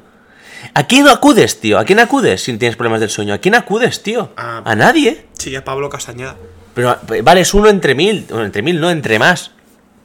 ¿A 0.73 0.87
quién 0.87 1.07
acudes, 1.07 1.59
tío? 1.61 1.77
¿A 1.79 1.85
quién 1.85 1.99
acudes 1.99 2.41
si 2.43 2.57
tienes 2.57 2.75
problemas 2.75 2.99
del 2.99 3.09
sueño? 3.09 3.33
¿A 3.33 3.37
quién 3.37 3.55
acudes, 3.55 4.01
tío? 4.03 4.31
A- 4.35 4.61
A 4.69 4.75
nadie. 4.75 5.25
Sí, 5.37 5.55
a 5.55 5.63
Pablo 5.63 5.89
Castañeda. 5.89 6.35
Pero 6.73 6.97
vale, 7.23 7.41
es 7.41 7.53
uno 7.53 7.69
entre 7.69 7.95
mil. 7.95 8.25
Bueno, 8.29 8.45
entre 8.45 8.61
mil, 8.61 8.79
no, 8.81 8.89
entre 8.89 9.19
más. 9.19 9.51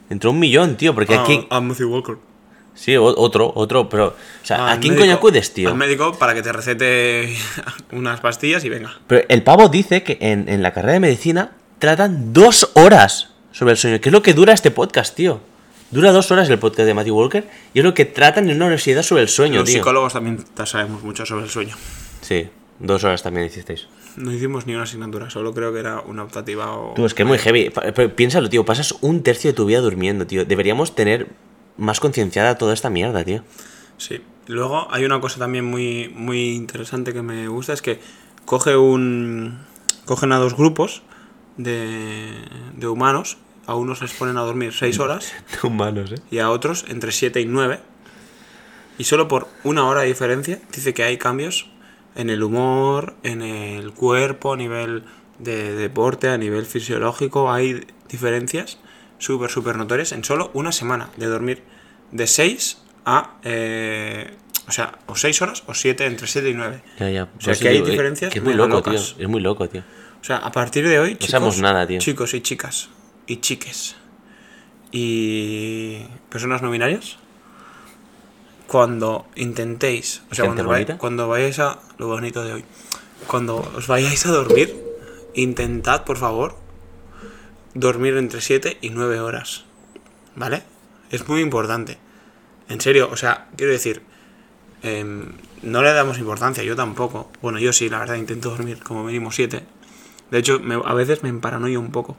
Entre 0.09 0.29
un 0.29 0.37
millón, 0.39 0.75
tío. 0.77 0.93
Porque 0.95 1.15
aquí. 1.15 1.47
A 1.49 1.59
Matthew 1.61 1.89
Walker. 1.91 2.17
Sí, 2.73 2.95
otro, 2.97 3.51
otro. 3.55 3.89
Pero. 3.89 4.07
O 4.07 4.45
sea, 4.45 4.57
¿a 4.67 4.71
Al 4.73 4.79
quién 4.79 4.93
médico- 4.93 5.03
coño 5.05 5.15
acudes, 5.15 5.53
tío? 5.53 5.69
Al 5.69 5.75
médico 5.75 6.17
para 6.17 6.33
que 6.33 6.41
te 6.41 6.51
recete 6.51 7.35
unas 7.91 8.19
pastillas 8.21 8.63
y 8.63 8.69
venga. 8.69 8.97
Pero 9.07 9.25
el 9.29 9.43
pavo 9.43 9.69
dice 9.69 10.03
que 10.03 10.17
en, 10.21 10.47
en 10.49 10.61
la 10.63 10.73
carrera 10.73 10.93
de 10.93 10.99
medicina 11.01 11.51
tratan 11.79 12.33
dos 12.33 12.71
horas 12.75 13.31
sobre 13.51 13.71
el 13.73 13.77
sueño. 13.77 13.99
Que 14.01 14.09
es 14.09 14.13
lo 14.13 14.21
que 14.21 14.33
dura 14.33 14.53
este 14.53 14.71
podcast, 14.71 15.15
tío. 15.15 15.41
Dura 15.91 16.13
dos 16.13 16.31
horas 16.31 16.49
el 16.49 16.57
podcast 16.57 16.85
de 16.87 16.93
Matthew 16.93 17.17
Walker 17.17 17.45
y 17.73 17.79
es 17.79 17.83
lo 17.83 17.93
que 17.93 18.05
tratan 18.05 18.49
en 18.49 18.55
una 18.55 18.65
universidad 18.67 19.03
sobre 19.03 19.23
el 19.23 19.27
sueño, 19.27 19.59
Los 19.59 19.65
tío. 19.69 19.79
psicólogos 19.79 20.13
también 20.13 20.37
ta- 20.53 20.65
sabemos 20.65 21.03
mucho 21.03 21.25
sobre 21.25 21.43
el 21.43 21.49
sueño. 21.49 21.75
Sí, 22.21 22.47
dos 22.79 23.03
horas 23.03 23.21
también 23.23 23.45
hicisteis. 23.47 23.87
No 24.15 24.31
hicimos 24.31 24.65
ni 24.67 24.73
una 24.73 24.83
asignatura, 24.83 25.29
solo 25.29 25.53
creo 25.53 25.73
que 25.73 25.79
era 25.81 25.99
una 25.99 26.23
optativa 26.23 26.71
o... 26.71 26.93
Tú, 26.93 27.05
es 27.05 27.13
que 27.13 27.23
es 27.23 27.27
muy 27.27 27.37
heavy. 27.39 27.71
Pero 27.93 28.15
Piénsalo, 28.15 28.49
tío. 28.49 28.63
Pasas 28.63 28.93
un 29.01 29.21
tercio 29.21 29.51
de 29.51 29.53
tu 29.53 29.65
vida 29.65 29.79
durmiendo, 29.79 30.25
tío. 30.25 30.45
Deberíamos 30.45 30.95
tener 30.95 31.27
más 31.77 31.99
concienciada 31.99 32.57
toda 32.57 32.73
esta 32.73 32.89
mierda, 32.89 33.23
tío. 33.23 33.43
Sí. 33.97 34.21
Luego 34.47 34.87
hay 34.91 35.05
una 35.05 35.21
cosa 35.21 35.39
también 35.39 35.65
muy, 35.65 36.09
muy 36.09 36.53
interesante 36.55 37.13
que 37.13 37.21
me 37.21 37.47
gusta, 37.47 37.73
es 37.73 37.81
que 37.81 37.99
coge 38.45 38.75
un... 38.75 39.59
Cogen 40.05 40.31
a 40.31 40.37
dos 40.37 40.57
grupos 40.57 41.03
de, 41.57 42.31
de 42.75 42.87
humanos, 42.87 43.37
a 43.67 43.75
unos 43.75 44.01
les 44.01 44.11
ponen 44.13 44.37
a 44.37 44.41
dormir 44.41 44.73
6 44.73 44.99
horas 44.99 45.31
Humanos, 45.63 46.11
eh. 46.11 46.15
y 46.31 46.39
a 46.39 46.49
otros 46.49 46.85
entre 46.89 47.11
7 47.11 47.39
y 47.39 47.45
9. 47.45 47.79
Y 48.97 49.03
solo 49.03 49.27
por 49.27 49.47
una 49.63 49.85
hora 49.85 50.01
de 50.01 50.07
diferencia 50.07 50.59
dice 50.73 50.93
que 50.93 51.03
hay 51.03 51.17
cambios 51.17 51.69
en 52.15 52.29
el 52.29 52.43
humor, 52.43 53.15
en 53.23 53.41
el 53.41 53.93
cuerpo, 53.93 54.53
a 54.53 54.57
nivel 54.57 55.03
de 55.39 55.73
deporte, 55.73 56.29
a 56.29 56.37
nivel 56.37 56.65
fisiológico. 56.65 57.51
Hay 57.51 57.87
diferencias 58.09 58.77
súper, 59.21 59.49
súper 59.51 59.77
notorias 59.77 60.11
en 60.11 60.23
solo 60.23 60.49
una 60.53 60.71
semana 60.71 61.09
de 61.17 61.27
dormir 61.27 61.61
de 62.11 62.25
6 62.25 62.77
a... 63.05 63.37
eh, 63.43 64.33
o 64.67 64.71
sea, 64.73 64.99
o 65.07 65.15
6 65.15 65.41
horas 65.41 65.63
o 65.67 65.73
7, 65.73 66.05
entre 66.05 66.27
7 66.27 66.49
y 66.49 66.53
9. 66.53 66.83
Ya, 66.99 67.09
ya. 67.09 67.23
O 67.23 67.27
sea, 67.27 67.33
Por 67.39 67.51
eso 67.53 67.61
que 67.61 67.67
hay 67.69 67.73
digo, 67.75 67.87
eh, 67.87 67.91
diferencias 67.91 68.31
Que 68.31 68.39
es 68.39 68.43
muy 68.43 68.53
mega 68.53 68.67
loco, 68.67 68.77
locas. 68.89 69.13
tío. 69.15 69.23
Es 69.25 69.29
muy 69.29 69.41
loco, 69.41 69.67
tío. 69.69 69.81
O 70.21 70.23
sea, 70.23 70.37
a 70.37 70.51
partir 70.51 70.87
de 70.87 70.99
hoy, 70.99 71.11
No 71.13 71.17
chicos, 71.17 71.31
sabemos 71.31 71.59
nada, 71.59 71.85
tío. 71.87 71.99
chicos 71.99 72.33
y 72.33 72.41
chicas 72.41 72.89
y 73.27 73.37
chiques 73.37 73.95
y 74.91 76.03
personas 76.29 76.61
no 76.61 76.69
binarias, 76.71 77.17
cuando 78.67 79.25
intentéis, 79.35 80.21
o 80.31 80.35
sea, 80.35 80.45
cuando, 80.45 80.65
vay- 80.65 80.97
cuando 80.97 81.27
vayáis 81.27 81.59
a 81.59 81.79
lo 81.97 82.07
bonito 82.07 82.43
de 82.43 82.53
hoy, 82.53 82.65
cuando 83.27 83.57
os 83.75 83.87
vayáis 83.87 84.25
a 84.25 84.31
dormir, 84.31 84.75
intentad, 85.33 86.03
por 86.03 86.17
favor, 86.17 86.55
dormir 87.73 88.17
entre 88.17 88.41
7 88.41 88.77
y 88.81 88.89
9 88.89 89.19
horas, 89.19 89.63
¿vale? 90.35 90.63
Es 91.09 91.27
muy 91.27 91.41
importante. 91.41 91.97
En 92.69 92.79
serio, 92.81 93.09
o 93.11 93.17
sea, 93.17 93.47
quiero 93.57 93.71
decir, 93.71 94.01
em, 94.83 95.33
no 95.61 95.81
le 95.81 95.93
damos 95.93 96.17
importancia, 96.19 96.63
yo 96.63 96.75
tampoco. 96.75 97.31
Bueno, 97.41 97.59
yo 97.59 97.73
sí, 97.73 97.89
la 97.89 97.99
verdad, 97.99 98.15
intento 98.15 98.49
dormir 98.49 98.79
como 98.83 99.03
mínimo 99.03 99.31
7. 99.31 99.63
De 100.31 100.37
hecho, 100.37 100.59
me- 100.59 100.81
a 100.83 100.93
veces 100.93 101.23
me 101.23 101.29
emparanoio 101.29 101.79
un 101.79 101.91
poco. 101.91 102.17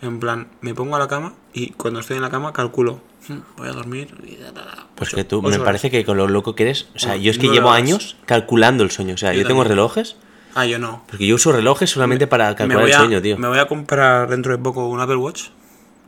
En 0.00 0.20
plan, 0.20 0.48
me 0.60 0.74
pongo 0.74 0.96
a 0.96 0.98
la 0.98 1.08
cama 1.08 1.34
y 1.52 1.70
cuando 1.70 2.00
estoy 2.00 2.16
en 2.16 2.22
la 2.22 2.30
cama 2.30 2.52
calculo, 2.52 3.00
"Hmm, 3.28 3.38
voy 3.56 3.68
a 3.68 3.72
dormir. 3.72 4.14
y 4.26 4.36
da, 4.36 4.52
da, 4.52 4.64
da". 4.64 4.86
Pues 4.96 5.08
Ocho- 5.10 5.16
que 5.16 5.24
tú, 5.24 5.40
me 5.42 5.48
horas. 5.48 5.60
parece 5.60 5.90
que 5.90 6.04
con 6.04 6.16
lo 6.16 6.28
loco 6.28 6.54
que 6.54 6.64
eres. 6.64 6.88
O 6.94 6.98
sea, 6.98 7.10
Bueno, 7.10 7.22
yo 7.24 7.30
es 7.30 7.38
que 7.38 7.48
llevo 7.48 7.68
horas. 7.68 7.78
años 7.82 8.16
calculando 8.26 8.82
el 8.84 8.90
sueño. 8.90 9.14
O 9.14 9.18
sea, 9.18 9.32
yo, 9.32 9.42
Yo 9.42 9.46
tengo 9.48 9.64
relojes. 9.64 10.16
Ah, 10.54 10.66
yo 10.66 10.78
no. 10.78 11.02
Porque 11.08 11.26
yo 11.26 11.34
uso 11.34 11.52
relojes 11.52 11.90
solamente 11.90 12.26
para 12.26 12.54
calcular 12.54 12.86
el 12.86 12.92
a, 12.92 12.98
sueño, 12.98 13.20
tío. 13.20 13.36
me 13.38 13.48
voy 13.48 13.58
a 13.58 13.66
comprar 13.66 14.28
dentro 14.28 14.56
de 14.56 14.62
poco 14.62 14.88
un 14.88 15.00
Apple 15.00 15.16
Watch. 15.16 15.48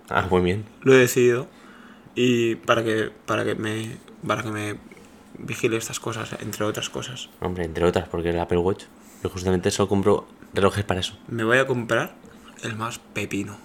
Ah, 0.09 0.27
muy 0.31 0.43
bien. 0.43 0.65
Lo 0.83 0.95
he 0.95 0.99
decidido. 0.99 1.49
Y 2.15 2.55
para 2.57 2.85
que, 2.85 3.11
para 3.27 3.45
que 3.45 3.55
me. 3.55 3.99
Para 4.27 4.43
que 4.43 4.51
me 4.51 4.77
vigile 5.39 5.77
estas 5.77 6.01
cosas, 6.01 6.31
entre 6.41 6.65
otras 6.65 6.89
cosas. 6.89 7.29
Hombre, 7.41 7.65
entre 7.65 7.85
otras, 7.85 8.09
porque 8.09 8.31
el 8.31 8.39
Apple 8.39 8.59
Watch. 8.59 8.85
Yo 9.23 9.31
justamente 9.31 9.71
solo 9.71 9.89
compro 9.89 10.27
relojes 10.55 10.85
para 10.85 11.01
eso. 11.01 11.19
Me 11.29 11.45
voy 11.45 11.59
a 11.59 11.67
comprar 11.67 12.15
el 12.63 12.77
más 12.77 12.99
pepino. 12.99 13.57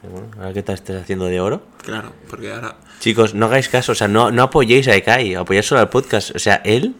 Pero 0.00 0.12
bueno, 0.12 0.28
ahora 0.38 0.52
que 0.52 0.62
te 0.62 0.72
estés 0.72 1.02
haciendo 1.02 1.26
de 1.26 1.40
oro. 1.40 1.62
Claro, 1.82 2.12
porque 2.28 2.52
ahora. 2.52 2.76
Chicos, 3.00 3.34
no 3.34 3.46
hagáis 3.46 3.68
caso, 3.68 3.92
o 3.92 3.94
sea, 3.94 4.08
no, 4.08 4.30
no 4.30 4.44
apoyéis 4.44 4.88
a 4.88 4.94
Ekai, 4.94 5.34
apoyad 5.34 5.62
solo 5.62 5.80
al 5.80 5.88
podcast. 5.88 6.34
O 6.34 6.38
sea, 6.38 6.56
él 6.64 6.94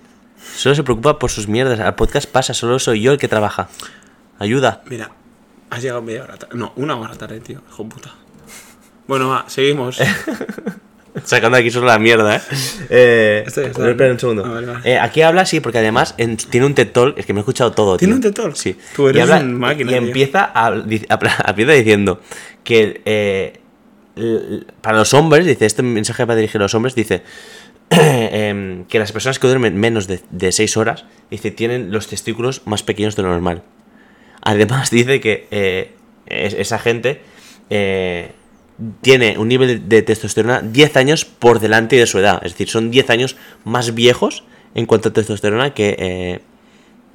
solo 0.55 0.75
se 0.75 0.83
preocupa 0.83 1.19
por 1.19 1.31
sus 1.31 1.49
mierdas. 1.49 1.81
Al 1.81 1.95
podcast 1.95 2.29
pasa, 2.31 2.55
solo 2.55 2.79
soy 2.79 3.01
yo 3.01 3.13
el 3.13 3.19
que 3.19 3.29
trabaja. 3.29 3.69
Ayuda. 4.39 4.83
Mira, 4.89 5.11
has 5.71 5.83
llegado 5.83 6.03
media 6.03 6.23
hora 6.25 6.37
tarde. 6.37 6.57
No, 6.57 6.73
una 6.77 6.97
hora 6.97 7.15
tarde, 7.15 7.41
tío. 7.41 7.63
Hijo 7.69 7.85
de 7.85 7.89
puta. 7.91 8.15
Bueno, 9.07 9.29
va, 9.29 9.45
seguimos. 9.49 9.99
Sacando 11.25 11.57
aquí 11.57 11.71
solo 11.71 11.87
la 11.87 11.99
mierda, 11.99 12.37
¿eh? 12.37 12.41
eh 12.91 13.45
a 13.47 13.61
ver, 13.81 13.91
espera 13.91 14.13
un 14.13 14.21
segundo. 14.21 14.45
Ah, 14.45 14.51
vale, 14.51 14.67
vale. 14.67 14.81
Eh, 14.93 14.99
aquí 14.99 15.23
habla, 15.23 15.47
sí, 15.47 15.61
porque 15.61 15.79
además 15.79 16.15
en- 16.19 16.37
tiene 16.37 16.67
un 16.67 16.75
TED 16.75 16.91
Talk, 16.93 17.17
es 17.19 17.25
que 17.25 17.33
me 17.33 17.39
he 17.39 17.41
escuchado 17.41 17.73
todo, 17.73 17.97
¿Tiene 17.97 18.13
tío. 18.13 18.29
un 18.29 18.35
TED 18.35 18.43
Talk? 18.43 18.55
Sí. 18.55 18.77
Tú 18.95 19.09
eres 19.09 19.21
y 19.21 19.23
habla- 19.23 19.39
un 19.41 19.59
máquina, 19.59 19.93
Y 19.93 19.95
tío. 19.95 20.07
empieza, 20.09 20.51
a, 20.55 20.73
di- 20.73 21.07
a- 21.09 21.19
empieza 21.49 21.73
diciendo 21.73 22.21
que 22.65 23.01
eh, 23.07 23.61
para 24.83 24.99
los 24.99 25.15
hombres, 25.15 25.47
dice, 25.47 25.65
este 25.65 25.83
mensaje 25.83 26.25
va 26.27 26.35
dirigido 26.35 26.61
a 26.61 26.65
los 26.65 26.75
hombres, 26.75 26.95
dice 26.95 27.23
em, 27.91 28.85
que 28.87 28.99
las 28.99 29.13
personas 29.13 29.39
que 29.39 29.47
duermen 29.47 29.77
menos 29.77 30.07
de, 30.07 30.21
de 30.31 30.53
6 30.53 30.77
horas, 30.77 31.05
dice, 31.31 31.51
tienen 31.51 31.93
los 31.93 32.09
testículos 32.09 32.63
más 32.67 32.83
pequeños 32.83 33.17
de 33.17 33.23
lo 33.23 33.29
normal. 33.29 33.63
Además 34.43 34.91
dice 34.99 35.21
que 35.21 35.47
eh, 35.51 35.95
es- 36.27 36.55
esa 36.55 36.79
gente 36.79 37.23
eh, 37.71 38.33
tiene 39.03 39.39
un 39.39 39.49
nivel 39.49 39.89
de 39.89 40.03
testosterona 40.03 40.61
10 40.63 40.97
años 40.97 41.25
por 41.25 41.61
delante 41.61 41.97
de 41.97 42.07
su 42.07 42.19
edad. 42.19 42.41
Es 42.45 42.53
decir, 42.53 42.69
son 42.69 42.91
10 42.91 43.11
años 43.11 43.37
más 43.65 43.95
viejos 43.95 44.45
en 44.75 44.87
cuanto 44.87 45.09
a 45.09 45.13
testosterona 45.13 45.73
que, 45.75 45.97
eh, 45.99 46.41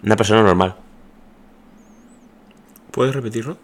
Una 0.04 0.16
persona 0.16 0.42
normal. 0.42 0.76
¿Puedes 2.92 3.14
repetirlo? 3.16 3.58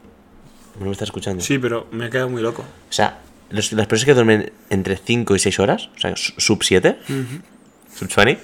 No 0.80 0.86
me 0.86 0.92
estás 0.92 1.08
escuchando. 1.08 1.42
Sí, 1.44 1.58
pero 1.58 1.88
me 1.92 2.06
he 2.06 2.10
quedado 2.10 2.30
muy 2.30 2.42
loco. 2.42 2.62
O 2.62 2.94
sea, 2.94 3.18
los- 3.50 3.72
las 3.74 3.88
personas 3.88 4.06
que 4.06 4.14
duermen 4.14 4.52
entre 4.70 4.98
5 4.98 5.36
y 5.36 5.40
6 5.40 5.60
horas, 5.60 5.90
o 5.96 6.00
sea, 6.00 6.16
su- 6.16 6.34
sub 6.38 6.64
7, 6.64 6.98
sub 7.96 8.10
20, 8.16 8.42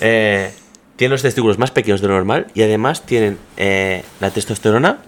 eh, 0.00 0.52
tienen 0.96 1.12
los 1.12 1.22
testículos 1.22 1.58
más 1.58 1.70
pequeños 1.70 2.00
de 2.00 2.08
lo 2.08 2.14
normal 2.14 2.46
y 2.54 2.62
además 2.62 3.04
tienen 3.06 3.38
eh, 3.56 4.04
la 4.20 4.30
testosterona 4.30 4.98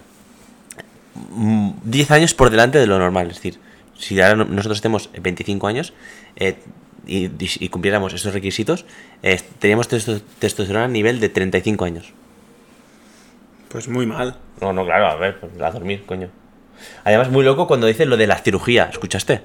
mm, 1.31 1.71
10 1.83 2.11
años 2.11 2.33
por 2.33 2.49
delante 2.49 2.77
de 2.79 2.87
lo 2.87 2.99
normal. 2.99 3.27
Es 3.29 3.35
decir, 3.35 3.59
si 3.97 4.19
ahora 4.21 4.35
no- 4.35 4.45
nosotros 4.45 4.81
tenemos 4.81 5.09
25 5.19 5.67
años 5.67 5.93
eh, 6.35 6.57
y, 7.05 7.29
y- 7.39 7.69
cumpliéramos 7.69 8.13
estos 8.13 8.33
requisitos, 8.33 8.85
eh, 9.23 9.39
teníamos 9.59 9.89
testo- 9.89 10.21
testosterona 10.39 10.85
a 10.85 10.89
nivel 10.89 11.19
de 11.19 11.29
35 11.29 11.85
años. 11.85 12.11
Pues 13.69 13.87
muy 13.87 14.05
mal. 14.05 14.37
No, 14.61 14.73
no, 14.73 14.85
claro, 14.85 15.07
a 15.07 15.15
ver, 15.15 15.39
pues, 15.39 15.51
a 15.61 15.71
dormir, 15.71 16.03
coño. 16.05 16.29
Además, 17.03 17.29
muy 17.29 17.43
loco 17.43 17.67
cuando 17.67 17.87
dice 17.87 18.05
lo 18.05 18.17
de 18.17 18.27
la 18.27 18.37
cirugía, 18.37 18.89
¿escuchaste? 18.91 19.41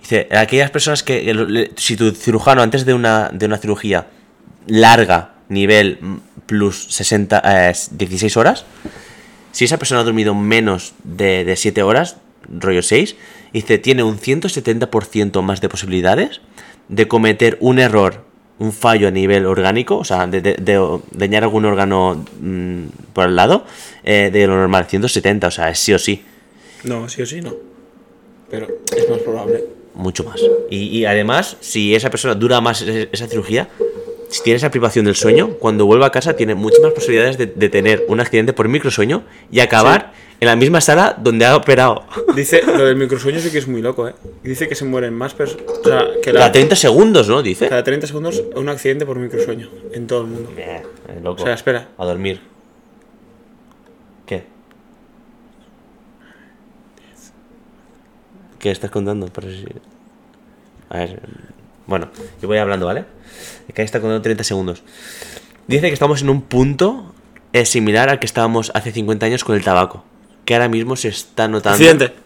Dice, 0.00 0.28
aquellas 0.32 0.70
personas 0.70 1.02
que, 1.02 1.70
si 1.76 1.96
tu 1.96 2.10
cirujano 2.12 2.62
antes 2.62 2.84
de 2.84 2.94
una, 2.94 3.30
de 3.32 3.46
una 3.46 3.58
cirugía 3.58 4.08
larga, 4.66 5.34
nivel 5.48 5.98
plus 6.46 6.86
60, 6.90 7.42
eh, 7.44 7.72
16 7.90 8.36
horas, 8.36 8.64
si 9.52 9.64
esa 9.64 9.78
persona 9.78 10.00
ha 10.00 10.04
dormido 10.04 10.34
menos 10.34 10.94
de, 11.04 11.44
de 11.44 11.56
7 11.56 11.82
horas, 11.82 12.16
rollo 12.48 12.82
6, 12.82 13.16
dice, 13.52 13.78
tiene 13.78 14.02
un 14.02 14.18
170% 14.18 15.42
más 15.42 15.60
de 15.60 15.68
posibilidades 15.68 16.40
de 16.88 17.08
cometer 17.08 17.56
un 17.60 17.78
error, 17.78 18.24
un 18.62 18.72
fallo 18.72 19.08
a 19.08 19.10
nivel 19.10 19.44
orgánico, 19.46 19.96
o 19.98 20.04
sea, 20.04 20.26
de, 20.26 20.40
de- 20.40 20.54
de 20.54 20.98
dañar 21.10 21.42
algún 21.42 21.64
órgano 21.64 22.24
mm, 22.40 22.84
por 23.12 23.26
el 23.26 23.34
lado, 23.36 23.64
eh, 24.04 24.30
de 24.32 24.46
lo 24.46 24.54
normal, 24.56 24.86
170, 24.86 25.48
o 25.48 25.50
sea, 25.50 25.68
es 25.68 25.78
sí 25.78 25.92
o 25.92 25.98
sí, 25.98 26.22
No, 26.84 27.08
sí 27.08 27.22
o 27.22 27.26
sí, 27.26 27.40
no. 27.40 27.54
Pero 28.50 28.66
es 28.96 29.08
más 29.10 29.18
probable. 29.20 29.64
mucho 29.94 30.24
más. 30.24 30.40
Y, 30.70 30.98
y 30.98 31.04
además, 31.06 31.56
si 31.60 31.94
esa 31.94 32.08
persona 32.10 32.34
dura 32.34 32.60
más 32.60 32.82
esa 32.82 33.26
cirugía, 33.26 33.68
si 34.32 34.42
tiene 34.42 34.56
esa 34.56 34.70
privación 34.70 35.04
del 35.04 35.14
sueño, 35.14 35.50
cuando 35.60 35.86
vuelva 35.86 36.06
a 36.06 36.10
casa 36.10 36.34
tiene 36.34 36.54
muchas 36.54 36.80
más 36.80 36.92
posibilidades 36.92 37.38
de, 37.38 37.46
de 37.46 37.68
tener 37.68 38.04
un 38.08 38.18
accidente 38.20 38.52
por 38.52 38.66
microsueño 38.68 39.22
y 39.50 39.60
acabar 39.60 40.12
en 40.40 40.46
la 40.46 40.56
misma 40.56 40.80
sala 40.80 41.16
donde 41.22 41.44
ha 41.46 41.54
operado. 41.56 42.04
Dice, 42.34 42.62
lo 42.66 42.84
del 42.86 42.96
microsueño 42.96 43.38
sí 43.38 43.50
que 43.52 43.58
es 43.58 43.68
muy 43.68 43.80
loco, 43.82 44.08
¿eh? 44.08 44.14
Dice 44.42 44.66
que 44.68 44.74
se 44.74 44.84
mueren 44.84 45.14
más 45.14 45.34
personas. 45.34 45.64
O 45.68 45.84
sea, 45.84 46.06
que 46.20 46.32
Cada 46.32 46.46
la, 46.46 46.52
30 46.52 46.74
segundos, 46.74 47.28
¿no? 47.28 47.42
Dice. 47.42 47.68
cada 47.68 47.84
30 47.84 48.08
segundos 48.08 48.42
un 48.56 48.68
accidente 48.68 49.06
por 49.06 49.18
microsueño 49.18 49.68
en 49.92 50.06
todo 50.08 50.22
el 50.22 50.26
mundo. 50.28 50.50
Eh, 50.56 50.82
es 51.16 51.22
loco. 51.22 51.42
O 51.42 51.44
sea, 51.44 51.54
espera. 51.54 51.90
A 51.96 52.04
dormir. 52.04 52.40
¿Qué? 54.26 54.42
¿Qué 58.58 58.70
estás 58.70 58.90
contando? 58.90 59.26
Si- 59.26 59.64
A 60.88 60.98
ver. 60.98 61.20
Bueno, 61.86 62.08
yo 62.40 62.48
voy 62.48 62.58
hablando, 62.58 62.86
¿vale? 62.86 63.04
Que 63.74 63.82
ahí 63.82 63.86
está 63.86 64.00
contando 64.00 64.22
30 64.22 64.44
segundos. 64.44 64.82
Dice 65.66 65.88
que 65.88 65.92
estamos 65.94 66.22
en 66.22 66.30
un 66.30 66.42
punto 66.42 67.14
eh, 67.52 67.64
similar 67.66 68.08
al 68.08 68.18
que 68.18 68.26
estábamos 68.26 68.70
hace 68.74 68.92
50 68.92 69.26
años 69.26 69.44
con 69.44 69.56
el 69.56 69.64
tabaco. 69.64 70.04
Que 70.44 70.54
ahora 70.54 70.68
mismo 70.68 70.96
se 70.96 71.08
está 71.08 71.48
notando. 71.48 71.74
Accidente. 71.76 72.14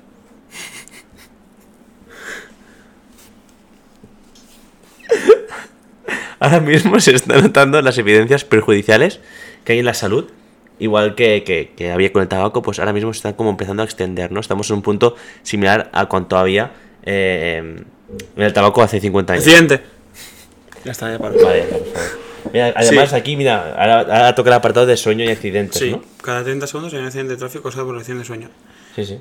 Ahora 6.38 6.60
mismo 6.60 7.00
se 7.00 7.14
están 7.14 7.42
notando 7.42 7.80
las 7.80 7.96
evidencias 7.98 8.44
perjudiciales 8.44 9.20
que 9.64 9.72
hay 9.72 9.78
en 9.78 9.86
la 9.86 9.94
salud. 9.94 10.30
Igual 10.78 11.14
que, 11.14 11.42
que- 11.44 11.72
que 11.74 11.90
había 11.90 12.12
con 12.12 12.20
el 12.20 12.28
tabaco, 12.28 12.60
pues 12.60 12.78
ahora 12.78 12.92
mismo 12.92 13.12
se 13.14 13.18
están 13.18 13.32
como 13.32 13.48
empezando 13.48 13.82
a 13.82 13.86
extender, 13.86 14.30
¿no? 14.30 14.40
Estamos 14.40 14.68
en 14.68 14.76
un 14.76 14.82
punto 14.82 15.16
similar 15.42 15.88
a 15.94 16.04
cuanto 16.06 16.36
había 16.36 16.72
eh, 17.04 17.56
en 17.58 17.86
el 18.36 18.52
tabaco 18.52 18.82
hace 18.82 19.00
50 19.00 19.32
años. 19.32 19.44
Accidente. 19.46 19.82
Ya 20.84 20.92
está, 20.92 21.10
ya 21.10 21.18
paro. 21.18 21.34
Vale, 21.42 21.62
por 21.64 21.78
favor. 21.86 22.26
Mira, 22.52 22.72
además 22.76 23.10
Sí. 23.10 23.16
aquí, 23.16 23.36
mira, 23.36 23.74
ahora, 23.76 24.00
ahora 24.00 24.34
toca 24.34 24.50
el 24.50 24.54
apartado 24.54 24.86
de 24.86 24.96
sueño 24.96 25.24
y 25.24 25.28
accidentes, 25.28 25.78
Sí, 25.80 25.90
¿no? 25.90 26.02
cada 26.22 26.44
30 26.44 26.66
segundos 26.68 26.92
hay 26.94 27.00
un 27.00 27.06
accidente 27.06 27.32
de 27.32 27.38
tráfico 27.38 27.64
causado 27.64 27.86
por 27.86 27.96
accidente 27.96 28.20
de 28.20 28.26
sueño. 28.26 28.48
Sí, 28.94 29.04
sí. 29.04 29.18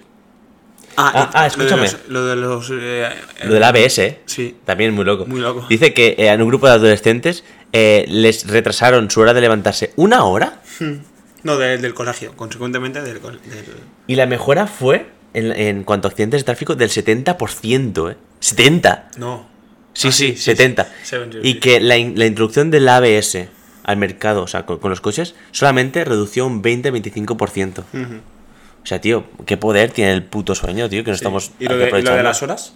Ah, 0.97 1.11
Ah, 1.13 1.29
ah, 1.33 1.47
escúchame. 1.47 1.89
Lo 2.07 2.25
de 2.25 2.35
los. 2.37 2.69
Lo, 2.69 2.75
de 2.77 2.79
los, 2.79 3.09
eh, 3.09 3.09
Lo 3.45 3.53
del 3.55 3.63
ABS, 3.63 3.97
¿eh? 4.05 4.19
Sí. 4.27 4.55
También 4.63 4.93
muy 4.93 5.03
loco. 5.03 5.25
Muy 5.25 5.41
loco. 5.41 5.65
Dice 5.67 5.93
que 5.93 6.15
eh, 6.17 6.27
en 6.27 6.41
un 6.41 6.47
grupo 6.47 6.67
de 6.67 6.73
adolescentes 6.73 7.43
eh, 7.73 8.05
les 8.07 8.47
retrasaron 8.47 9.09
su 9.11 9.19
hora 9.19 9.33
de 9.33 9.41
levantarse 9.41 9.91
una 9.97 10.23
hora 10.23 10.61
No, 11.43 11.57
de- 11.57 11.77
del 11.79 11.93
colegio, 11.93 12.33
consecuentemente 12.37 13.01
del, 13.01 13.21
del- 13.21 13.39
Y 14.07 14.15
la 14.15 14.25
mejora 14.25 14.67
fue, 14.67 15.07
en, 15.35 15.51
en 15.51 15.83
cuanto 15.83 16.07
a 16.07 16.09
accidentes 16.11 16.41
de 16.41 16.45
tráfico, 16.45 16.75
del 16.75 16.89
70%, 16.89 18.11
¿eh? 18.11 18.17
¡70! 18.41 19.03
No. 19.17 19.47
Sí, 19.93 20.07
Ah, 20.09 20.11
sí, 20.11 20.35
70. 20.35 20.83
sí. 20.83 20.89
70, 21.09 21.37
y 21.47 21.53
sí. 21.53 21.59
que 21.59 21.79
la, 21.79 21.97
in- 21.97 22.17
la 22.17 22.25
introducción 22.25 22.69
del 22.71 22.87
ABS 22.89 23.47
al 23.83 23.97
mercado, 23.97 24.41
o 24.43 24.47
sea, 24.47 24.65
con, 24.65 24.79
con 24.79 24.89
los 24.89 24.99
coches, 25.01 25.35
solamente 25.51 26.03
redució 26.03 26.45
un 26.47 26.61
20-25%. 26.61 27.79
Ujú. 27.93 28.15
O 28.83 28.87
sea, 28.87 28.99
tío, 29.01 29.23
qué 29.45 29.57
poder 29.57 29.91
tiene 29.91 30.11
el 30.11 30.23
puto 30.23 30.53
sueño, 30.53 30.89
tío, 30.89 31.03
que 31.03 31.11
no 31.11 31.15
Sí. 31.17 31.21
estamos 31.21 31.51
¿Y 31.59 31.65
lo 31.67 31.77
de, 31.77 31.87
y 31.87 32.01
lo 32.01 32.15
de 32.15 32.23
las 32.23 32.41
horas? 32.43 32.73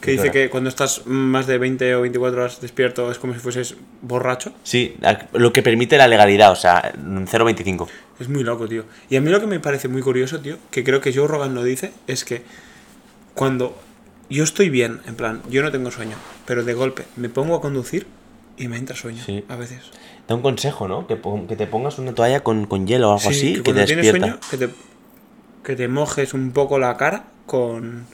Que 0.00 0.06
¿Qué 0.06 0.12
dice 0.12 0.30
que 0.30 0.48
cuando 0.48 0.70
estás 0.70 1.02
más 1.06 1.46
de 1.46 1.58
20 1.58 1.94
o 1.96 2.00
24 2.00 2.40
horas 2.42 2.60
despierto 2.62 3.10
es 3.10 3.18
como 3.18 3.34
si 3.34 3.38
fueses 3.40 3.76
borracho. 4.00 4.52
Sí, 4.62 4.96
lo 5.34 5.52
que 5.52 5.62
permite 5.62 5.98
la 5.98 6.08
legalidad, 6.08 6.50
o 6.52 6.56
sea, 6.56 6.92
un 6.96 7.26
0,25. 7.26 7.86
Es 8.18 8.28
muy 8.28 8.42
loco, 8.42 8.66
tío. 8.66 8.84
Y 9.10 9.16
a 9.16 9.20
mí 9.20 9.30
lo 9.30 9.40
que 9.40 9.46
me 9.46 9.60
parece 9.60 9.88
muy 9.88 10.00
curioso, 10.00 10.40
tío, 10.40 10.56
que 10.70 10.84
creo 10.84 11.00
que 11.02 11.12
Joe 11.12 11.28
Rogan 11.28 11.54
lo 11.54 11.62
dice, 11.62 11.92
es 12.06 12.24
que 12.24 12.42
cuando 13.34 13.78
yo 14.30 14.44
estoy 14.44 14.70
bien, 14.70 15.00
en 15.06 15.16
plan, 15.16 15.42
yo 15.50 15.62
no 15.62 15.70
tengo 15.70 15.90
sueño, 15.90 16.16
pero 16.46 16.64
de 16.64 16.72
golpe 16.74 17.04
me 17.16 17.28
pongo 17.28 17.54
a 17.56 17.60
conducir 17.60 18.06
y 18.56 18.68
me 18.68 18.76
entra 18.78 18.96
sueño 18.96 19.22
Sí. 19.24 19.44
a 19.48 19.56
veces. 19.56 19.80
Da 20.28 20.34
un 20.34 20.42
consejo, 20.42 20.86
¿no? 20.88 21.06
Que, 21.06 21.18
que 21.48 21.56
te 21.56 21.66
pongas 21.66 21.98
una 21.98 22.14
toalla 22.14 22.40
con, 22.40 22.66
con 22.66 22.86
hielo 22.86 23.08
o 23.10 23.12
algo 23.18 23.20
Sí, 23.20 23.28
así, 23.28 23.52
que 23.56 23.62
que, 23.62 23.72
te 23.74 23.80
despierta. 23.86 24.18
sueño, 24.26 24.38
que 24.50 24.56
te, 24.56 24.68
que 25.64 25.76
te 25.76 25.88
mojes 25.88 26.32
un 26.34 26.52
poco 26.52 26.78
la 26.78 26.96
cara 26.96 27.24
con, 27.46 28.06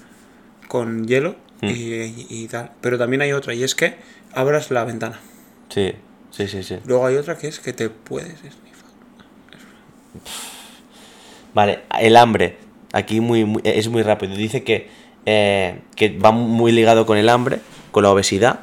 con 0.69 1.07
hielo 1.07 1.37
Hmm. 1.63 1.69
y, 1.69 2.27
y- 2.29 2.49
tal. 2.49 2.73
Pero 2.81 2.99
también 2.99 3.23
hay 3.23 3.33
otra, 3.33 3.55
y 3.55 3.63
es 3.65 3.75
que 3.75 3.97
abras 4.35 4.71
la 4.71 4.85
ventana. 4.85 5.19
Sí, 5.71 5.93
sí, 6.31 6.49
sí, 6.49 6.63
sí. 6.63 6.79
Luego 6.87 7.07
hay 7.07 7.17
otra 7.17 7.37
que 7.39 7.49
es 7.49 7.61
que 7.61 7.73
te 7.73 7.89
puedes 7.91 8.35
esnifar. 8.35 8.91
Vale, 11.55 11.81
el 12.01 12.17
hambre. 12.17 12.59
Aquí 12.93 13.21
muy, 13.21 13.45
muy- 13.45 13.63
es 13.65 13.89
muy 13.89 14.03
rápido. 14.03 14.35
Dice 14.37 14.63
que, 14.63 14.89
eh, 15.25 15.81
que 15.95 16.11
va 16.19 16.31
muy 16.33 16.73
ligado 16.73 17.07
con 17.07 17.19
el 17.19 17.29
hambre, 17.29 17.61
con 17.91 18.03
la 18.03 18.11
obesidad. 18.11 18.61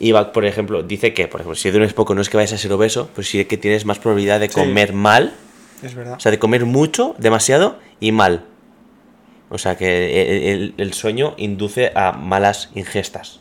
Y 0.00 0.12
va, 0.12 0.32
por 0.32 0.44
ejemplo, 0.46 0.82
dice 0.84 1.12
que, 1.12 1.26
por 1.26 1.40
ejemplo, 1.40 1.56
si 1.56 1.70
duermes 1.70 1.92
poco 1.92 2.14
no 2.14 2.20
es 2.20 2.28
que 2.30 2.36
vayas 2.36 2.52
a 2.52 2.58
ser 2.58 2.72
obeso, 2.72 3.10
pues 3.14 3.28
sí 3.28 3.44
que 3.46 3.56
tienes 3.56 3.84
más 3.84 3.98
probabilidad 3.98 4.38
de 4.38 4.48
Sí. 4.48 4.54
comer 4.54 4.92
mal. 4.92 5.34
Es 5.82 5.94
verdad. 5.94 6.14
O 6.14 6.20
sea, 6.20 6.30
de 6.30 6.38
comer 6.38 6.64
mucho, 6.64 7.14
demasiado 7.18 7.78
y 7.98 8.12
mal. 8.12 8.44
O 9.50 9.56
sea, 9.58 9.76
que 9.76 10.72
el, 10.76 10.92
sueño 10.92 11.34
induce 11.38 11.90
a 11.94 12.12
malas 12.12 12.70
ingestas. 12.74 13.40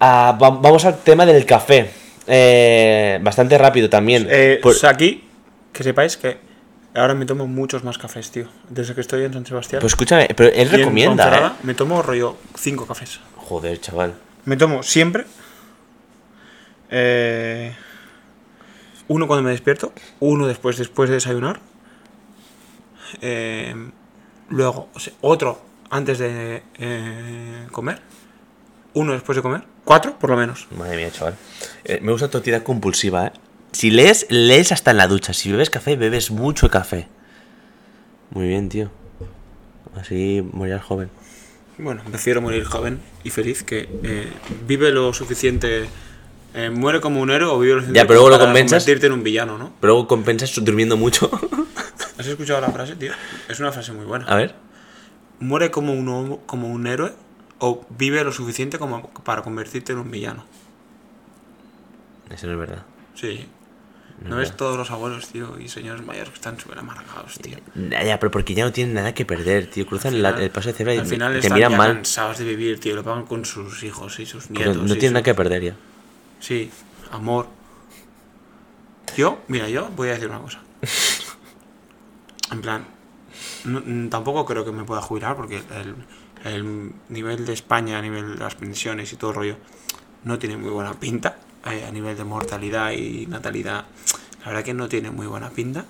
Ah, 0.00 0.36
va- 0.40 0.50
vamos 0.50 0.84
al 0.84 0.98
tema 0.98 1.24
del 1.24 1.46
café. 1.46 1.90
Eh, 2.26 3.18
bastante 3.22 3.56
rápido 3.56 3.88
también. 3.88 4.26
Eh, 4.28 4.58
Por- 4.62 4.74
aquí, 4.86 5.24
que 5.72 5.84
sepáis 5.84 6.16
que 6.16 6.38
ahora 6.94 7.14
me 7.14 7.24
tomo 7.26 7.46
muchos 7.46 7.84
más 7.84 7.96
cafés, 7.98 8.30
tío. 8.32 8.48
Desde 8.68 8.94
que 8.94 9.00
estoy 9.02 9.24
en 9.24 9.32
San 9.32 9.46
Sebastián. 9.46 9.80
pues 9.80 9.92
escúchame, 9.92 10.28
pero 10.36 10.50
él 10.52 10.68
recomienda, 10.70 11.46
¿eh? 11.48 11.52
Me 11.62 11.74
tomo 11.74 12.02
rollo 12.02 12.36
5 12.58 12.86
cafés. 12.86 13.20
Joder, 13.36 13.80
chaval. 13.80 14.14
Me 14.44 14.56
tomo 14.56 14.82
siempre. 14.82 15.24
eh, 16.90 17.72
uno 19.08 19.26
cuando 19.28 19.44
me 19.44 19.50
despierto. 19.50 19.92
Uno 20.20 20.46
después, 20.48 20.76
después 20.78 21.08
de 21.08 21.14
desayunar. 21.16 21.60
eh, 23.20 23.74
luego, 24.48 24.88
o 24.94 24.98
sea, 25.00 25.12
otro 25.20 25.60
antes 25.90 26.18
de 26.18 26.62
eh, 26.78 27.66
comer. 27.72 28.00
Uno 28.94 29.12
después 29.12 29.36
de 29.36 29.42
comer. 29.42 29.62
Cuatro, 29.84 30.18
por 30.18 30.30
lo 30.30 30.36
menos. 30.36 30.66
Madre 30.76 30.96
mía, 30.96 31.10
chaval. 31.12 31.36
Eh, 31.84 32.00
me 32.02 32.12
gusta 32.12 32.28
tu 32.30 32.38
actividad 32.38 32.62
compulsiva, 32.62 33.26
¿eh? 33.26 33.32
Si 33.72 33.90
lees, 33.90 34.26
lees 34.30 34.72
hasta 34.72 34.92
en 34.92 34.96
la 34.96 35.06
ducha. 35.06 35.32
Si 35.34 35.52
bebes 35.52 35.68
café, 35.68 35.96
bebes 35.96 36.30
mucho 36.30 36.70
café. 36.70 37.08
Muy 38.30 38.48
bien, 38.48 38.68
tío. 38.70 38.90
Así 40.00 40.42
morirás 40.52 40.82
joven. 40.82 41.10
Bueno, 41.78 42.02
prefiero 42.08 42.40
morir 42.40 42.64
joven 42.64 43.00
y 43.22 43.28
feliz 43.30 43.62
que 43.62 43.86
eh, 44.02 44.32
vive 44.66 44.90
lo 44.92 45.12
suficiente. 45.12 45.88
eh, 46.54 46.70
muere 46.70 47.02
como 47.02 47.20
un 47.20 47.30
héroe 47.30 47.50
o 47.50 47.58
vive 47.58 47.74
lo 47.74 47.80
suficiente 47.80 48.00
Ya, 48.00 48.06
pero 48.06 48.14
luego 48.20 48.30
lo 48.30 48.36
para 48.38 48.46
compensas. 48.46 48.82
convertirte 48.82 49.06
en 49.08 49.12
un 49.12 49.22
villano, 49.22 49.58
¿no? 49.58 49.72
Pero 49.78 49.92
luego 49.92 50.08
compensas 50.08 50.54
durmiendo 50.64 50.96
mucho. 50.96 51.30
¿Has 52.18 52.26
escuchado 52.26 52.60
la 52.60 52.70
frase, 52.70 52.96
tío? 52.96 53.12
Es 53.48 53.60
una 53.60 53.72
frase 53.72 53.92
muy 53.92 54.04
buena. 54.04 54.24
A 54.26 54.34
ver. 54.36 54.54
muere 55.40 55.70
como 55.70 55.92
un, 55.92 56.38
como 56.46 56.68
un 56.68 56.86
héroe 56.86 57.12
o 57.58 57.84
vive 57.90 58.22
lo 58.24 58.32
suficiente 58.32 58.78
como 58.78 59.08
para 59.10 59.42
convertirte 59.42 59.92
en 59.92 59.98
un 59.98 60.10
villano. 60.10 60.44
Eso 62.30 62.46
no 62.46 62.54
es 62.54 62.58
verdad. 62.58 62.82
Sí. 63.14 63.46
¿No 64.24 64.36
ves 64.36 64.56
todos 64.56 64.78
los 64.78 64.90
abuelos, 64.90 65.28
tío, 65.28 65.58
y 65.60 65.68
señores 65.68 66.02
mayores 66.04 66.30
que 66.30 66.36
están 66.36 66.58
súper 66.58 66.78
amargados, 66.78 67.38
tío? 67.38 67.58
Ya, 67.90 68.02
ya, 68.02 68.18
pero 68.18 68.30
porque 68.30 68.54
ya 68.54 68.64
no 68.64 68.72
tienen 68.72 68.94
nada 68.94 69.12
que 69.12 69.26
perder, 69.26 69.68
tío. 69.70 69.86
Cruzan 69.86 70.22
la- 70.22 70.30
el 70.30 70.48
paso 70.50 70.68
de 70.70 70.74
cebra 70.74 70.94
y 70.94 70.98
Al 70.98 71.06
final 71.06 71.32
te 71.34 71.40
están 71.40 71.54
miran 71.54 71.72
ya 71.72 71.76
mal. 71.76 71.92
cansados 71.96 72.38
de 72.38 72.44
vivir, 72.46 72.80
tío. 72.80 72.96
Lo 72.96 73.04
pagan 73.04 73.26
con 73.26 73.44
sus 73.44 73.82
hijos 73.82 74.18
y 74.18 74.24
sus 74.24 74.48
nietos. 74.50 74.74
no 74.78 74.94
tienen 74.94 75.12
nada 75.12 75.22
que 75.22 75.34
perder 75.34 75.62
ya. 75.62 75.74
Sí, 76.40 76.70
amor. 77.12 77.46
Yo, 79.18 79.38
mira, 79.48 79.68
yo 79.68 79.88
voy 79.94 80.08
a 80.08 80.12
decir 80.12 80.28
una 80.30 80.40
cosa. 80.40 80.60
En 82.52 82.60
plan, 82.60 82.84
no- 83.64 83.80
mm, 83.84 84.08
tampoco 84.08 84.44
creo 84.44 84.64
que 84.64 84.72
me 84.72 84.84
pueda 84.84 85.00
jubilar 85.02 85.36
porque 85.36 85.56
el, 85.56 85.94
el 86.52 86.92
nivel 87.08 87.44
de 87.46 87.52
España, 87.52 87.98
a 87.98 88.02
nivel 88.02 88.34
de 88.34 88.36
las 88.44 88.54
pensiones 88.54 89.12
y 89.12 89.16
todo 89.16 89.30
el 89.30 89.36
rollo, 89.36 89.56
no 90.24 90.38
tiene 90.38 90.56
muy 90.56 90.70
buena 90.70 90.94
pinta. 90.94 91.38
eh, 91.68 91.84
a 91.84 91.90
nivel 91.90 92.16
de 92.16 92.22
mortalidad 92.22 92.92
y 92.92 93.26
natalidad, 93.26 93.86
la 94.42 94.46
verdad 94.46 94.62
que 94.64 94.72
no 94.72 94.88
tiene 94.88 95.10
muy 95.10 95.26
buena 95.26 95.50
pinta. 95.50 95.84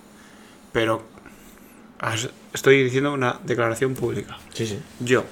Pero 0.73 1.05
as- 1.99 2.31
estoy 2.55 2.83
diciendo 2.83 3.13
una 3.13 3.39
declaración 3.45 3.93
pública. 3.95 4.39
Sí, 4.55 4.67
sí. 4.67 4.79
Yo, 5.01 5.25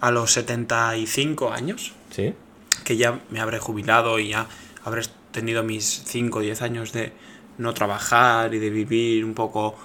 a 0.00 0.10
los 0.10 0.32
75 0.32 1.52
años, 1.52 1.92
¿Sí? 2.10 2.32
que 2.84 2.96
ya 2.96 3.20
me 3.30 3.40
habré 3.40 3.58
jubilado 3.58 4.18
y 4.18 4.30
ya 4.30 4.46
habré 4.84 5.02
tenido 5.30 5.62
mis 5.62 6.02
5 6.06 6.38
o 6.38 6.42
10 6.42 6.62
años 6.62 6.92
de 6.92 7.12
no 7.58 7.74
trabajar 7.74 8.54
y 8.54 8.58
de 8.58 8.70
vivir 8.70 9.26
un 9.26 9.34
poco 9.34 9.76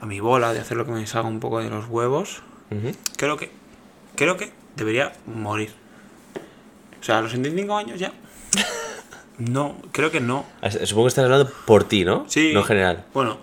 a 0.00 0.06
mi 0.06 0.20
bola, 0.20 0.52
de 0.52 0.60
hacer 0.60 0.76
lo 0.76 0.84
que 0.84 0.92
me 0.92 1.06
salga 1.06 1.28
un 1.28 1.40
poco 1.40 1.60
de 1.60 1.70
los 1.70 1.86
huevos, 1.86 2.42
creo 3.16 3.36
que 3.36 3.50
creo 4.16 4.36
que 4.36 4.52
debería 4.76 5.12
morir. 5.26 5.70
O 7.00 7.04
sea, 7.04 7.18
a 7.18 7.22
los 7.22 7.30
75 7.30 7.76
años 7.76 7.98
ya. 7.98 8.12
No, 9.38 9.76
creo 9.92 10.10
que 10.10 10.18
no. 10.20 10.44
Ah, 10.62 10.68
Supongo 10.70 11.04
que 11.06 11.10
estás 11.10 11.24
hablando 11.24 11.48
por 11.64 11.84
ti, 11.84 12.04
¿no? 12.04 12.24
Sí. 12.26 12.50
No 12.52 12.60
en 12.60 12.66
general. 12.66 13.04
Bueno, 13.14 13.38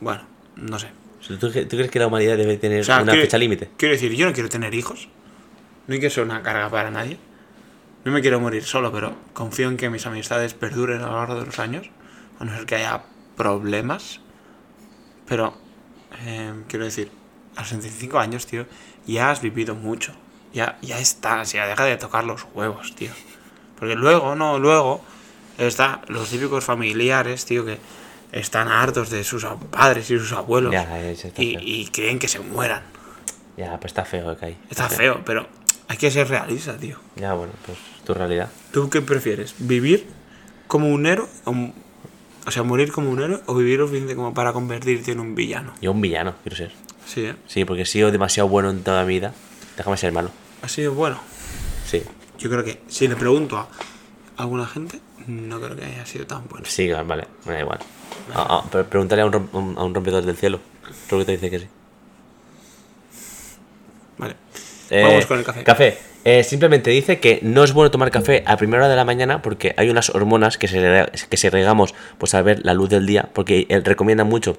bueno, 0.00 0.22
no 0.56 0.78
sé. 0.78 0.88
¿Tú, 1.28 1.36
tú 1.36 1.50
crees 1.50 1.90
que 1.90 1.98
la 1.98 2.06
humanidad 2.06 2.38
debe 2.38 2.56
tener 2.56 2.80
O 2.80 2.84
sea, 2.84 3.02
una 3.02 3.12
quiero- 3.12 3.26
fecha 3.26 3.36
límite? 3.36 3.68
Quiero 3.76 3.92
decir, 3.92 4.12
yo 4.14 4.24
no 4.24 4.32
quiero 4.32 4.48
tener 4.48 4.72
hijos. 4.74 5.08
No 5.86 5.96
quiero 5.96 6.08
ser 6.08 6.24
una 6.24 6.42
carga 6.42 6.70
para 6.70 6.90
nadie. 6.90 7.18
No 8.06 8.10
me 8.12 8.22
quiero 8.22 8.40
morir 8.40 8.64
solo, 8.64 8.90
pero 8.90 9.14
confío 9.34 9.68
en 9.68 9.76
que 9.76 9.90
mis 9.90 10.06
amistades 10.06 10.54
perduren 10.54 11.02
a 11.02 11.08
lo 11.08 11.16
largo 11.16 11.40
de 11.40 11.44
los 11.44 11.58
años. 11.58 11.90
A 12.38 12.46
no 12.46 12.56
ser 12.56 12.64
que 12.64 12.76
haya 12.76 13.02
problemas. 13.36 14.21
Pero, 15.32 15.54
eh, 16.26 16.52
quiero 16.68 16.84
decir, 16.84 17.10
a 17.56 17.60
los 17.60 17.68
65 17.70 18.18
años, 18.18 18.44
tío, 18.44 18.66
ya 19.06 19.30
has 19.30 19.40
vivido 19.40 19.74
mucho. 19.74 20.12
Ya, 20.52 20.76
ya 20.82 20.98
estás, 20.98 21.52
ya 21.52 21.66
deja 21.66 21.86
de 21.86 21.96
tocar 21.96 22.24
los 22.24 22.44
huevos, 22.52 22.94
tío. 22.94 23.08
Porque 23.78 23.94
luego, 23.94 24.34
no, 24.34 24.58
luego, 24.58 25.00
está 25.56 26.02
los 26.08 26.28
típicos 26.28 26.64
familiares, 26.64 27.46
tío, 27.46 27.64
que 27.64 27.78
están 28.30 28.68
hartos 28.68 29.08
de 29.08 29.24
sus 29.24 29.46
padres 29.70 30.10
y 30.10 30.18
sus 30.18 30.32
abuelos. 30.32 30.70
Ya, 30.70 30.86
y, 31.38 31.56
y 31.80 31.86
creen 31.86 32.18
que 32.18 32.28
se 32.28 32.40
mueran. 32.40 32.82
Ya, 33.56 33.70
pues 33.80 33.92
está 33.92 34.04
feo 34.04 34.36
que 34.36 34.44
hay. 34.44 34.58
Está 34.68 34.90
feo, 34.90 35.22
pero 35.24 35.48
hay 35.88 35.96
que 35.96 36.10
ser 36.10 36.28
realista, 36.28 36.76
tío. 36.76 36.98
Ya, 37.16 37.32
bueno, 37.32 37.54
pues 37.64 37.78
tu 38.04 38.12
realidad. 38.12 38.50
¿Tú 38.70 38.90
qué 38.90 39.00
prefieres? 39.00 39.54
¿Vivir 39.60 40.06
como 40.66 40.88
un 40.90 41.06
héroe? 41.06 41.26
O, 41.46 41.52
un- 41.52 41.72
o 42.46 42.50
sea, 42.50 42.62
morir 42.62 42.92
como 42.92 43.10
un 43.10 43.22
héroe 43.22 43.40
o 43.46 43.54
vivir 43.54 43.78
lo 43.78 43.86
suficiente 43.86 44.14
como 44.16 44.34
para 44.34 44.52
convertirte 44.52 45.12
en 45.12 45.20
un 45.20 45.34
villano? 45.34 45.72
Yo 45.80 45.92
un 45.92 46.00
villano, 46.00 46.34
quiero 46.42 46.56
ser. 46.56 46.72
Sí, 47.06 47.24
¿eh? 47.26 47.34
Sí, 47.46 47.64
porque 47.64 47.82
he 47.82 47.86
sido 47.86 48.10
demasiado 48.10 48.48
bueno 48.48 48.70
en 48.70 48.82
toda 48.82 49.02
mi 49.04 49.14
vida. 49.14 49.34
Déjame 49.76 49.96
ser 49.96 50.12
malo. 50.12 50.30
Ha 50.62 50.68
sido 50.68 50.92
bueno. 50.94 51.18
Sí. 51.86 52.02
Yo 52.38 52.48
creo 52.50 52.64
que 52.64 52.80
si 52.88 53.06
le 53.08 53.16
pregunto 53.16 53.56
a 53.58 53.68
alguna 54.36 54.66
gente, 54.66 55.00
no 55.26 55.60
creo 55.60 55.76
que 55.76 55.84
haya 55.84 56.04
sido 56.06 56.26
tan 56.26 56.46
bueno. 56.48 56.64
Sí, 56.68 56.88
vale, 56.90 57.26
me 57.46 57.52
da 57.54 57.60
igual. 57.60 57.78
Ah, 58.34 58.62
ah, 58.64 58.82
pregúntale 58.88 59.22
a 59.22 59.26
un, 59.26 59.32
rom- 59.32 59.48
un- 59.52 59.78
a 59.78 59.82
un 59.84 59.94
rompedor 59.94 60.24
del 60.24 60.36
cielo. 60.36 60.60
Creo 61.08 61.20
que 61.20 61.24
te 61.26 61.32
dice 61.32 61.50
que 61.50 61.58
sí. 61.60 61.66
Vale. 64.18 64.36
Eh, 64.90 65.02
Vamos 65.02 65.26
con 65.26 65.38
el 65.38 65.44
café. 65.44 65.64
Café. 65.64 65.98
Eh, 66.24 66.44
simplemente 66.44 66.90
dice 66.90 67.18
que 67.18 67.40
no 67.42 67.64
es 67.64 67.72
bueno 67.72 67.90
tomar 67.90 68.10
café 68.12 68.44
a 68.46 68.56
primera 68.56 68.84
hora 68.84 68.88
de 68.90 68.96
la 68.96 69.04
mañana 69.04 69.42
porque 69.42 69.74
hay 69.76 69.90
unas 69.90 70.10
hormonas 70.10 70.56
que, 70.56 70.68
se, 70.68 71.06
que 71.28 71.36
segregamos 71.36 71.94
pues, 72.18 72.34
al 72.34 72.44
ver 72.44 72.60
la 72.64 72.74
luz 72.74 72.88
del 72.90 73.06
día. 73.06 73.28
Porque 73.32 73.66
él 73.68 73.84
recomienda 73.84 74.22
mucho, 74.22 74.56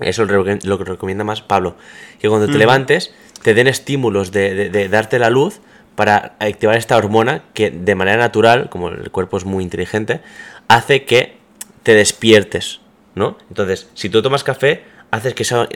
eso 0.00 0.24
lo, 0.24 0.44
que 0.44 0.84
recomienda 0.84 1.22
más 1.24 1.42
Pablo, 1.42 1.76
que 2.20 2.28
cuando 2.28 2.46
te 2.46 2.56
levantes 2.58 3.12
te 3.42 3.52
den 3.54 3.66
estímulos 3.66 4.32
de, 4.32 4.54
de- 4.54 4.70
de 4.70 4.88
darte 4.88 5.18
la 5.18 5.28
luz 5.30 5.60
para 5.94 6.34
activar 6.40 6.76
esta 6.76 6.96
hormona 6.96 7.42
que 7.54 7.70
de 7.70 7.94
manera 7.94 8.16
natural, 8.16 8.68
como 8.70 8.88
el 8.88 9.10
cuerpo 9.10 9.36
es 9.36 9.44
muy 9.44 9.62
inteligente, 9.64 10.20
hace 10.68 11.04
que 11.04 11.36
te 11.82 11.94
despiertes, 11.94 12.80
¿no? 13.14 13.38
Entonces, 13.48 13.88
si 13.94 14.08
tú 14.08 14.20
tomas 14.22 14.44
café, 14.44 14.82
haces 15.10 15.34
que 15.34 15.42
esa, 15.44 15.68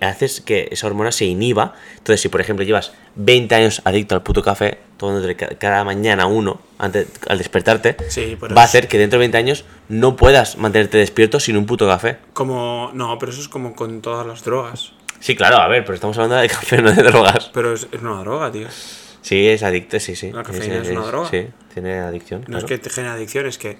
haces 0.00 0.40
que 0.40 0.68
esa 0.70 0.86
hormona 0.86 1.12
se 1.12 1.24
inhiba. 1.26 1.74
Entonces, 1.98 2.20
si 2.20 2.28
por 2.28 2.40
ejemplo 2.40 2.64
llevas 2.64 2.92
20 3.16 3.54
años 3.54 3.82
adicto 3.84 4.14
al 4.14 4.22
puto 4.22 4.42
café, 4.42 4.78
tomándote 4.96 5.36
ca- 5.36 5.48
cada 5.58 5.84
mañana 5.84 6.26
uno 6.26 6.60
antes, 6.78 7.06
al 7.28 7.38
despertarte, 7.38 7.96
Sí, 8.08 8.36
va 8.36 8.62
a 8.62 8.64
hacer 8.64 8.88
que 8.88 8.98
dentro 8.98 9.18
de 9.18 9.22
20 9.22 9.38
años 9.38 9.64
no 9.88 10.16
puedas 10.16 10.56
mantenerte 10.58 10.98
despierto 10.98 11.40
sin 11.40 11.56
un 11.56 11.66
puto 11.66 11.86
café. 11.86 12.18
Como. 12.32 12.90
No, 12.94 13.18
pero 13.18 13.32
eso 13.32 13.40
es 13.40 13.48
como 13.48 13.74
con 13.74 14.00
todas 14.02 14.26
las 14.26 14.44
drogas. 14.44 14.92
Sí, 15.20 15.36
claro, 15.36 15.58
a 15.58 15.68
ver, 15.68 15.84
pero 15.84 15.94
estamos 15.94 16.16
hablando 16.16 16.36
de 16.36 16.48
café, 16.48 16.80
no 16.82 16.92
de 16.92 17.02
drogas. 17.02 17.50
Pero 17.52 17.74
es, 17.74 17.86
es 17.92 18.00
una 18.00 18.20
droga, 18.20 18.50
tío. 18.50 18.66
Sí, 19.22 19.46
es 19.48 19.62
adicto, 19.62 20.00
sí, 20.00 20.16
sí. 20.16 20.32
La 20.32 20.42
cafeína 20.42 20.76
es 20.78 20.88
una 20.88 21.02
droga. 21.04 21.28
Sí, 21.28 21.46
tiene 21.74 21.98
adicción. 21.98 22.40
No 22.40 22.46
claro. 22.46 22.58
es 22.60 22.64
que 22.64 22.78
te 22.78 22.88
genere 22.88 23.12
adicción, 23.14 23.44
es 23.46 23.58
que 23.58 23.76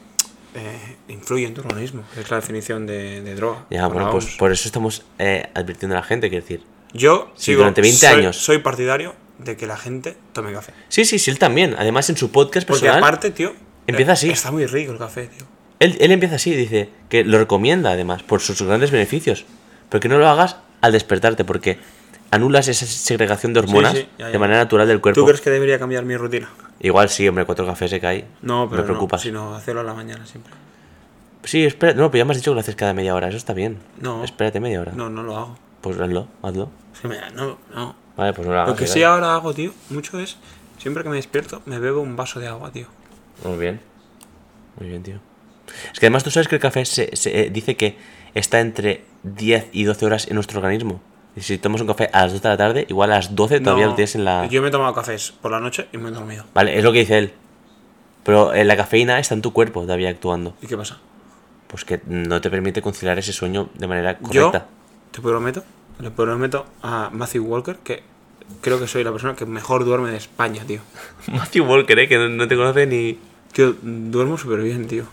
eh, 0.55 0.96
influye 1.09 1.46
en 1.46 1.55
tu 1.55 1.61
organismo. 1.61 2.03
Es 2.18 2.30
la 2.30 2.36
definición 2.36 2.86
de, 2.86 3.22
de 3.22 3.34
droga. 3.34 3.66
Ya, 3.70 3.84
por 3.84 3.94
bueno, 3.94 4.11
pues 4.11 4.26
por 4.36 4.53
eso 4.53 4.68
estamos 4.68 5.03
eh, 5.18 5.48
advirtiendo 5.55 5.96
a 5.96 6.01
la 6.01 6.05
gente, 6.07 6.28
quiero 6.28 6.42
decir. 6.44 6.62
Yo 6.92 7.30
Si 7.36 7.46
sigo, 7.46 7.59
durante 7.59 7.80
20 7.82 7.96
soy, 7.98 8.18
años- 8.18 8.36
soy 8.36 8.59
partidario 8.59 9.14
de 9.38 9.57
que 9.57 9.66
la 9.66 9.76
gente 9.76 10.16
tome 10.32 10.53
café. 10.53 10.72
Sí, 10.88 11.05
sí, 11.05 11.18
sí, 11.18 11.30
él 11.30 11.38
también. 11.38 11.74
Además, 11.78 12.11
en 12.11 12.16
su 12.16 12.30
podcast 12.30 12.66
Porque 12.66 12.80
personal, 12.86 13.03
aparte, 13.03 13.30
tío. 13.30 13.53
Empieza 13.86 14.12
eh, 14.12 14.14
así. 14.14 14.30
Está 14.30 14.51
muy 14.51 14.66
rico 14.66 14.92
el 14.92 14.98
café, 14.98 15.26
tío. 15.28 15.46
él, 15.78 15.96
él 16.01 16.11
empieza 16.12 16.34
así, 16.36 16.55
dice 16.55 16.90
que 17.09 17.24
lo 17.24 17.38
recomienda 17.38 17.92
además 17.92 18.22
por 18.22 18.40
sus 18.40 18.61
grandes 18.62 18.90
beneficios. 18.90 19.44
Pero 19.88 20.01
que 20.01 20.09
no 20.09 20.18
lo 20.18 20.28
hagas 20.28 20.57
al 20.82 20.92
despertarte, 20.92 21.44
porque 21.44 21.78
anulas 22.30 22.68
esa 22.68 22.86
segregación 22.86 23.52
de 23.52 23.60
hormonas 23.60 23.92
sí, 23.94 24.08
ya, 24.18 24.26
ya. 24.26 24.32
de 24.32 24.38
manera 24.38 24.58
natural 24.60 24.86
del 24.88 25.00
cuerpo. 25.00 25.20
¿Tú 25.20 25.26
crees 25.26 25.40
que 25.40 25.50
debería 25.50 25.78
cambiar 25.78 26.04
mi 26.04 26.16
rutina? 26.16 26.48
Igual 26.80 27.08
sí, 27.08 27.26
hombre, 27.28 27.44
cuatro 27.44 27.66
cafés 27.66 27.90
se 27.90 28.00
cae. 28.00 28.26
No, 28.42 28.68
pero 28.70 28.82
Me 28.82 28.86
preocupas. 28.88 29.20
no, 29.20 29.24
sino 29.24 29.54
hacerlo 29.54 29.80
a 29.80 29.84
la 29.84 29.94
mañana 29.94 30.24
siempre. 30.26 30.52
Sí, 31.44 31.64
espera, 31.64 31.94
no, 31.94 32.10
pero 32.10 32.20
ya 32.22 32.24
me 32.26 32.32
has 32.32 32.36
dicho 32.38 32.50
que 32.50 32.54
lo 32.56 32.60
haces 32.60 32.76
cada 32.76 32.92
media 32.94 33.14
hora, 33.14 33.28
eso 33.28 33.36
está 33.36 33.52
bien. 33.54 33.78
No. 33.98 34.22
Espérate 34.24 34.60
media 34.60 34.80
hora. 34.80 34.92
No, 34.94 35.08
no 35.10 35.22
lo 35.22 35.36
hago. 35.36 35.58
Pues 35.80 35.98
hazlo, 35.98 36.28
hazlo. 36.42 36.70
Es 36.94 37.00
que 37.00 37.08
me 37.08 37.16
da- 37.16 37.30
no, 37.30 37.58
no. 37.74 37.96
Vale, 38.16 38.32
pues 38.34 38.46
no 38.46 38.52
lo 38.52 38.60
hagas. 38.60 38.70
Lo 38.70 38.76
que 38.76 38.86
sí 38.86 39.02
ahora 39.02 39.34
hago, 39.34 39.54
tío, 39.54 39.72
mucho 39.88 40.18
es, 40.20 40.36
siempre 40.78 41.02
que 41.02 41.08
me 41.08 41.16
despierto, 41.16 41.62
me 41.64 41.78
bebo 41.78 42.00
un 42.02 42.16
vaso 42.16 42.38
de 42.40 42.48
agua, 42.48 42.70
tío. 42.70 42.86
Muy 43.44 43.56
bien. 43.58 43.80
Muy 44.78 44.88
bien, 44.90 45.02
tío. 45.02 45.18
Es 45.92 45.98
que 46.00 46.06
además 46.06 46.24
tú 46.24 46.30
sabes 46.30 46.48
que 46.48 46.56
el 46.56 46.60
café 46.60 46.84
se, 46.84 47.16
se, 47.16 47.40
eh, 47.46 47.50
dice 47.50 47.76
que 47.76 47.96
está 48.34 48.60
entre 48.60 49.04
10 49.22 49.68
y 49.72 49.84
12 49.84 50.04
horas 50.04 50.28
en 50.28 50.34
nuestro 50.34 50.58
organismo. 50.58 51.00
Y 51.36 51.42
si 51.42 51.58
tomas 51.58 51.80
un 51.80 51.86
café 51.86 52.10
a 52.12 52.22
las 52.22 52.32
2 52.32 52.42
de 52.42 52.48
la 52.48 52.56
tarde, 52.56 52.86
igual 52.88 53.12
a 53.12 53.16
las 53.16 53.34
12 53.34 53.60
todavía 53.60 53.84
No, 53.84 53.90
lo 53.90 53.96
tienes 53.96 54.14
en 54.16 54.24
la... 54.24 54.46
Yo 54.46 54.62
me 54.62 54.68
he 54.68 54.70
tomado 54.70 54.92
cafés 54.94 55.32
por 55.40 55.50
la 55.52 55.60
noche 55.60 55.86
y 55.92 55.98
me 55.98 56.08
he 56.08 56.12
dormido. 56.12 56.44
Vale, 56.54 56.76
es 56.76 56.82
lo 56.82 56.92
que 56.92 57.00
dice 57.00 57.18
él. 57.18 57.32
Pero 58.24 58.52
eh, 58.52 58.64
la 58.64 58.76
cafeína 58.76 59.18
está 59.18 59.34
en 59.34 59.42
tu 59.42 59.52
cuerpo 59.52 59.82
todavía 59.82 60.10
actuando. 60.10 60.54
¿Y 60.60 60.66
qué 60.66 60.76
pasa? 60.76 60.98
Pues 61.68 61.84
que 61.84 62.00
no 62.06 62.40
te 62.40 62.50
permite 62.50 62.82
conciliar 62.82 63.18
ese 63.18 63.32
sueño 63.32 63.70
de 63.74 63.86
manera 63.86 64.18
Yo 64.30 64.46
correcta. 64.50 64.66
te 65.12 65.20
prometo, 65.22 65.62
le 66.00 66.10
prometo 66.10 66.66
a 66.82 67.10
Matthew 67.12 67.44
Walker 67.46 67.76
que 67.76 68.02
creo 68.60 68.80
que 68.80 68.88
soy 68.88 69.04
la 69.04 69.12
persona 69.12 69.36
que 69.36 69.46
mejor 69.46 69.84
duerme 69.84 70.10
de 70.10 70.16
España, 70.16 70.64
tío. 70.66 70.80
Matthew 71.28 71.64
Walker, 71.64 71.98
¿eh? 71.98 72.08
Que 72.08 72.18
no, 72.18 72.28
no 72.28 72.48
te 72.48 72.56
conoce 72.56 72.86
ni... 72.86 73.18
Tío, 73.52 73.74
duermo 73.82 74.36
súper 74.36 74.60
bien, 74.62 74.86
tío. 74.86 75.04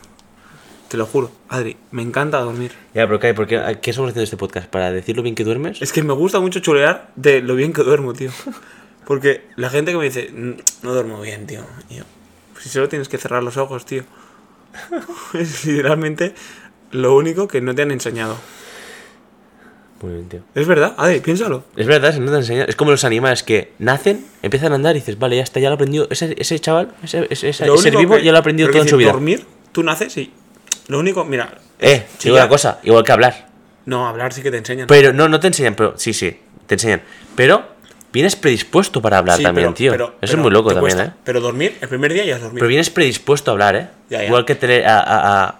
Te 0.89 0.95
lo 0.97 1.05
juro, 1.05 1.31
Adri, 1.49 1.75
me 1.91 2.01
encanta 2.01 2.39
dormir. 2.39 2.71
Ya, 2.93 3.05
pero 3.07 3.19
¿qué, 3.19 3.33
¿por 3.33 3.45
qué, 3.45 3.55
¿qué 3.81 3.89
estamos 3.89 4.09
haciendo 4.09 4.23
este 4.23 4.37
podcast? 4.37 4.67
¿Para 4.69 4.91
decir 4.91 5.17
lo 5.17 5.23
bien 5.23 5.35
que 5.35 5.43
duermes? 5.43 5.81
Es 5.81 5.91
que 5.91 6.01
me 6.01 6.13
gusta 6.13 6.39
mucho 6.39 6.59
chulear 6.61 7.09
de 7.15 7.41
lo 7.41 7.55
bien 7.55 7.73
que 7.73 7.83
duermo, 7.83 8.13
tío. 8.13 8.31
Porque 9.05 9.41
la 9.57 9.69
gente 9.69 9.91
que 9.91 9.97
me 9.97 10.05
dice, 10.05 10.29
"Mm, 10.33 10.51
no 10.83 10.93
duermo 10.93 11.19
bien, 11.21 11.45
tío. 11.45 11.61
Yo, 11.89 12.03
pues 12.53 12.63
si 12.63 12.69
solo 12.69 12.87
tienes 12.87 13.09
que 13.09 13.17
cerrar 13.17 13.43
los 13.43 13.57
ojos, 13.57 13.85
tío. 13.85 14.03
es 15.33 15.65
literalmente 15.65 16.33
lo 16.91 17.15
único 17.17 17.47
que 17.49 17.59
no 17.59 17.75
te 17.75 17.81
han 17.81 17.91
enseñado. 17.91 18.37
Muy 20.01 20.13
bien, 20.13 20.29
tío. 20.29 20.39
Es 20.55 20.67
verdad, 20.67 20.93
Adri, 20.97 21.19
piénsalo. 21.21 21.63
Es 21.75 21.87
verdad, 21.87 22.13
si 22.13 22.19
no 22.19 22.31
te 22.31 22.37
enseñan. 22.37 22.69
Es 22.69 22.75
como 22.75 22.91
los 22.91 23.03
animales 23.03 23.43
que 23.43 23.73
nacen, 23.79 24.25
empiezan 24.43 24.71
a 24.71 24.75
andar 24.75 24.95
y 24.95 24.99
dices, 24.99 25.17
vale, 25.17 25.35
ya 25.37 25.43
está, 25.43 25.59
ya 25.59 25.69
lo 25.69 25.73
ha 25.73 25.75
aprendido. 25.75 26.07
Ese, 26.11 26.35
ese 26.37 26.59
chaval, 26.59 26.93
ese, 27.03 27.27
ese, 27.29 27.51
ser 27.51 27.97
vivo 27.97 28.15
que- 28.17 28.23
ya 28.23 28.31
lo 28.31 28.37
ha 28.37 28.41
aprendido 28.41 28.69
todo 28.69 28.83
en 28.83 28.87
su 28.89 28.97
vida. 28.97 29.11
Dormir, 29.11 29.45
tú 29.71 29.83
naces 29.83 30.15
y. 30.17 30.31
Lo 30.87 30.99
único, 30.99 31.23
mira. 31.25 31.57
Eh, 31.79 32.05
si 32.17 32.25
digo 32.29 32.37
ya- 32.37 32.43
una 32.43 32.49
cosa, 32.49 32.79
igual 32.83 33.03
que 33.03 33.11
hablar. 33.11 33.47
No, 33.85 34.07
hablar 34.07 34.33
sí 34.33 34.41
que 34.41 34.51
te 34.51 34.57
enseñan. 34.57 34.87
Pero 34.87 35.13
no, 35.13 35.27
no 35.29 35.39
te 35.39 35.47
enseñan, 35.47 35.75
pero 35.75 35.93
sí, 35.97 36.13
sí, 36.13 36.39
te 36.65 36.75
enseñan. 36.75 37.01
Pero 37.35 37.63
vienes 38.11 38.35
predispuesto 38.35 39.01
para 39.01 39.17
hablar 39.19 39.37
Sí, 39.37 39.43
también, 39.43 39.67
pero- 39.67 39.75
tío. 39.75 39.91
pero- 39.91 40.05
Eso 40.07 40.15
pero 40.21 40.33
es 40.33 40.37
muy 40.39 40.51
loco 40.51 40.73
también, 40.73 40.95
cuesta. 40.97 41.13
¿eh? 41.15 41.21
Pero 41.23 41.39
dormir, 41.41 41.77
el 41.81 41.87
primer 41.87 42.13
día 42.13 42.25
ya 42.25 42.35
has 42.35 42.41
dormido. 42.41 42.59
Pero 42.59 42.67
vienes 42.67 42.89
predispuesto 42.89 43.51
a 43.51 43.53
hablar, 43.53 43.75
¿eh? 43.75 43.87
Ya, 44.09 44.19
ya. 44.19 44.25
Igual 44.25 44.45
que 44.45 44.83
a, 44.85 45.59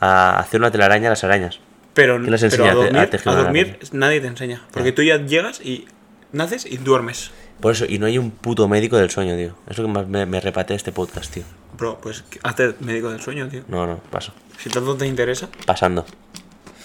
a- 0.00 0.38
hacer 0.38 0.60
una 0.60 0.70
telaraña 0.70 1.08
a 1.08 1.10
las 1.10 1.24
arañas. 1.24 1.60
Pero, 1.94 2.16
¿Quién 2.18 2.30
les 2.30 2.40
pero 2.40 2.64
a 2.64 2.72
dormir, 2.72 3.10
a 3.24 3.34
dormir 3.34 3.78
nadie 3.92 4.20
te 4.20 4.26
enseña. 4.28 4.62
Porque 4.72 4.92
tú 4.92 5.02
ya 5.02 5.18
llegas 5.18 5.60
y 5.60 5.86
naces 6.32 6.64
y 6.64 6.78
duermes. 6.78 7.32
Por 7.60 7.72
eso, 7.72 7.84
y 7.86 7.98
no 7.98 8.06
hay 8.06 8.16
un 8.16 8.30
puto 8.30 8.66
médico 8.68 8.96
del 8.96 9.10
sueño, 9.10 9.36
tío. 9.36 9.54
Es 9.68 9.76
lo 9.76 9.84
que 9.84 9.90
más 9.90 10.06
me, 10.06 10.24
me 10.24 10.40
repate 10.40 10.74
este 10.74 10.92
podcast, 10.92 11.34
tío. 11.34 11.42
Bro, 11.80 11.98
pues 12.02 12.22
hazte 12.42 12.74
médico 12.80 13.10
del 13.10 13.20
sueño, 13.20 13.48
tío. 13.48 13.62
No, 13.68 13.86
no, 13.86 13.96
paso. 14.10 14.32
Si 14.58 14.68
tanto 14.68 14.94
te 14.96 15.06
interesa, 15.06 15.48
Pasando. 15.64 16.04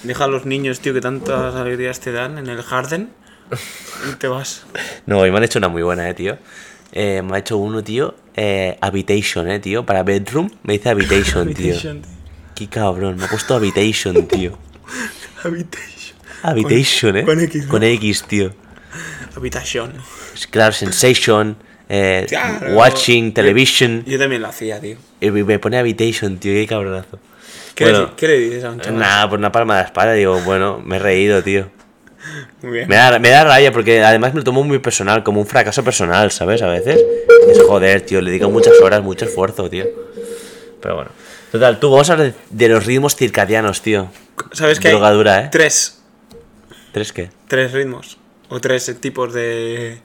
deja 0.04 0.24
a 0.24 0.28
los 0.28 0.46
niños, 0.46 0.80
tío, 0.80 0.94
que 0.94 1.02
tantas 1.02 1.54
alegrías 1.54 2.00
te 2.00 2.12
dan 2.14 2.38
en 2.38 2.48
el 2.48 2.64
jardín 2.64 3.10
y 4.10 4.16
te 4.16 4.28
vas. 4.30 4.66
No, 5.06 5.26
y 5.26 5.32
me 5.32 5.38
han 5.38 5.44
hecho 5.44 5.60
una 5.60 5.68
muy 5.68 5.84
buena, 5.84 6.10
eh, 6.10 6.14
tío. 6.14 6.38
Eh, 6.94 7.22
me 7.22 7.36
ha 7.36 7.40
hecho 7.40 7.58
uno, 7.58 7.84
tío. 7.84 8.16
Eh, 8.36 8.78
habitation, 8.80 9.50
eh, 9.52 9.60
tío. 9.60 9.86
Para 9.86 10.04
bedroom 10.04 10.50
me 10.64 10.74
dice 10.74 10.90
habitation, 10.90 11.48
tío. 11.54 11.74
Habitation, 11.74 12.02
tío. 12.02 12.12
Qué 12.56 12.68
cabrón, 12.70 13.18
me 13.18 13.26
ha 13.26 13.28
puesto 13.30 13.54
habitation, 13.54 14.26
tío. 14.28 14.58
Habitation. 15.44 16.18
Habitation, 16.42 17.18
eh. 17.18 17.26
con 17.26 17.40
X, 17.42 17.66
¿no? 17.66 17.72
Con 17.72 17.84
X, 17.84 18.24
tío. 18.24 18.54
Habitación. 19.36 19.94
Es 20.34 20.48
Claro, 20.48 20.72
sensation. 20.72 21.58
Eh, 21.90 22.26
Claro. 22.28 22.74
watching, 22.76 23.34
television. 23.34 24.04
Yo 24.06 24.18
también 24.18 24.42
lo 24.42 24.48
hacía, 24.48 24.80
tío. 24.80 24.98
Y 25.22 25.32
me 25.32 25.60
pone 25.60 25.78
habitation, 25.78 26.38
tío. 26.38 26.54
Qué 26.54 26.68
cabronazo. 26.68 27.20
¿Qué, 27.76 27.84
Bueno, 27.86 28.00
le, 28.02 28.16
¿Qué 28.16 28.28
le 28.28 28.40
dices 28.40 28.64
a 28.64 28.72
un 28.72 28.80
chaval? 28.80 29.00
Nada, 29.00 29.30
por 29.30 29.40
una 29.40 29.52
palma 29.52 29.76
de 29.76 29.82
la 29.82 29.86
espalda, 29.88 30.14
digo, 30.14 30.40
bueno, 30.42 30.82
me 30.84 30.96
he 30.96 31.00
reído, 31.00 31.44
tío. 31.44 31.70
Muy 32.62 32.72
bien. 32.72 32.88
Me 32.88 32.96
da, 32.96 33.20
me 33.20 33.30
da 33.30 33.44
rabia 33.44 33.72
porque 33.72 34.04
además 34.04 34.34
me 34.34 34.40
lo 34.40 34.44
tomo 34.44 34.64
muy 34.64 34.80
personal, 34.80 35.24
como 35.24 35.42
un 35.42 35.46
fracaso 35.48 35.84
personal, 35.84 36.32
¿sabes? 36.32 36.62
A 36.62 36.68
veces. 36.68 37.00
Es 37.50 37.62
joder, 37.62 38.02
tío, 38.02 38.22
le 38.22 38.32
dedico 38.32 38.50
muchas 38.50 38.80
horas, 38.82 39.04
mucho 39.04 39.26
esfuerzo, 39.26 39.70
tío. 39.70 39.86
Pero 40.82 40.96
bueno. 40.96 41.12
Total, 41.52 41.80
tú 41.80 41.92
vamos 41.92 42.10
a 42.10 42.14
hablar 42.14 42.34
de, 42.50 42.70
los 42.70 42.86
ritmos 42.86 43.16
circadianos, 43.16 43.82
tío. 43.82 44.10
¿Sabes 44.52 44.84
hay 44.84 44.92
Drogadura, 44.92 45.42
¿eh? 45.42 45.50
tres, 45.52 46.02
¿Tres 46.92 47.14
qué? 47.14 47.30
tres 47.48 47.72
ritmos? 47.72 48.18
O 48.50 48.60
tres 48.60 48.94
tipos 49.00 49.34
de, 49.34 50.00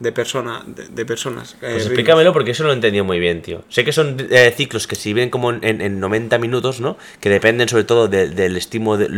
de, 0.00 0.12
persona, 0.12 0.64
de, 0.66 0.88
de 0.88 1.06
personas. 1.06 1.52
eh, 1.52 1.56
Pues 1.60 1.70
ritmos. 1.74 1.86
explícamelo 1.86 2.32
porque 2.32 2.50
eso 2.50 2.62
no 2.64 2.68
lo 2.68 2.72
he 2.72 2.76
entendido 2.76 3.04
muy 3.04 3.20
bien, 3.20 3.40
tío. 3.42 3.62
Sé 3.68 3.84
que 3.84 3.92
son 3.92 4.16
eh, 4.30 4.52
ciclos 4.56 4.86
que 4.86 4.96
si 4.96 5.12
vienen 5.12 5.30
como 5.30 5.52
en, 5.52 5.62
en 5.80 6.00
90 6.00 6.38
minutos, 6.38 6.80
¿no? 6.80 6.96
Que 7.20 7.28
dependen 7.30 7.68
sobre 7.68 7.84
todo 7.84 8.08
de- 8.08 8.28
del 8.28 8.56
estímulo 8.56 8.96
de, 8.98 9.08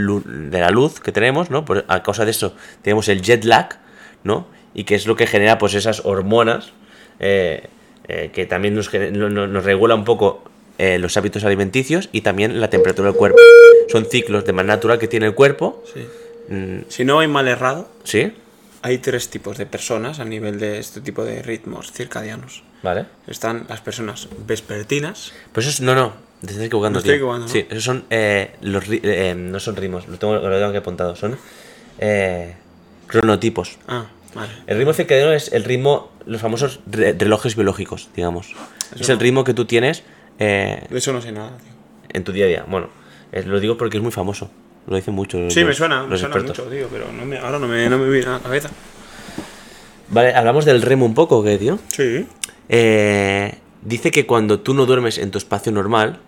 la 0.60 0.70
luz 0.70 1.00
que 1.00 1.12
tenemos, 1.12 1.50
¿no? 1.50 1.64
Por, 1.64 1.84
a 1.88 2.02
causa 2.02 2.24
de 2.24 2.32
eso 2.32 2.54
tenemos 2.82 3.08
el 3.08 3.22
jet 3.22 3.44
lag, 3.44 3.78
¿no? 4.24 4.46
Y 4.74 4.84
que 4.84 4.94
es 4.94 5.06
lo 5.06 5.16
que 5.16 5.26
genera 5.26 5.58
pues 5.58 5.74
esas 5.74 6.02
hormonas 6.04 6.72
eh, 7.20 7.68
eh, 8.08 8.30
que 8.34 8.46
también 8.46 8.74
nos, 8.74 8.92
nos 8.92 9.64
regula 9.64 9.94
un 9.94 10.04
poco 10.04 10.44
los 10.78 11.16
hábitos 11.16 11.44
alimenticios 11.44 12.08
y 12.10 12.22
también 12.22 12.60
la 12.60 12.68
temperatura 12.68 13.10
del 13.10 13.16
cuerpo. 13.16 13.38
Son 13.88 14.04
ciclos 14.06 14.44
de 14.44 14.52
manera 14.52 14.74
natural 14.74 14.98
que 14.98 15.06
tiene 15.06 15.26
el 15.26 15.34
cuerpo. 15.34 15.84
Sí. 15.94 16.00
Mm, 16.52 16.78
Si 16.88 17.04
no 17.04 17.20
hay 17.20 17.28
mal 17.28 17.46
errado, 17.46 17.88
¿Sí? 18.02 18.32
Hay 18.82 18.98
tres 18.98 19.30
tipos 19.30 19.58
de 19.58 19.66
personas 19.66 20.18
a 20.20 20.24
nivel 20.24 20.58
de 20.58 20.78
este 20.78 21.00
tipo 21.00 21.24
de 21.24 21.42
ritmos 21.42 21.92
circadianos. 21.92 22.62
Vale. 22.82 23.06
Están 23.28 23.66
las 23.68 23.80
personas 23.80 24.28
vespertinas. 24.46 25.32
Pues 25.52 25.66
eso 25.66 25.74
es, 25.76 25.80
no, 25.80 25.94
no, 25.94 26.12
te 26.40 26.48
estás 26.48 26.64
equivocando, 26.66 26.96
Me 26.96 27.00
estoy 27.00 27.14
equivocando, 27.14 27.46
¿no? 27.46 27.52
Sí, 27.52 27.66
esos 27.70 27.84
son 27.84 28.04
eh, 28.10 28.56
los 28.60 28.84
eh, 28.88 29.34
no 29.36 29.60
son 29.60 29.76
ritmos, 29.76 30.08
lo 30.08 30.18
tengo, 30.18 30.34
lo 30.34 30.42
tengo 30.50 30.66
aquí 30.66 30.76
apuntado, 30.78 31.14
son 31.16 31.38
eh, 31.98 32.56
cronotipos. 33.06 33.78
Ah, 33.86 34.06
vale. 34.34 34.50
El 34.66 34.78
ritmo 34.78 34.92
circadiano 34.92 35.32
es 35.32 35.52
el 35.52 35.62
ritmo, 35.64 36.10
los 36.26 36.40
famosos 36.40 36.80
re- 36.90 37.12
relojes 37.12 37.54
biológicos, 37.54 38.08
digamos. 38.16 38.54
es 38.98 39.08
el 39.08 39.20
ritmo 39.20 39.44
que 39.44 39.54
tú 39.54 39.64
tienes 39.64 40.02
eh, 40.38 40.86
De 40.90 40.98
eso 40.98 41.12
no 41.12 41.20
sé 41.22 41.30
nada, 41.30 41.56
tío. 41.58 41.72
en 42.12 42.24
tu 42.24 42.32
día 42.32 42.46
a 42.46 42.48
día. 42.48 42.64
Bueno, 42.66 42.88
eh, 43.30 43.44
lo 43.44 43.60
digo 43.60 43.76
porque 43.78 43.98
es 43.98 44.02
muy 44.02 44.12
famoso, 44.12 44.50
lo 44.86 44.96
dicen 44.96 45.14
mucho. 45.14 45.38
los- 45.38 45.52
Sí, 45.54 45.64
me 45.64 45.72
suena, 45.74 46.04
me 46.06 46.16
suena 46.18 46.34
expertos. 46.34 46.64
mucho, 46.64 46.70
tío, 46.76 46.88
pero 46.90 47.12
no 47.12 47.24
me, 47.24 47.38
ahora 47.38 47.58
no 47.58 47.68
me, 47.68 47.88
no 47.88 47.98
me 47.98 48.08
viene 48.10 48.26
a 48.28 48.32
la 48.34 48.38
cabeza. 48.40 48.70
Vale, 50.08 50.34
hablamos 50.34 50.64
del 50.64 50.82
REM 50.82 51.02
un 51.02 51.14
poco, 51.14 51.42
¿qué, 51.42 51.56
tío? 51.58 51.78
Sí. 51.88 52.26
Eh, 52.68 53.54
dice 53.82 54.10
que 54.10 54.26
cuando 54.26 54.60
tú 54.60 54.74
no 54.74 54.84
duermes 54.86 55.18
en 55.18 55.30
tu 55.30 55.38
espacio 55.38 55.72
normal, 55.72 56.18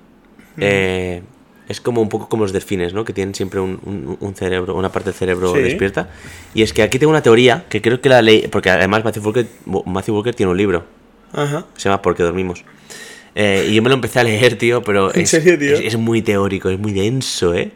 eh, 0.59 1.23
es 1.69 1.81
como 1.81 2.01
un 2.01 2.09
poco 2.09 2.29
como 2.29 2.45
los 2.45 2.53
delfines, 2.53 2.95
¿no? 2.95 3.05
Que 3.05 3.13
tienen 3.13 3.35
siempre 3.35 3.61
un, 3.61 3.79
un- 3.85 4.17
un 4.21 4.35
cerebro, 4.35 4.75
una 4.75 4.91
parte 4.91 5.11
del 5.11 5.19
cerebro 5.19 5.53
Sí. 5.55 5.61
despierta. 5.63 6.09
Y 6.55 6.63
es 6.63 6.73
que 6.73 6.83
aquí 6.83 6.99
tengo 6.99 7.11
una 7.11 7.23
teoría 7.23 7.65
que 7.69 7.83
creo 7.83 8.01
que 8.01 8.09
la 8.09 8.23
ley, 8.23 8.49
porque 8.51 8.71
además 8.71 9.05
Matthew 9.05 9.23
Walker, 9.25 9.47
Matthew 9.87 10.15
Walker 10.17 10.35
tiene 10.35 10.53
un 10.53 10.59
libro, 10.59 10.85
Ajá. 11.33 11.67
se 11.77 11.89
llama 11.89 12.01
Porque 12.03 12.23
dormimos. 12.23 12.65
Eh, 13.35 13.67
y 13.69 13.75
yo 13.75 13.83
me 13.83 13.89
lo 13.89 13.97
empecé 13.97 14.21
a 14.21 14.25
leer, 14.25 14.57
tío, 14.57 14.83
pero 14.83 15.13
¿En 15.15 15.23
es, 15.23 15.31
serio, 15.31 15.59
tío? 15.59 15.75
es- 15.75 15.81
es 15.81 15.97
muy 15.99 16.23
teórico, 16.23 16.69
es 16.71 16.79
muy 16.79 16.93
denso, 16.93 17.53
¿eh? 17.55 17.73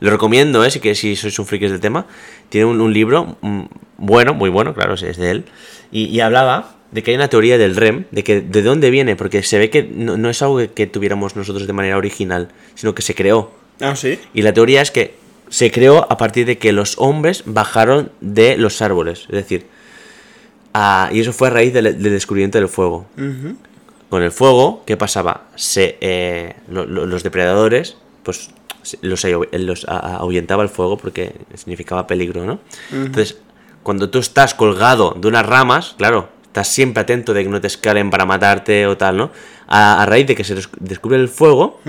Lo 0.00 0.10
recomiendo, 0.10 0.64
¿eh? 0.64 0.70
Si, 0.70 0.80
que, 0.80 0.94
si 0.94 1.16
sois 1.16 1.38
un 1.38 1.46
friki 1.46 1.66
del 1.68 1.80
tema. 1.80 2.06
Tiene 2.48 2.66
un, 2.66 2.80
un 2.80 2.92
libro 2.92 3.36
mm, 3.40 3.62
bueno, 3.98 4.34
muy 4.34 4.50
bueno, 4.50 4.74
claro, 4.74 4.94
es 4.94 5.16
de 5.16 5.30
él. 5.30 5.44
Y, 5.90 6.04
y 6.06 6.20
hablaba 6.20 6.76
de 6.92 7.02
que 7.02 7.10
hay 7.10 7.16
una 7.16 7.28
teoría 7.28 7.58
del 7.58 7.76
REM, 7.76 8.04
de 8.10 8.24
que 8.24 8.40
de 8.40 8.62
dónde 8.62 8.90
viene, 8.90 9.16
porque 9.16 9.42
se 9.42 9.58
ve 9.58 9.70
que 9.70 9.82
no, 9.82 10.16
no 10.16 10.30
es 10.30 10.40
algo 10.42 10.58
que, 10.58 10.68
que 10.68 10.86
tuviéramos 10.86 11.36
nosotros 11.36 11.66
de 11.66 11.72
manera 11.72 11.96
original, 11.98 12.48
sino 12.74 12.94
que 12.94 13.02
se 13.02 13.14
creó. 13.14 13.50
Ah, 13.80 13.94
sí. 13.96 14.18
Y 14.34 14.42
la 14.42 14.52
teoría 14.52 14.80
es 14.82 14.90
que 14.90 15.14
se 15.50 15.70
creó 15.70 16.06
a 16.10 16.16
partir 16.16 16.46
de 16.46 16.58
que 16.58 16.72
los 16.72 16.94
hombres 16.98 17.42
bajaron 17.46 18.10
de 18.20 18.56
los 18.56 18.80
árboles. 18.82 19.20
Es 19.28 19.34
decir, 19.36 19.66
a- 20.74 21.10
y 21.12 21.20
eso 21.20 21.32
fue 21.32 21.48
a 21.48 21.50
raíz 21.50 21.72
del, 21.72 21.84
del 22.02 22.12
descubrimiento 22.12 22.58
del 22.58 22.68
fuego. 22.68 23.06
Con 24.08 24.22
el 24.22 24.30
fuego, 24.30 24.82
¿qué 24.86 24.96
pasaba? 24.96 25.48
Se, 25.56 25.98
eh, 26.00 26.54
lo- 26.70 26.86
lo- 26.86 27.04
los 27.06 27.22
depredadores, 27.22 27.96
pues 28.28 28.50
los, 29.00 29.24
ahuyentaba 29.88 30.62
el 30.62 30.68
fuego 30.68 30.98
porque 30.98 31.32
significaba 31.54 32.06
peligro, 32.06 32.44
¿no? 32.44 32.60
Entonces, 32.92 33.38
cuando 33.82 34.10
tú 34.10 34.18
estás 34.18 34.52
colgado 34.52 35.16
de 35.18 35.28
unas 35.28 35.46
ramas, 35.46 35.94
claro, 35.96 36.28
estás 36.42 36.68
siempre 36.68 37.00
atento 37.00 37.32
de 37.32 37.42
que 37.44 37.48
no 37.48 37.58
te 37.58 37.68
escalen 37.68 38.10
para 38.10 38.26
matarte 38.26 38.86
o 38.86 38.98
tal, 38.98 39.16
¿no? 39.16 39.30
A, 39.66 40.02
a 40.02 40.06
raíz 40.06 40.26
de 40.26 40.34
que 40.34 40.44
se 40.44 40.54
des- 40.54 40.68
descubre 40.78 41.16
el 41.16 41.28
fuego, 41.30 41.80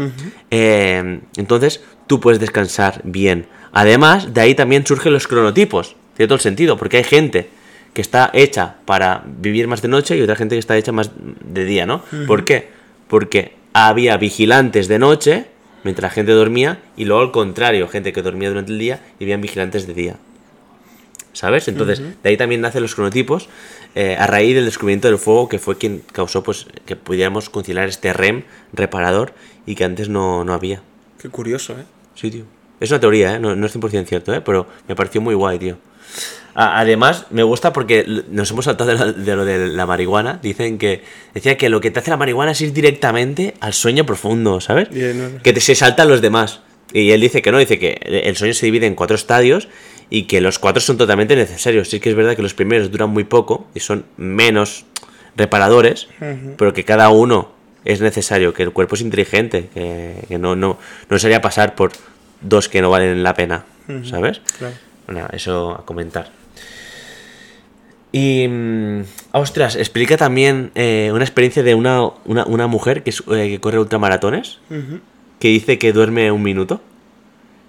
eh, 0.49 1.19
entonces 1.35 1.81
tú 2.07 2.21
puedes 2.21 2.39
descansar 2.39 3.01
bien. 3.03 3.47
Además, 3.73 4.33
de 4.33 4.39
ahí 4.41 4.55
también 4.55 4.85
surgen 4.85 5.11
los 5.11 5.27
cronotipos. 5.27 5.95
Tiene 6.15 6.27
todo 6.27 6.35
el 6.35 6.41
sentido, 6.41 6.77
porque 6.77 6.97
hay 6.97 7.03
gente 7.03 7.49
que 7.93 8.01
está 8.01 8.29
hecha 8.33 8.75
para 8.85 9.23
vivir 9.25 9.67
más 9.67 9.81
de 9.81 9.87
noche 9.89 10.17
y 10.17 10.21
otra 10.21 10.35
gente 10.37 10.55
que 10.55 10.59
está 10.59 10.77
hecha 10.77 10.91
más 10.93 11.11
de 11.43 11.65
día, 11.65 11.85
¿no? 11.85 12.01
¿Por 12.27 12.45
qué? 12.45 12.69
Porque 13.09 13.55
había 13.73 14.15
vigilantes 14.17 14.87
de 14.87 14.99
noche 14.99 15.45
mientras 15.83 16.11
la 16.11 16.13
gente 16.13 16.31
dormía 16.31 16.79
y 16.97 17.05
luego 17.05 17.21
al 17.21 17.31
contrario, 17.31 17.87
gente 17.87 18.13
que 18.13 18.21
dormía 18.21 18.49
durante 18.49 18.71
el 18.71 18.79
día 18.79 19.01
y 19.19 19.23
habían 19.23 19.41
vigilantes 19.41 19.87
de 19.87 19.93
día. 19.93 20.15
¿Sabes? 21.33 21.67
Entonces, 21.67 22.01
de 22.01 22.29
ahí 22.29 22.37
también 22.37 22.59
nacen 22.59 22.81
los 22.81 22.95
cronotipos 22.95 23.49
eh, 23.95 24.15
a 24.19 24.27
raíz 24.27 24.55
del 24.55 24.65
descubrimiento 24.65 25.07
del 25.07 25.17
fuego 25.17 25.47
que 25.47 25.59
fue 25.59 25.77
quien 25.77 26.01
causó 26.11 26.43
pues 26.43 26.65
que 26.85 26.95
pudiéramos 26.95 27.49
conciliar 27.49 27.87
este 27.87 28.11
REM 28.13 28.43
reparador 28.73 29.33
y 29.65 29.75
que 29.75 29.83
antes 29.83 30.09
no, 30.09 30.43
no 30.43 30.53
había. 30.53 30.81
Qué 31.21 31.29
curioso, 31.29 31.73
¿eh? 31.73 31.85
Sí, 32.15 32.31
tío. 32.31 32.45
Es 32.79 32.91
una 32.91 32.99
teoría, 32.99 33.35
¿eh? 33.35 33.39
No, 33.39 33.55
no 33.55 33.65
es 33.65 33.75
100% 33.75 34.05
cierto, 34.05 34.33
¿eh? 34.33 34.41
Pero 34.41 34.67
me 34.87 34.95
pareció 34.95 35.21
muy 35.21 35.35
guay, 35.35 35.59
tío. 35.59 35.77
Además, 36.55 37.25
me 37.29 37.43
gusta 37.43 37.71
porque 37.73 38.05
nos 38.29 38.51
hemos 38.51 38.65
saltado 38.65 38.89
de, 38.91 38.97
la- 38.97 39.11
de 39.11 39.35
lo 39.35 39.45
de 39.45 39.67
la 39.69 39.85
marihuana. 39.85 40.39
Dicen 40.41 40.77
que... 40.77 41.03
Decía 41.33 41.57
que 41.57 41.69
lo 41.69 41.79
que 41.81 41.91
te 41.91 41.99
hace 41.99 42.09
la 42.09 42.17
marihuana 42.17 42.51
es 42.51 42.61
ir 42.61 42.73
directamente 42.73 43.53
al 43.59 43.73
sueño 43.73 44.05
profundo, 44.05 44.59
¿sabes? 44.59 44.89
Bien, 44.89 45.17
no, 45.17 45.29
no. 45.37 45.41
Que 45.43 45.53
te, 45.53 45.61
se 45.61 45.75
saltan 45.75 46.09
los 46.09 46.21
demás. 46.21 46.61
Y 46.91 47.11
él 47.11 47.21
dice 47.21 47.41
que 47.41 47.51
no, 47.51 47.59
dice 47.59 47.77
que 47.79 47.99
el 48.25 48.35
sueño 48.35 48.53
se 48.53 48.65
divide 48.65 48.87
en 48.87 48.95
cuatro 48.95 49.15
estadios 49.15 49.67
y 50.09 50.23
que 50.23 50.41
los 50.41 50.57
cuatro 50.57 50.81
son 50.81 50.97
totalmente 50.97 51.35
necesarios. 51.35 51.87
Sí 51.89 51.99
que 51.99 52.09
es 52.09 52.15
verdad 52.15 52.35
que 52.35 52.41
los 52.41 52.55
primeros 52.55 52.89
duran 52.91 53.11
muy 53.11 53.23
poco 53.25 53.67
y 53.75 53.79
son 53.79 54.05
menos 54.17 54.85
reparadores, 55.37 56.07
pero 56.57 56.73
que 56.73 56.83
cada 56.83 57.09
uno 57.09 57.51
es 57.85 58.01
necesario, 58.01 58.53
que 58.53 58.63
el 58.63 58.71
cuerpo 58.71 58.95
es 58.95 59.01
inteligente, 59.01 59.69
que, 59.73 60.15
que 60.27 60.37
no, 60.39 60.55
no, 60.55 60.77
no 61.09 61.19
sería 61.19 61.41
pasar 61.41 61.75
por 61.75 61.91
dos 62.41 62.67
que 62.67 62.81
no 62.81 62.89
valen 62.89 63.21
la 63.23 63.33
pena, 63.35 63.65
¿sabes? 64.09 64.41
Claro. 64.57 64.73
Bueno, 65.07 65.27
eso 65.31 65.71
a 65.71 65.85
comentar. 65.85 66.31
Y. 68.11 68.47
mm, 68.47 69.01
ostras, 69.33 69.75
explica 69.75 70.17
también 70.17 70.71
eh, 70.75 71.11
una 71.13 71.23
experiencia 71.23 71.61
de 71.63 71.75
una, 71.75 72.01
una, 72.25 72.45
una 72.45 72.67
mujer 72.67 73.03
que, 73.03 73.11
eh, 73.11 73.49
que 73.49 73.59
corre 73.59 73.79
ultramaratones 73.79 74.59
que 75.39 75.47
dice 75.49 75.77
que 75.77 75.93
duerme 75.93 76.31
un 76.31 76.41
minuto. 76.43 76.81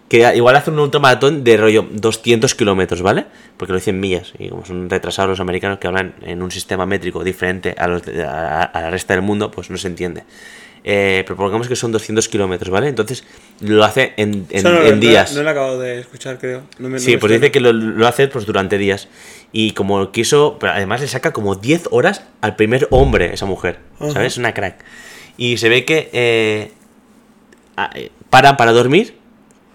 Que 0.08 0.34
igual 0.34 0.56
hace 0.56 0.70
un 0.72 0.78
ultramaratón 0.80 1.44
de 1.44 1.56
rollo 1.56 1.86
200 1.88 2.56
kilómetros, 2.56 3.00
¿vale? 3.00 3.26
Porque 3.56 3.72
lo 3.72 3.78
dicen 3.78 4.00
millas. 4.00 4.32
Y 4.40 4.48
como 4.48 4.64
son 4.66 4.90
retrasados 4.90 5.28
los 5.30 5.38
americanos 5.40 5.78
que 5.78 5.86
hablan 5.86 6.14
en 6.22 6.42
un 6.42 6.50
sistema 6.50 6.84
métrico 6.84 7.22
diferente 7.22 7.76
a, 7.78 7.86
los 7.86 8.02
de- 8.02 8.24
a, 8.24 8.62
a 8.62 8.80
la 8.80 8.90
resta 8.90 9.14
del 9.14 9.22
mundo, 9.22 9.52
pues 9.52 9.70
no 9.70 9.76
se 9.76 9.86
entiende. 9.86 10.24
Eh, 10.82 11.24
pero 11.26 11.36
pongamos 11.36 11.68
que 11.68 11.76
son 11.76 11.92
200 11.92 12.26
kilómetros, 12.28 12.70
¿vale? 12.70 12.88
Entonces 12.88 13.24
lo 13.60 13.84
hace 13.84 14.14
en, 14.16 14.46
en- 14.48 14.58
Eso 14.60 14.70
no, 14.70 14.82
en 14.82 14.94
no- 14.94 15.00
días. 15.00 15.34
No, 15.34 15.42
lo 15.42 15.48
he 15.48 15.52
acabado 15.52 15.78
de 15.78 16.00
escuchar, 16.00 16.38
creo. 16.38 16.62
Me, 16.78 16.98
Sí, 16.98 17.16
pues 17.18 17.32
dice 17.32 17.50
que 17.50 17.60
lo, 17.60 17.72
lo 17.72 18.06
hace 18.06 18.28
pues, 18.28 18.46
durante 18.46 18.78
días. 18.78 19.08
Y 19.52 19.72
como 19.72 20.10
quiso, 20.12 20.56
pero 20.58 20.72
además 20.72 21.00
le 21.02 21.08
saca 21.08 21.32
como 21.32 21.54
10 21.56 21.88
horas 21.90 22.24
al 22.40 22.56
primer 22.56 22.88
hombre, 22.90 23.34
esa 23.34 23.44
mujer. 23.46 23.78
¿Sabes? 24.12 24.38
Una 24.38 24.54
crack. 24.54 24.82
Y 25.36 25.58
se 25.58 25.68
ve 25.68 25.84
que 25.84 26.08
eh, 26.12 26.72
eh, 27.94 28.10
paran 28.30 28.56
para 28.56 28.72
dormir, 28.72 29.16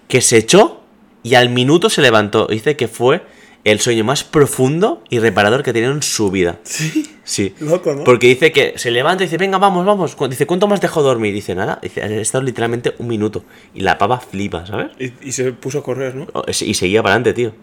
que 0.08 0.22
se 0.22 0.38
echó 0.38 0.82
y 1.24 1.36
al 1.36 1.50
minuto 1.50 1.90
se 1.90 2.02
levantó. 2.02 2.48
Dice 2.48 2.76
que 2.76 2.88
fue 2.88 3.22
el 3.66 3.80
sueño 3.82 4.04
más 4.06 4.24
profundo 4.24 5.04
y 5.10 5.20
reparador 5.20 5.62
que 5.64 5.72
ha 5.72 5.74
tenido 5.74 5.92
en 5.92 6.02
su 6.04 6.32
vida. 6.32 6.60
Sí. 6.64 7.12
Sí. 7.26 7.56
Loco, 7.60 7.94
¿no? 7.94 8.04
Porque 8.04 8.28
dice 8.28 8.52
que 8.52 8.74
se 8.78 8.92
levanta 8.92 9.24
y 9.24 9.28
dice, 9.28 9.38
venga, 9.38 9.58
vamos, 9.58 9.86
vamos. 9.86 10.16
Dice, 10.30 10.46
¿cuánto 10.46 10.68
más 10.68 10.80
dejó 10.80 11.02
dormir? 11.02 11.34
Dice, 11.34 11.56
nada. 11.56 11.80
Dice, 11.82 12.02
he 12.02 12.22
estado 12.22 12.44
literalmente 12.44 12.94
un 13.00 13.08
minuto. 13.08 13.44
Y 13.74 13.82
la 13.82 13.98
pava 13.98 14.20
flipa, 14.20 14.66
¿sabes? 14.68 14.92
Y, 15.00 15.12
y 15.28 15.32
se 15.32 15.52
puso 15.52 15.80
a 15.80 15.84
correr, 15.84 16.14
¿no? 16.16 16.28
Oh, 16.34 16.44
Y 16.48 16.74
seguía 16.76 17.02
para 17.02 17.16
adelante, 17.16 17.34
tío. 17.34 17.54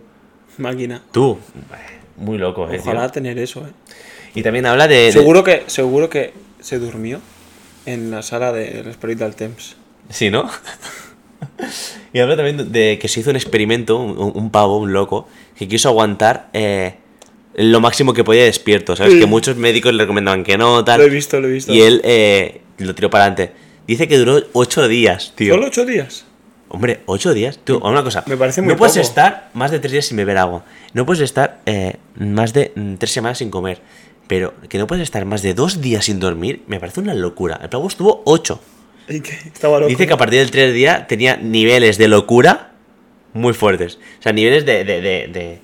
Máquina. 0.59 1.03
Tú, 1.12 1.38
muy 2.16 2.36
loco, 2.38 2.66
eh, 2.66 2.72
tío. 2.72 2.80
Ojalá 2.82 3.09
tener 3.11 3.38
eso, 3.38 3.61
¿eh? 3.66 3.70
Y 4.34 4.42
también 4.42 4.66
habla 4.66 4.88
de... 4.88 4.96
de- 4.96 5.12
Seguro 5.12 5.44
que, 5.44 5.62
seguro 5.68 6.11
que 6.11 6.32
se 6.61 6.78
durmió 6.80 7.20
en 7.86 8.11
la 8.11 8.22
sala 8.22 8.50
del 8.53 8.92
Spiritual 8.92 9.36
Temps. 9.36 9.76
Sí, 10.11 10.30
¿no? 10.30 10.50
y 12.12 12.18
habla 12.20 12.36
también 12.36 12.72
de 12.72 12.98
que 13.00 13.08
se 13.08 13.20
hizo 13.20 13.30
un 13.30 13.36
experimento, 13.36 13.96
un, 13.98 14.32
un 14.34 14.50
pavo, 14.50 14.78
un 14.78 14.92
loco, 14.92 15.28
que 15.56 15.68
quiso 15.68 15.88
aguantar 15.88 16.48
eh, 16.52 16.94
lo 17.54 17.80
máximo 17.80 18.14
que 18.14 18.24
podía 18.24 18.44
despierto, 18.44 18.96
¿sabes? 18.96 19.14
Sí. 19.14 19.20
Que 19.20 19.26
muchos 19.26 19.56
médicos 19.56 19.92
le 19.94 20.02
recomendaban 20.04 20.44
que 20.44 20.56
no, 20.58 20.84
tal. 20.84 21.00
Lo 21.00 21.06
he 21.06 21.10
visto, 21.10 21.40
lo 21.40 21.48
he 21.48 21.52
visto. 21.52 21.72
Y 21.72 21.80
él 21.82 22.00
eh, 22.04 22.62
lo 22.78 22.94
tiró 22.94 23.10
para 23.10 23.24
adelante. 23.24 23.52
Dice 23.86 24.08
que 24.08 24.16
duró 24.18 24.40
ocho 24.52 24.86
días, 24.88 25.32
tío. 25.34 25.54
¿Solo 25.54 25.66
ocho 25.66 25.84
días? 25.84 26.24
Hombre, 26.68 27.00
ocho 27.04 27.34
días. 27.34 27.58
Tú, 27.62 27.78
una 27.84 28.02
cosa. 28.02 28.24
Me 28.26 28.36
parece 28.36 28.62
muy 28.62 28.72
No 28.72 28.78
puedes 28.78 28.94
poco. 28.94 29.06
estar 29.06 29.50
más 29.52 29.70
de 29.70 29.78
tres 29.78 29.92
días 29.92 30.06
sin 30.06 30.16
beber 30.16 30.38
agua. 30.38 30.64
No 30.94 31.04
puedes 31.04 31.20
estar 31.22 31.60
eh, 31.66 31.96
más 32.14 32.54
de 32.54 32.72
mm, 32.74 32.94
tres 32.94 33.12
semanas 33.12 33.38
sin 33.38 33.50
comer. 33.50 33.80
Pero 34.26 34.54
que 34.70 34.78
no 34.78 34.86
puedes 34.86 35.02
estar 35.02 35.24
más 35.26 35.42
de 35.42 35.52
dos 35.52 35.82
días 35.82 36.06
sin 36.06 36.18
dormir, 36.20 36.62
me 36.68 36.80
parece 36.80 37.00
una 37.00 37.12
locura. 37.12 37.58
El 37.62 37.68
pavo 37.68 37.86
estuvo 37.88 38.22
ocho. 38.24 38.60
¿Y 39.09 39.20
qué? 39.20 39.32
Estaba 39.53 39.78
loco. 39.78 39.88
Dice 39.88 40.07
que 40.07 40.12
a 40.12 40.16
partir 40.16 40.38
del 40.40 40.50
tercer 40.50 40.72
día 40.72 41.07
tenía 41.07 41.36
niveles 41.36 41.98
de 41.98 42.09
locura 42.09 42.72
muy 43.34 43.53
fuertes. 43.55 43.98
O 44.18 44.22
sea, 44.22 44.32
niveles 44.32 44.64
de, 44.66 44.84
de, 44.84 45.00
de- 45.00 45.28
de- 45.28 45.59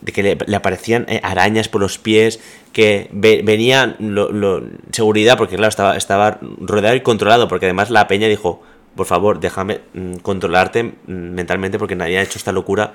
de 0.00 0.12
que 0.12 0.22
le, 0.22 0.38
le 0.46 0.56
aparecían 0.56 1.04
eh, 1.08 1.20
arañas 1.24 1.68
por 1.68 1.80
los 1.80 1.98
pies, 1.98 2.38
que 2.72 3.08
ve- 3.12 3.42
venían 3.44 3.96
lo- 3.98 4.30
lo- 4.30 4.62
seguridad, 4.92 5.36
porque 5.36 5.56
claro, 5.56 5.68
estaba, 5.70 5.96
estaba 5.96 6.38
rodeado 6.60 6.94
y 6.94 7.00
controlado, 7.00 7.48
porque 7.48 7.66
además 7.66 7.90
la 7.90 8.06
peña 8.06 8.28
dijo, 8.28 8.62
por 8.94 9.06
favor, 9.06 9.40
déjame 9.40 9.80
mm, 9.94 10.14
controlarte 10.22 10.84
mm, 10.84 10.92
mentalmente 11.06 11.78
porque 11.80 11.96
nadie 11.96 12.18
ha 12.18 12.22
hecho 12.22 12.38
esta 12.38 12.52
locura, 12.52 12.94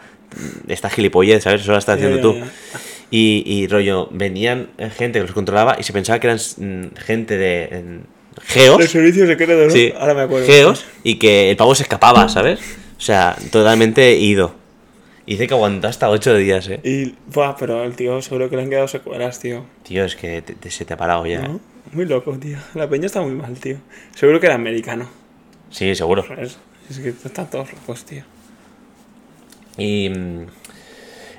mm, 0.65 0.71
esta 0.71 0.89
gilipollez, 0.89 1.43
¿sabes? 1.43 1.61
Eso 1.61 1.73
la 1.73 1.79
estás 1.79 1.95
haciendo 1.97 2.21
tú. 2.21 2.33
Y, 3.11 3.43
y 3.45 3.67
rollo, 3.67 4.07
venían 4.11 4.69
gente 4.97 5.19
que 5.19 5.23
los 5.25 5.33
controlaba 5.33 5.75
y 5.77 5.83
se 5.83 5.91
pensaba 5.93 6.19
que 6.19 6.27
eran 6.27 6.39
gente 6.95 7.37
de... 7.37 7.99
mm, 8.35 8.41
geos. 8.45 8.79
El 8.81 8.87
servicio 8.87 9.25
secreto, 9.27 9.53
¿no? 9.65 9.69
Sí, 9.71 9.93
Ahora 9.97 10.13
me 10.13 10.21
acuerdo. 10.21 10.45
Geos, 10.45 10.85
y 11.03 11.15
que 11.15 11.49
el 11.51 11.57
pavo 11.57 11.75
se 11.75 11.83
escapaba, 11.83 12.29
¿sabes? 12.29 12.59
O 12.97 13.01
sea, 13.01 13.35
totalmente 13.51 14.13
ido. 14.17 14.55
Y 15.25 15.31
dice 15.33 15.47
que 15.47 15.53
aguantó 15.53 15.87
hasta 15.87 16.09
8 16.09 16.35
días, 16.35 16.67
¿eh? 16.67 16.79
Y, 16.83 17.15
buah, 17.33 17.55
pero 17.57 17.83
el 17.85 17.95
tío 17.95 18.21
seguro 18.21 18.49
que 18.49 18.57
le 18.57 18.63
han 18.63 18.69
quedado 18.69 18.87
secuelas, 18.89 19.39
tío. 19.39 19.65
Tío, 19.83 20.03
es 20.03 20.15
que 20.17 20.41
te- 20.41 20.53
te- 20.53 20.69
se 20.69 20.83
te 20.83 20.93
ha 20.93 20.97
parado 20.97 21.25
ya. 21.25 21.39
¿eh? 21.39 21.47
¿No? 21.47 21.59
Muy 21.93 22.05
loco, 22.05 22.33
tío. 22.37 22.57
La 22.73 22.89
peña 22.89 23.05
está 23.05 23.21
muy 23.21 23.31
mal, 23.31 23.53
tío. 23.57 23.77
Seguro 24.15 24.39
que 24.41 24.47
era 24.47 24.55
americano. 24.55 25.09
Sí, 25.69 25.95
seguro. 25.95 26.25
Es 26.89 26.99
que 26.99 27.09
están 27.09 27.49
todos 27.49 27.71
locos, 27.71 28.03
tío. 28.03 28.23
Y, 29.77 30.09
mm, 30.09 30.45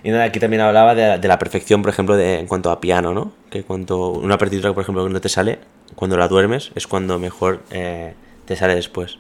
y 0.05 0.11
nada, 0.11 0.25
aquí 0.25 0.41
también 0.41 0.63
hablaba 0.63 0.95
de, 0.95 1.03
la- 1.09 1.19
de 1.19 1.29
la 1.29 1.39
perfección, 1.39 1.83
por 1.83 1.91
ejemplo, 1.91 2.17
de, 2.17 2.39
en 2.41 2.47
cuanto 2.47 2.71
a 2.71 2.81
piano, 2.81 3.13
¿no? 3.15 3.33
Que 3.51 3.63
cuanto 3.63 4.09
una 4.11 4.39
partitura, 4.39 4.73
por 4.73 4.83
ejemplo, 4.83 5.07
que 5.07 5.13
no 5.13 5.21
te 5.21 5.29
sale, 5.29 5.59
cuando 5.95 6.17
la 6.17 6.29
duermes, 6.29 6.71
es 6.75 6.87
cuando 6.87 7.19
mejor 7.19 7.63
eh, 7.71 8.15
te 8.47 8.57
sale 8.57 8.75
después. 8.75 9.19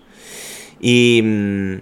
Y, 0.80 1.20
mm, 1.22 1.74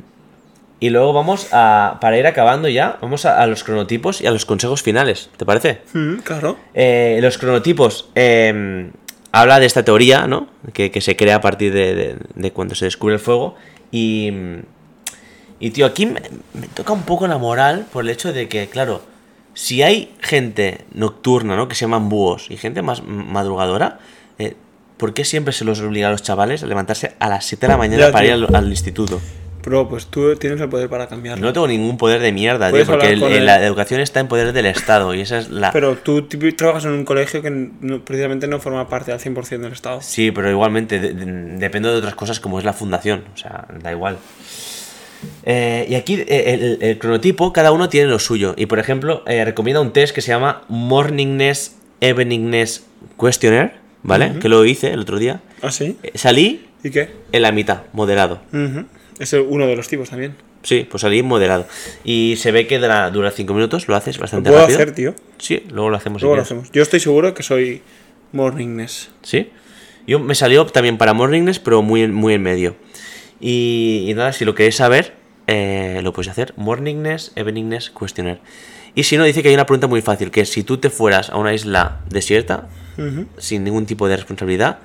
y 0.80 0.90
luego 0.90 1.12
vamos 1.12 1.48
a, 1.52 1.98
para 2.00 2.18
ir 2.18 2.26
acabando 2.26 2.68
ya, 2.68 2.98
vamos 3.00 3.24
a, 3.24 3.40
a 3.40 3.46
los 3.46 3.62
cronotipos 3.64 4.20
y 4.20 4.26
a 4.26 4.30
los 4.32 4.44
consejos 4.44 4.82
finales, 4.82 5.30
¿te 5.36 5.44
parece? 5.46 5.80
Mm, 5.94 6.16
claro. 6.18 6.56
Eh, 6.74 7.18
los 7.22 7.38
cronotipos 7.38 8.10
eh, 8.14 8.90
habla 9.30 9.60
de 9.60 9.66
esta 9.66 9.84
teoría, 9.84 10.26
¿no? 10.26 10.48
Que, 10.72 10.90
que 10.90 11.00
se 11.00 11.16
crea 11.16 11.36
a 11.36 11.40
partir 11.40 11.72
de, 11.72 11.94
de- 11.94 12.16
de 12.34 12.50
cuando 12.52 12.74
se 12.74 12.84
descubre 12.84 13.14
el 13.14 13.20
fuego. 13.20 13.54
Y, 13.92 14.30
y 15.60 15.70
tío, 15.70 15.86
aquí 15.86 16.06
me, 16.06 16.20
me 16.54 16.66
toca 16.68 16.92
un 16.92 17.02
poco 17.02 17.26
la 17.28 17.38
moral 17.38 17.86
por 17.92 18.02
el 18.04 18.10
hecho 18.10 18.32
de 18.32 18.48
que, 18.48 18.66
claro, 18.68 19.02
si 19.54 19.82
hay 19.82 20.14
gente 20.20 20.84
nocturna, 20.92 21.56
¿no? 21.56 21.68
Que 21.68 21.74
se 21.76 21.82
llaman 21.84 22.08
búhos 22.08 22.50
y 22.50 22.56
gente 22.56 22.82
más 22.82 23.02
madrugadora, 23.04 23.98
eh, 24.38 24.56
¿por 24.96 25.14
qué 25.14 25.24
siempre 25.24 25.52
se 25.52 25.64
los 25.64 25.80
obliga 25.80 26.08
a 26.08 26.10
los 26.10 26.22
chavales 26.22 26.62
a 26.62 26.66
levantarse 26.66 27.12
a 27.18 27.28
las 27.28 27.44
7 27.46 27.66
de 27.66 27.72
la 27.72 27.76
mañana 27.78 28.06
Ya, 28.06 28.12
para 28.12 28.26
ir 28.26 28.32
al, 28.32 28.54
al 28.54 28.68
instituto? 28.68 29.20
Bro, 29.64 29.88
pues 29.88 30.06
tú 30.06 30.34
tienes 30.34 30.60
el 30.60 30.68
poder 30.68 30.88
para 30.88 31.06
cambiarlo. 31.06 31.46
No 31.46 31.52
tengo 31.52 31.68
ningún 31.68 31.96
poder 31.96 32.20
de 32.20 32.32
mierda, 32.32 32.72
tío, 32.72 32.84
porque 32.84 33.12
el- 33.12 33.22
el- 33.22 33.46
la 33.46 33.64
educación 33.64 34.00
está 34.00 34.18
en 34.18 34.26
poder 34.26 34.52
del 34.52 34.66
Estado 34.66 35.14
y 35.14 35.20
esa 35.20 35.38
es 35.38 35.50
la... 35.50 35.70
Pero 35.70 35.96
tú 35.96 36.26
trabajas 36.56 36.84
en 36.86 36.90
un 36.90 37.04
colegio 37.04 37.42
que 37.42 37.50
no- 37.50 38.04
precisamente 38.04 38.48
no 38.48 38.58
forma 38.58 38.88
parte 38.88 39.12
al 39.12 39.20
100% 39.20 39.62
del 39.62 39.72
Estado. 39.72 40.00
Sí, 40.02 40.32
pero 40.32 40.50
igualmente 40.50 40.98
de- 40.98 41.12
de- 41.14 41.26
depende 41.58 41.90
de 41.90 41.94
otras 41.96 42.16
cosas 42.16 42.40
como 42.40 42.58
es 42.58 42.64
la 42.64 42.72
fundación, 42.72 43.22
o 43.32 43.36
sea, 43.36 43.66
da 43.80 43.92
igual. 43.92 44.18
Eh, 45.44 45.86
y 45.88 45.94
aquí 45.94 46.14
eh, 46.26 46.54
el, 46.54 46.78
el 46.82 46.98
cronotipo, 46.98 47.52
cada 47.52 47.70
uno 47.70 47.88
tiene 47.88 48.08
lo 48.08 48.18
suyo. 48.18 48.54
Y 48.56 48.66
por 48.66 48.80
ejemplo, 48.80 49.22
eh, 49.26 49.44
recomienda 49.44 49.80
un 49.80 49.92
test 49.92 50.12
que 50.12 50.20
se 50.22 50.28
llama 50.32 50.62
Morningness 50.68 51.76
Eveningness 52.00 52.84
Questionnaire, 53.20 53.74
¿vale? 54.02 54.38
Que 54.40 54.48
lo 54.48 54.64
hice 54.64 54.92
el 54.92 55.00
otro 55.00 55.18
día. 55.18 55.40
¿Ah, 55.62 55.70
sí? 55.70 55.96
Eh, 56.02 56.12
salí 56.14 56.66
¿Y 56.82 56.90
qué? 56.90 57.10
en 57.32 57.42
la 57.42 57.52
mitad, 57.52 57.82
moderado. 57.92 58.40
Es 59.18 59.32
uno 59.32 59.66
de 59.66 59.76
los 59.76 59.88
tipos 59.88 60.10
también. 60.10 60.34
Sí, 60.62 60.86
pues 60.88 61.00
salí 61.00 61.22
moderado. 61.22 61.66
Y 62.04 62.36
se 62.38 62.52
ve 62.52 62.66
que 62.66 62.78
dura, 62.78 63.10
dura 63.10 63.30
cinco 63.32 63.52
minutos, 63.54 63.88
lo 63.88 63.96
haces 63.96 64.16
Lo 64.16 64.22
bastante 64.22 64.50
puedo 64.50 64.62
rápido. 64.62 64.78
hacer, 64.78 64.94
tío. 64.94 65.14
Sí, 65.38 65.64
luego 65.70 65.90
lo 65.90 65.96
hacemos. 65.96 66.22
Luego 66.22 66.36
lo 66.36 66.42
hacemos. 66.42 66.70
Yo 66.72 66.82
estoy 66.82 67.00
seguro 67.00 67.34
que 67.34 67.42
soy 67.42 67.82
morningness. 68.32 69.10
¿Sí? 69.22 69.50
Yo 70.06 70.18
me 70.18 70.34
salió 70.34 70.64
también 70.66 70.98
para 70.98 71.12
Morningness, 71.14 71.58
pero 71.60 71.82
muy 71.82 72.06
muy 72.08 72.34
en 72.34 72.42
medio. 72.42 72.76
Y, 73.40 74.04
y 74.08 74.14
nada, 74.14 74.32
si 74.32 74.44
lo 74.44 74.54
queréis 74.54 74.76
saber, 74.76 75.14
eh, 75.46 76.00
lo 76.02 76.12
podéis 76.12 76.30
hacer. 76.30 76.54
Morningness, 76.56 77.32
Eveningness, 77.36 77.90
Questionnaire. 77.90 78.40
Y 78.94 79.04
si 79.04 79.16
no, 79.16 79.24
dice 79.24 79.42
que 79.42 79.48
hay 79.48 79.54
una 79.54 79.66
pregunta 79.66 79.86
muy 79.86 80.02
fácil, 80.02 80.30
que 80.30 80.44
si 80.44 80.62
tú 80.64 80.78
te 80.78 80.90
fueras 80.90 81.30
a 81.30 81.36
una 81.38 81.54
isla 81.54 82.00
desierta, 82.08 82.68
Sin 83.38 83.64
ningún 83.64 83.86
tipo 83.86 84.08
de 84.08 84.16
responsabilidad. 84.16 84.78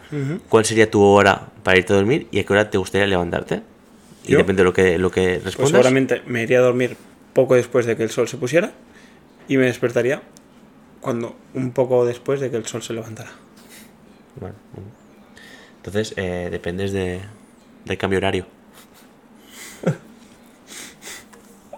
¿cuál 0.49 0.66
sería 0.66 0.89
tu 0.89 1.01
hora 1.01 1.49
para 1.64 1.78
irte 1.78 1.93
a 1.93 1.95
dormir 1.97 2.28
y 2.32 2.39
a 2.39 2.45
qué 2.45 2.53
hora 2.53 2.70
te 2.70 2.78
gustaría 2.78 3.08
levantarte? 3.08 3.62
Y 4.26 4.36
depende 4.36 4.62
de 4.62 4.66
lo 4.66 4.74
que, 4.74 4.97
lo 4.97 5.10
que 5.12 5.34
Pues 5.34 5.43
respondas. 5.45 5.72
seguramente 5.72 6.22
me 6.26 6.43
iría 6.43 6.60
a 6.60 6.62
dormir 6.62 6.97
poco 7.34 7.55
después 7.55 7.86
de 7.86 7.95
que 7.95 8.03
el 8.03 8.10
sol 8.10 8.28
se 8.28 8.38
pusiera 8.38 8.72
y 9.47 9.58
me 9.58 9.66
despertaría 9.68 10.22
cuando 11.01 11.36
un 11.53 11.72
poco 11.72 12.05
después 12.05 12.39
de 12.41 12.49
que 12.49 12.58
el 12.58 12.66
sol 12.66 12.82
se 12.84 12.93
levantara. 12.93 13.30
Bueno, 14.39 14.55
bueno. 14.74 14.89
Entonces, 15.78 16.14
eh, 16.18 16.49
dependes 16.51 16.91
de, 16.91 17.22
del 17.86 17.97
cambio 17.97 18.18
horario. 18.18 18.45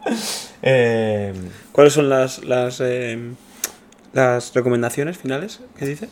eh, 0.61 1.33
¿Cuáles 1.71 1.93
son 1.93 2.09
las 2.09 2.43
las, 2.43 2.81
eh, 2.81 3.17
las 4.13 4.53
recomendaciones 4.53 5.17
finales 5.17 5.59
que 5.77 5.85
dice? 5.85 6.09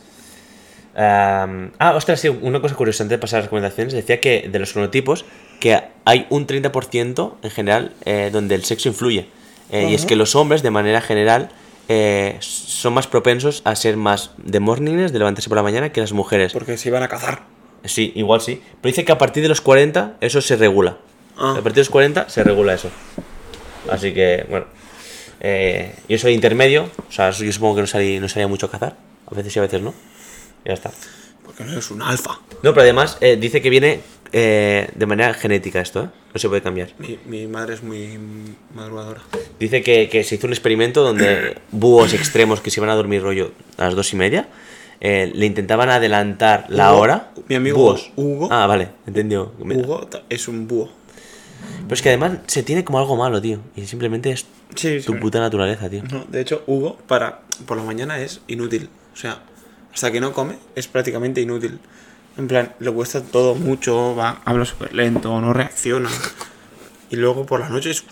Ah, 1.00 1.92
ostras, 1.94 2.20
sí, 2.20 2.28
una 2.28 2.60
cosa 2.60 2.74
curiosa 2.74 3.04
antes 3.04 3.16
de 3.18 3.20
pasar 3.20 3.38
a 3.38 3.40
las 3.40 3.46
recomendaciones. 3.46 3.92
Decía 3.92 4.20
que 4.20 4.48
de 4.50 4.58
los 4.58 4.72
cronotipos, 4.72 5.24
que 5.60 5.80
hay 6.04 6.26
un 6.30 6.46
30% 6.46 7.34
en 7.42 7.50
general 7.50 7.92
eh, 8.04 8.30
donde 8.32 8.54
el 8.56 8.64
sexo 8.64 8.88
influye. 8.88 9.28
Eh, 9.70 9.88
Y 9.90 9.94
es 9.94 10.06
que 10.06 10.16
los 10.16 10.34
hombres, 10.34 10.62
de 10.62 10.70
manera 10.70 11.00
general, 11.00 11.50
eh, 11.88 12.36
son 12.40 12.94
más 12.94 13.06
propensos 13.06 13.62
a 13.64 13.76
ser 13.76 13.96
más 13.96 14.32
de 14.38 14.60
mornings, 14.60 15.12
de 15.12 15.18
levantarse 15.18 15.48
por 15.48 15.56
la 15.56 15.62
mañana, 15.62 15.92
que 15.92 16.00
las 16.00 16.12
mujeres. 16.12 16.52
Porque 16.52 16.76
se 16.76 16.88
iban 16.88 17.02
a 17.02 17.08
cazar. 17.08 17.42
Sí, 17.84 18.12
igual 18.16 18.40
sí. 18.40 18.60
Pero 18.80 18.90
dice 18.90 19.04
que 19.04 19.12
a 19.12 19.18
partir 19.18 19.42
de 19.42 19.48
los 19.48 19.60
40 19.60 20.16
eso 20.20 20.40
se 20.40 20.56
regula. 20.56 20.98
Ah. 21.36 21.52
A 21.52 21.54
partir 21.54 21.74
de 21.74 21.80
los 21.82 21.90
40 21.90 22.28
se 22.28 22.42
regula 22.42 22.74
eso. 22.74 22.90
Así 23.90 24.12
que, 24.12 24.46
bueno. 24.50 24.66
Eh, 25.40 25.94
yo 26.08 26.18
soy 26.18 26.32
intermedio, 26.34 26.90
o 27.08 27.12
sea, 27.12 27.30
yo 27.30 27.52
supongo 27.52 27.76
que 27.76 27.80
no 27.82 27.86
salí, 27.86 28.18
no 28.20 28.28
salía 28.28 28.48
mucho 28.48 28.66
a 28.66 28.70
cazar. 28.70 28.96
A 29.30 29.34
veces 29.34 29.52
sí, 29.52 29.58
a 29.58 29.62
veces 29.62 29.80
no. 29.82 29.94
Ya 30.64 30.74
está. 30.74 30.90
Porque 31.44 31.64
no 31.64 31.72
eres 31.72 31.90
un 31.90 32.02
alfa. 32.02 32.40
No, 32.62 32.72
pero 32.72 32.82
además 32.82 33.18
eh, 33.20 33.36
dice 33.36 33.62
que 33.62 33.70
viene 33.70 34.00
eh, 34.32 34.88
de 34.94 35.06
manera 35.06 35.32
genética 35.34 35.80
esto, 35.80 36.04
¿eh? 36.04 36.08
No 36.34 36.38
se 36.38 36.48
puede 36.48 36.60
cambiar. 36.62 36.88
Mi, 36.98 37.18
mi 37.26 37.46
madre 37.46 37.74
es 37.74 37.82
muy 37.82 38.18
madrugadora. 38.74 39.22
Dice 39.58 39.82
que, 39.82 40.08
que 40.08 40.24
se 40.24 40.34
hizo 40.34 40.46
un 40.46 40.52
experimento 40.52 41.02
donde 41.02 41.56
búhos 41.70 42.12
extremos 42.12 42.60
que 42.60 42.70
se 42.70 42.80
iban 42.80 42.90
a 42.90 42.94
dormir 42.94 43.22
rollo 43.22 43.52
a 43.76 43.86
las 43.86 43.94
dos 43.94 44.12
y 44.12 44.16
media 44.16 44.48
eh, 45.00 45.30
le 45.32 45.46
intentaban 45.46 45.88
adelantar 45.90 46.66
la 46.68 46.92
Hugo, 46.92 47.02
hora. 47.02 47.30
mi 47.48 47.54
amigo 47.54 47.78
Búhos. 47.78 48.10
Hugo. 48.16 48.48
Ah, 48.50 48.66
vale, 48.66 48.88
entendió. 49.06 49.52
Hugo 49.58 50.08
es 50.28 50.48
un 50.48 50.66
búho. 50.66 50.90
Pero 51.82 51.94
es 51.94 52.02
que 52.02 52.08
además 52.10 52.38
se 52.46 52.62
tiene 52.62 52.84
como 52.84 52.98
algo 52.98 53.16
malo, 53.16 53.40
tío. 53.40 53.60
Y 53.76 53.86
simplemente 53.86 54.30
es 54.30 54.46
Sí, 54.74 55.00
tu 55.00 55.18
puta 55.18 55.40
naturaleza, 55.40 55.88
tío. 55.88 56.02
No, 56.10 56.24
de 56.28 56.40
hecho, 56.40 56.62
Hugo 56.66 56.96
para 57.06 57.40
por 57.66 57.76
la 57.76 57.82
mañana 57.82 58.18
es 58.20 58.40
inútil. 58.46 58.90
O 59.14 59.16
sea, 59.16 59.42
hasta 59.94 60.12
que 60.12 60.20
no 60.20 60.32
come 60.32 60.58
es 60.74 60.86
prácticamente 60.88 61.40
inútil. 61.40 61.78
En 62.36 62.46
plan, 62.46 62.72
le 62.78 62.92
cuesta 62.92 63.22
todo 63.22 63.54
mucho, 63.56 64.14
va, 64.14 64.40
habla 64.44 64.64
súper 64.64 64.94
lento, 64.94 65.40
no 65.40 65.52
reacciona. 65.52 66.10
Y 67.10 67.16
luego 67.16 67.46
por 67.46 67.58
las 67.60 67.70
noches. 67.70 68.04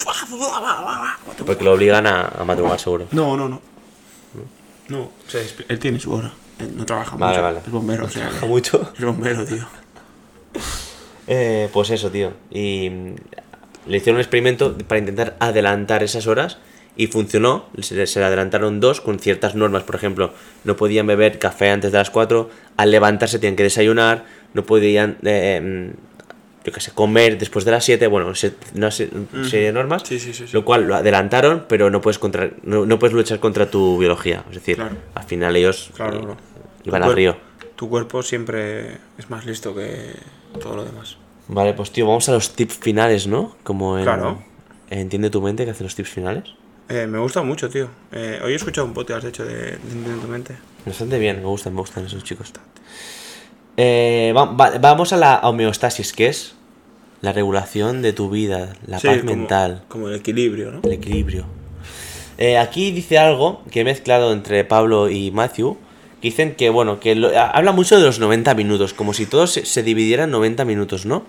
Porque 1.45 1.63
lo 1.65 1.73
obligan 1.75 2.07
a, 2.07 2.23
a 2.29 2.45
madrugar, 2.45 2.81
seguro. 2.81 3.07
No, 3.13 3.37
no, 3.37 3.49
no. 3.49 3.61
No, 4.89 5.01
o 5.01 5.13
sea, 5.29 5.41
es- 5.43 5.55
él 5.69 5.79
tiene 5.79 6.01
su 6.01 6.13
hora. 6.13 6.33
Él 6.59 6.75
no 6.77 6.87
trabaja 6.87 7.17
Vale, 7.17 7.33
mucho. 7.35 7.43
vale. 7.43 7.59
Es 7.67 7.71
bombero, 7.71 8.05
o 8.07 8.09
sea. 8.09 8.31
que- 8.41 8.47
mucho? 8.47 8.93
Es 8.99 9.05
bombero, 9.05 9.45
tío. 9.45 9.67
Eh, 11.29 11.69
pues 11.73 11.91
eso, 11.91 12.11
tío. 12.11 12.33
Y 12.51 12.89
le 13.87 13.97
hicieron 13.97 14.17
un 14.17 14.21
experimento 14.21 14.77
para 14.87 14.99
intentar 14.99 15.37
adelantar 15.41 16.03
esas 16.03 16.27
horas 16.27 16.59
y 16.97 17.09
funcionó. 17.09 17.67
Se, 17.81 18.07
se 18.07 18.21
le 18.21 18.27
adelantaron 18.27 18.81
dos 18.81 19.01
con 19.01 19.19
ciertas 19.19 19.55
normas. 19.55 19.83
Por 19.83 19.97
ejemplo, 19.97 20.33
no 20.65 20.77
podían 20.77 21.07
beber 21.07 21.39
café 21.39 21.71
antes 21.71 21.93
de 21.93 21.99
las 21.99 22.11
4. 22.11 22.51
Al 22.77 22.91
levantarse 22.91 23.39
tenían 23.39 23.57
que 23.57 23.63
desayunar. 23.65 24.25
No 24.55 24.65
podían, 24.65 25.19
eh, 25.25 25.61
mm, 25.93 26.65
yo 26.67 26.73
qué 26.73 26.81
sé, 26.81 26.91
comer 26.93 27.39
después 27.39 27.65
de 27.65 27.71
las 27.73 27.85
7. 27.85 28.07
Bueno, 28.07 28.35
se- 28.35 28.55
una 28.75 28.91
se- 28.91 29.11
serie 29.49 29.67
de 29.67 29.73
normas. 29.73 30.03
Sí, 30.05 30.19
sí, 30.19 30.33
sí. 30.33 30.45
Lo 30.53 30.65
cual 30.65 30.87
lo 30.89 30.95
adelantaron, 30.97 31.67
pero 31.69 31.91
no 31.91 32.01
puedes, 32.01 32.19
contra, 32.19 32.51
no, 32.63 32.87
no 32.87 32.99
puedes 32.99 33.15
luchar 33.15 33.39
contra 33.41 33.71
tu 33.71 33.99
biología. 33.99 34.45
Es 34.49 34.55
decir, 34.57 34.77
Claro. 34.77 34.97
al 35.15 35.25
final 35.25 35.55
ellos 35.57 35.91
Claro, 35.95 36.33
eh, 36.33 36.37
iban 36.85 37.03
al 37.03 37.13
río. 37.15 37.37
Tu 37.77 37.89
cuerpo 37.91 38.23
siempre 38.23 38.93
es 39.19 39.29
más 39.29 39.45
listo 39.45 39.75
que 39.75 40.13
todo 40.59 40.77
lo 40.77 40.85
demás. 40.85 41.17
Vale, 41.49 41.75
pues 41.75 41.91
tío, 41.93 42.07
vamos 42.07 42.29
a 42.29 42.33
los 42.33 42.53
tips 42.55 42.75
finales, 42.77 43.27
¿no? 43.27 43.55
Como 43.63 43.99
en, 43.99 44.05
Claro. 44.05 44.43
Entiende 44.91 45.31
tu 45.31 45.41
mente 45.43 45.65
que 45.65 45.71
hace 45.73 45.83
los 45.85 45.95
tips 45.95 46.09
finales. 46.11 46.45
Eh, 46.89 47.07
me 47.09 47.19
gusta 47.19 47.43
mucho, 47.43 47.69
tío. 47.69 47.89
Eh, 48.13 48.41
hoy 48.45 48.53
he 48.53 48.57
escuchado 48.57 48.87
un 48.87 48.95
podcast, 48.95 49.25
de 49.25 49.29
hecho, 49.31 49.45
de, 49.45 49.55
de 49.55 49.71
Entiende 49.75 50.21
tu 50.23 50.29
mente. 50.29 50.57
Bastante 50.85 51.19
bien, 51.19 51.39
me 51.41 51.47
gustan, 51.47 51.75
me 51.75 51.81
gustan 51.81 52.07
esos 52.07 52.23
chicos. 52.23 52.53
Eh, 53.77 54.33
va- 54.37 54.45
va- 54.47 54.79
vamos 54.79 55.13
a 55.13 55.17
la 55.17 55.41
homeostasis, 55.43 56.13
que 56.13 56.29
es 56.29 56.55
la 57.21 57.33
regulación 57.33 58.03
de 58.03 58.13
tu 58.13 58.31
vida, 58.31 58.75
la 58.87 58.99
Sí, 59.01 59.09
paz 59.09 59.19
como- 59.19 59.31
mental, 59.31 59.83
Como 59.89 60.09
el 60.09 60.15
equilibrio, 60.15 60.71
¿no? 60.71 60.81
el 60.85 60.93
equilibrio. 60.93 61.45
Eh, 62.39 62.59
aquí 62.59 62.91
dice 62.91 63.19
algo 63.19 63.63
que 63.71 63.81
he 63.81 63.85
mezclado 63.85 64.33
entre 64.33 64.65
Pablo 64.65 65.11
y 65.11 65.31
Matthew, 65.31 65.77
dicen 66.31 66.55
que, 66.55 66.71
bueno, 66.71 67.01
que 67.01 67.15
lo- 67.15 67.29
ha- 67.39 67.51
habla 67.51 67.73
mucho 67.73 67.99
de 67.99 68.05
los 68.05 68.19
90 68.19 68.55
minutos, 68.55 68.93
como 68.95 69.13
si 69.15 69.27
todo 69.27 69.47
se, 69.47 69.65
se 69.67 69.83
dividiera 69.83 70.25
en 70.25 70.31
90 70.31 70.65
minutos, 70.65 71.07
¿no? 71.07 71.25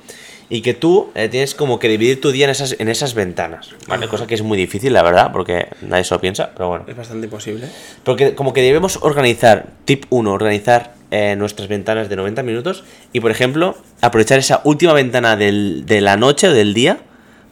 Y 0.49 0.61
que 0.61 0.73
tú 0.73 1.09
eh, 1.13 1.27
tienes 1.27 1.55
como 1.55 1.77
que 1.77 1.89
dividir 1.89 2.21
tu 2.21 2.31
día 2.31 2.45
en 2.45 2.51
esas, 2.51 2.75
en 2.79 2.87
esas 2.87 3.13
ventanas, 3.15 3.71
¿vale? 3.87 4.07
Cosa 4.07 4.27
que 4.27 4.33
es 4.35 4.41
muy 4.43 4.57
difícil, 4.57 4.93
la 4.93 5.03
verdad, 5.03 5.31
porque 5.33 5.67
nadie 5.81 6.03
se 6.05 6.13
lo 6.13 6.21
piensa, 6.21 6.51
pero 6.55 6.69
bueno. 6.69 6.85
Es 6.87 6.95
bastante 6.95 7.25
imposible. 7.25 7.67
Porque 8.05 8.33
como 8.33 8.53
que 8.53 8.61
debemos 8.61 8.97
organizar, 9.01 9.67
tip 9.85 10.05
1, 10.09 10.31
organizar 10.31 10.93
eh, 11.11 11.35
nuestras 11.37 11.67
ventanas 11.67 12.07
de 12.07 12.15
90 12.15 12.43
minutos 12.43 12.83
y, 13.11 13.19
por 13.19 13.31
ejemplo, 13.31 13.75
aprovechar 14.01 14.39
esa 14.39 14.61
última 14.63 14.93
ventana 14.93 15.35
del- 15.35 15.85
de 15.85 15.99
la 16.01 16.15
noche 16.15 16.47
o 16.47 16.53
del 16.53 16.73
día, 16.73 16.99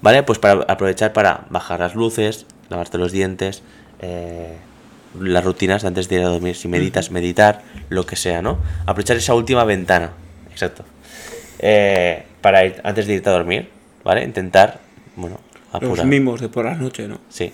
¿vale? 0.01 0.23
Pues 0.23 0.39
para 0.39 0.61
aprovechar 0.67 1.11
para 1.11 1.45
bajar 1.49 1.81
las 1.81 1.95
luces, 1.95 2.45
lavarte 2.69 2.97
los 2.97 3.11
dientes, 3.11 3.61
eh, 4.01 4.55
las 5.19 5.43
rutinas 5.43 5.81
de 5.81 5.87
antes 5.87 6.09
de 6.09 6.15
ir 6.15 6.21
a 6.21 6.27
dormir, 6.29 6.55
si 6.55 6.67
meditas, 6.67 7.11
meditar, 7.11 7.61
lo 7.89 8.05
que 8.05 8.15
sea, 8.15 8.41
¿no? 8.41 8.57
Aprovechar 8.85 9.17
esa 9.17 9.33
última 9.33 9.63
ventana, 9.63 10.11
exacto. 10.51 10.83
Eh, 11.59 12.23
para 12.41 12.65
ir, 12.65 12.81
antes 12.83 13.07
de 13.07 13.15
irte 13.15 13.29
a 13.29 13.33
dormir, 13.33 13.69
¿vale? 14.03 14.23
Intentar, 14.23 14.79
bueno, 15.15 15.39
Los 15.73 15.83
apurar. 15.83 16.05
mimos 16.05 16.41
de 16.41 16.49
por 16.49 16.65
la 16.65 16.75
noche, 16.75 17.07
¿no? 17.07 17.19
Sí. 17.29 17.51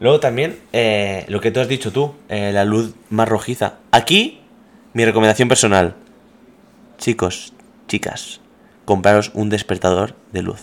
Luego 0.00 0.18
también, 0.20 0.58
eh, 0.72 1.24
lo 1.28 1.40
que 1.40 1.50
tú 1.50 1.60
has 1.60 1.68
dicho 1.68 1.92
tú, 1.92 2.14
eh, 2.28 2.50
la 2.52 2.64
luz 2.64 2.94
más 3.08 3.28
rojiza. 3.28 3.74
Aquí, 3.92 4.40
mi 4.94 5.04
recomendación 5.04 5.48
personal. 5.48 5.94
Chicos, 6.98 7.52
chicas, 7.86 8.40
compraros 8.84 9.30
un 9.34 9.48
despertador 9.48 10.14
de 10.32 10.42
luz. 10.42 10.60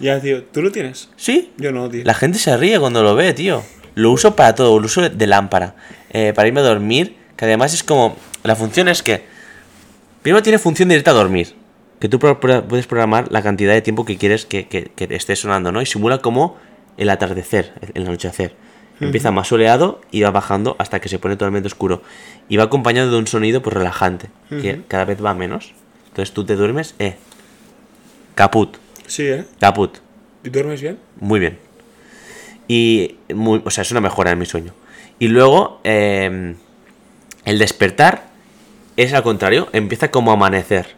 Ya, 0.00 0.20
tío, 0.20 0.42
¿tú 0.44 0.60
lo 0.60 0.70
tienes? 0.70 1.08
¿Sí? 1.16 1.52
Yo 1.56 1.72
no, 1.72 1.88
tío. 1.88 2.04
La 2.04 2.14
gente 2.14 2.38
se 2.38 2.56
ríe 2.56 2.78
cuando 2.78 3.02
lo 3.02 3.14
ve, 3.14 3.32
tío. 3.32 3.62
Lo 3.94 4.10
uso 4.10 4.34
para 4.36 4.54
todo, 4.54 4.78
lo 4.78 4.86
uso 4.86 5.08
de 5.08 5.26
lámpara. 5.26 5.74
eh, 6.10 6.32
para 6.34 6.48
irme 6.48 6.60
a 6.60 6.64
dormir, 6.64 7.16
que 7.36 7.44
además 7.44 7.74
es 7.74 7.82
como... 7.82 8.16
La 8.42 8.56
función 8.56 8.88
es 8.88 9.02
que... 9.02 9.24
Primero 10.22 10.42
tiene 10.42 10.58
función 10.58 10.90
irte 10.90 11.10
a 11.10 11.12
dormir. 11.12 11.54
Que 12.00 12.08
tú 12.08 12.18
pro- 12.18 12.38
puedes 12.38 12.86
programar 12.86 13.30
la 13.30 13.42
cantidad 13.42 13.72
de 13.72 13.82
tiempo 13.82 14.04
que 14.04 14.16
quieres 14.18 14.46
que, 14.46 14.66
que- 14.68 14.84
que 14.94 15.08
esté 15.14 15.36
sonando, 15.36 15.70
¿no? 15.72 15.80
Y 15.82 15.86
simula 15.86 16.18
como 16.18 16.56
el 16.96 17.08
atardecer, 17.10 17.72
el 17.80 17.90
el 18.02 18.06
anochecer. 18.08 18.54
Empieza 19.00 19.32
más 19.32 19.48
soleado 19.48 20.00
y 20.12 20.22
va 20.22 20.30
bajando 20.30 20.76
hasta 20.78 21.00
que 21.00 21.08
se 21.08 21.18
pone 21.18 21.34
totalmente 21.36 21.66
oscuro. 21.66 22.02
Y 22.48 22.56
va 22.58 22.64
acompañado 22.64 23.10
de 23.10 23.18
un 23.18 23.26
sonido 23.26 23.60
pues 23.60 23.74
relajante, 23.74 24.30
que 24.48 24.82
cada 24.86 25.04
vez 25.04 25.22
va 25.22 25.34
menos. 25.34 25.72
Entonces 26.08 26.32
tú 26.32 26.44
te 26.44 26.54
duermes, 26.54 26.94
eh. 27.00 27.16
Caput, 28.36 28.76
Sí, 29.06 29.24
¿eh? 29.26 29.44
caput. 29.60 29.98
¿Y 30.44 30.50
duermes 30.50 30.80
bien? 30.80 30.98
Muy 31.20 31.40
bien. 31.40 31.58
Y, 32.68 33.16
muy, 33.34 33.62
o 33.64 33.70
sea, 33.70 33.82
es 33.82 33.90
una 33.90 34.00
mejora 34.00 34.30
en 34.30 34.38
mi 34.38 34.46
sueño. 34.46 34.72
Y 35.18 35.28
luego, 35.28 35.80
eh, 35.84 36.54
el 37.44 37.58
despertar 37.58 38.28
es 38.96 39.12
al 39.12 39.22
contrario, 39.22 39.68
empieza 39.72 40.10
como 40.10 40.32
amanecer. 40.32 40.96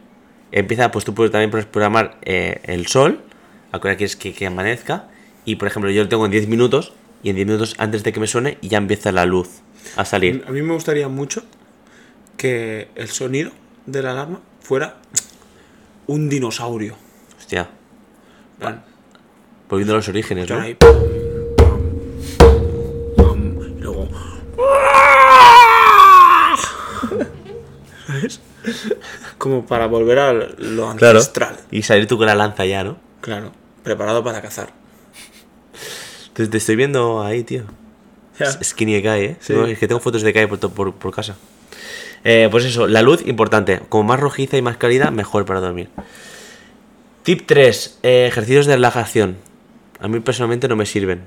Empieza, 0.53 0.91
pues 0.91 1.05
tú 1.05 1.15
puedes 1.15 1.33
también 1.33 1.51
puedes 1.51 1.67
programar 1.67 2.19
eh, 2.23 2.61
el 2.65 2.87
sol, 2.87 3.21
a 3.73 3.79
hora 3.79 3.97
quieres 3.97 4.17
que, 4.17 4.33
que 4.33 4.47
amanezca. 4.47 5.09
Y 5.45 5.57
por 5.57 5.69
ejemplo, 5.69 5.91
yo 5.91 6.03
lo 6.03 6.09
tengo 6.09 6.25
en 6.25 6.31
10 6.31 6.49
minutos, 6.49 6.93
y 7.23 7.31
en 7.31 7.37
10 7.37 7.47
minutos 7.47 7.75
antes 7.79 8.03
de 8.03 8.13
que 8.13 8.21
me 8.21 8.27
suene, 8.27 8.59
ya 8.63 8.79
empieza 8.79 9.13
la 9.13 9.27
luz 9.27 9.49
a 9.97 10.05
salir. 10.05 10.45
A 10.47 10.51
mí 10.51 10.63
me 10.63 10.75
gustaría 10.75 11.09
mucho 11.09 11.43
que 12.37 12.89
el 12.95 13.09
sonido 13.09 13.51
de 13.87 14.03
la 14.03 14.13
alarma 14.13 14.41
fuera 14.61 14.97
un 16.07 16.29
dinosaurio. 16.29 16.97
Hostia, 17.39 17.69
volviendo 19.69 19.95
a 19.95 19.97
los 19.97 20.09
orígenes, 20.09 20.49
¿no? 20.49 20.61
ahí, 20.61 20.77
¿Sabes? 28.07 28.41
Como 29.39 29.67
para 29.67 29.87
volver 29.87 30.19
a 30.19 30.33
lo 30.33 30.95
Claro. 30.97 31.19
ancestral. 31.19 31.57
Y 31.71 31.83
salir 31.83 32.07
tú 32.07 32.17
con 32.19 32.27
la 32.27 32.35
lanza 32.35 32.65
ya, 32.65 32.85
¿no? 32.85 32.97
Claro. 33.21 33.53
Preparado 33.83 34.25
para 34.25 34.41
cazar. 34.43 34.71
Te, 36.33 36.47
te 36.47 36.57
estoy 36.57 36.77
viendo 36.77 37.23
ahí, 37.23 37.45
tío. 37.45 37.63
Skinny 38.63 39.01
Guy, 39.01 39.09
¿eh? 39.25 39.37
Sí. 39.41 39.53
No, 39.55 39.67
es 39.67 39.79
que 39.79 39.89
tengo 39.89 40.01
fotos 40.01 40.23
de 40.23 40.33
Guy 40.33 40.47
por, 40.47 40.59
por, 40.73 40.95
por 40.95 41.15
casa. 41.15 41.37
Eh, 42.25 42.49
pues 42.51 42.65
eso, 42.65 42.87
la 42.87 43.03
luz, 43.03 43.23
importante. 43.27 43.81
Como 43.89 44.05
más 44.05 44.21
rojiza 44.21 44.57
y 44.57 44.63
más 44.63 44.77
cálida, 44.77 45.11
mejor 45.11 45.45
para 45.45 45.61
dormir. 45.61 45.89
Tip 47.23 47.47
3. 47.47 48.01
ejercicios 48.03 48.67
de 48.67 48.75
relajación. 48.75 49.37
A 50.01 50.09
mí 50.09 50.21
personalmente 50.21 50.69
no 50.69 50.77
me 50.77 50.87
sirven. 50.87 51.23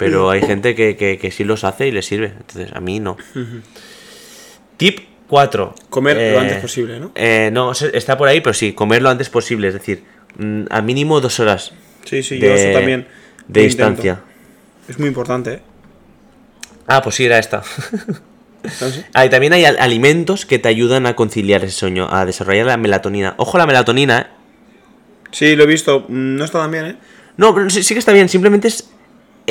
Pero 0.00 0.30
hay 0.30 0.40
gente 0.42 0.74
que, 0.74 0.96
que, 0.96 1.18
que 1.18 1.30
sí 1.30 1.44
los 1.44 1.62
hace 1.64 1.86
y 1.86 1.92
les 1.92 2.06
sirve. 2.06 2.32
Entonces, 2.36 2.70
a 2.74 2.80
mí 2.80 2.98
no. 3.00 3.16
Tip 4.76 5.00
4. 5.28 5.74
Comer 5.90 6.32
lo 6.34 6.40
antes 6.40 6.58
posible, 6.58 6.98
¿no? 6.98 7.12
Eh, 7.14 7.50
no, 7.52 7.72
está 7.72 8.16
por 8.18 8.28
ahí, 8.28 8.40
pero 8.40 8.54
sí, 8.54 8.72
comer 8.72 9.02
lo 9.02 9.10
antes 9.10 9.28
posible. 9.28 9.68
Es 9.68 9.74
decir, 9.74 10.02
mm, 10.38 10.62
a 10.70 10.80
mínimo 10.82 11.20
dos 11.20 11.38
horas 11.40 11.72
Sí, 12.04 12.22
sí, 12.22 12.38
yo 12.38 12.52
eso 12.54 12.72
también. 12.72 13.06
de 13.46 13.62
distancia. 13.62 14.20
Es 14.88 14.98
muy 14.98 15.08
importante, 15.08 15.52
¿eh? 15.54 15.60
Ah, 16.86 17.02
pues 17.02 17.14
sí, 17.14 17.24
era 17.26 17.38
esta. 17.38 17.62
¿Sabes? 18.68 19.04
Ah, 19.14 19.24
y 19.24 19.30
también 19.30 19.52
hay 19.52 19.64
al- 19.64 19.78
alimentos 19.78 20.44
que 20.46 20.58
te 20.58 20.68
ayudan 20.68 21.06
a 21.06 21.14
conciliar 21.14 21.62
ese 21.64 21.78
sueño, 21.78 22.08
a 22.10 22.24
desarrollar 22.26 22.66
la 22.66 22.76
melatonina. 22.76 23.34
Ojo 23.36 23.56
la 23.58 23.66
melatonina, 23.66 24.18
¿eh? 24.20 24.26
Sí, 25.30 25.54
lo 25.56 25.64
he 25.64 25.66
visto. 25.66 26.00
Mm, 26.08 26.36
No 26.36 26.44
está 26.44 26.58
tan 26.60 26.70
bien, 26.72 26.86
¿eh? 26.86 26.96
No, 27.36 27.54
pero 27.54 27.70
sí, 27.70 27.82
sí 27.84 27.94
que 27.94 28.00
está 28.00 28.12
bien, 28.12 28.28
simplemente 28.28 28.68
es 28.68 28.90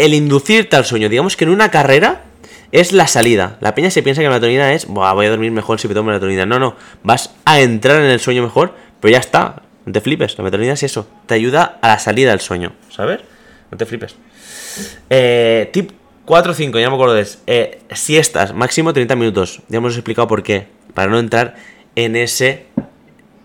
el 0.06 0.14
inducirte 0.14 0.76
al 0.76 0.86
sueño. 0.86 1.10
Digamos 1.10 1.36
que 1.38 1.44
en 1.46 1.50
una 1.52 1.70
carrera 1.72 2.24
es 2.72 2.92
la 2.92 3.08
salida. 3.08 3.58
La 3.62 3.74
peña 3.76 3.90
se 3.92 4.04
piensa 4.04 4.22
que 4.22 4.26
la 4.26 4.30
melatonina 4.32 4.74
es, 4.74 4.86
Buah, 4.86 5.14
voy 5.14 5.26
a 5.26 5.30
dormir 5.30 5.52
mejor 5.52 5.80
si 5.80 5.88
me 5.88 5.94
tomo 5.94 6.08
melatonina. 6.08 6.46
No, 6.46 6.60
no, 6.60 6.76
vas 7.04 7.34
a 7.46 7.62
entrar 7.62 8.02
en 8.02 8.10
el 8.12 8.20
sueño 8.20 8.44
mejor, 8.44 8.76
pero 9.00 9.12
ya 9.12 9.20
está. 9.20 9.64
No 9.86 9.94
te 9.94 10.02
flipes, 10.02 10.38
la 10.38 10.44
melatonina 10.44 10.74
es 10.74 10.84
eso. 10.84 11.08
Te 11.26 11.34
ayuda 11.34 11.80
a 11.82 11.88
la 11.88 12.00
salida 12.00 12.32
del 12.32 12.42
sueño, 12.42 12.74
¿sabes? 12.90 13.22
No 13.72 13.78
te 13.78 13.86
flipes. 13.86 14.16
Eh, 15.10 15.70
tip 15.74 15.92
4 16.26 16.52
o 16.52 16.56
5, 16.56 16.80
ya 16.80 16.90
me 16.90 16.96
acuerdo 16.96 17.16
de. 17.16 17.28
Eh, 17.48 17.80
siestas, 17.94 18.54
máximo 18.54 18.94
30 18.94 19.16
minutos. 19.16 19.62
Ya 19.68 19.78
hemos 19.78 19.96
explicado 19.96 20.28
por 20.28 20.44
qué. 20.44 20.68
Para 20.94 21.10
no 21.10 21.20
entrar 21.20 21.56
en 21.96 22.16
ese. 22.16 22.66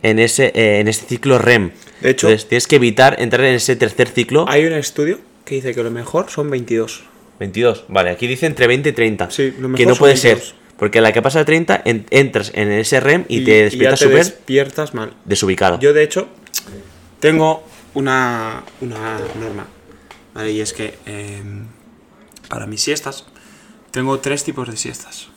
En 0.02 0.18
ese, 0.18 0.52
eh, 0.54 0.80
en 0.80 0.88
ese 0.88 1.06
ciclo 1.06 1.38
REM. 1.38 1.70
De 2.02 2.10
hecho- 2.10 2.26
Entonces, 2.28 2.46
tienes 2.46 2.66
que 2.66 2.76
evitar 2.76 3.16
entrar 3.20 3.46
en 3.46 3.54
ese 3.54 3.74
tercer 3.74 4.08
ciclo. 4.08 4.44
Hay 4.48 4.66
un 4.66 4.74
estudio 4.74 5.18
que 5.44 5.56
dice 5.56 5.74
que 5.74 5.82
lo 5.82 5.90
mejor 5.90 6.30
son 6.30 6.50
22. 6.50 7.04
22, 7.38 7.84
vale, 7.88 8.10
aquí 8.10 8.26
dice 8.26 8.46
entre 8.46 8.66
20 8.66 8.88
y 8.88 8.92
30. 8.92 9.30
Sí, 9.30 9.52
lo 9.58 9.68
mejor 9.68 9.76
que 9.76 9.86
no 9.86 9.94
son 9.94 9.98
puede 10.00 10.14
22. 10.14 10.44
ser. 10.48 10.54
Porque 10.76 10.98
a 10.98 11.02
la 11.02 11.12
que 11.12 11.22
pasa 11.22 11.38
de 11.40 11.44
30 11.44 11.82
en- 11.84 12.06
entras 12.10 12.50
en 12.54 12.70
ese 12.72 12.98
REM 13.00 13.24
y, 13.28 13.44
te 13.44 13.58
ya 13.58 13.64
despiertas 13.64 13.98
te 14.00 14.04
súper 14.06 14.18
despiertas 14.18 14.94
mal. 14.94 15.12
desubicado. 15.24 15.78
Yo, 15.78 15.92
de 15.92 16.02
hecho, 16.02 16.28
tengo 17.20 17.64
una, 17.94 18.64
una 18.80 19.18
norma. 19.40 19.66
¿vale? 20.34 20.50
Y 20.52 20.60
es 20.60 20.72
que 20.72 20.98
eh, 21.06 21.42
para 22.48 22.66
mis 22.66 22.82
siestas 22.82 23.24
tengo 23.92 24.18
tres 24.18 24.42
tipos 24.42 24.68
de 24.68 24.76
siestas. 24.76 25.28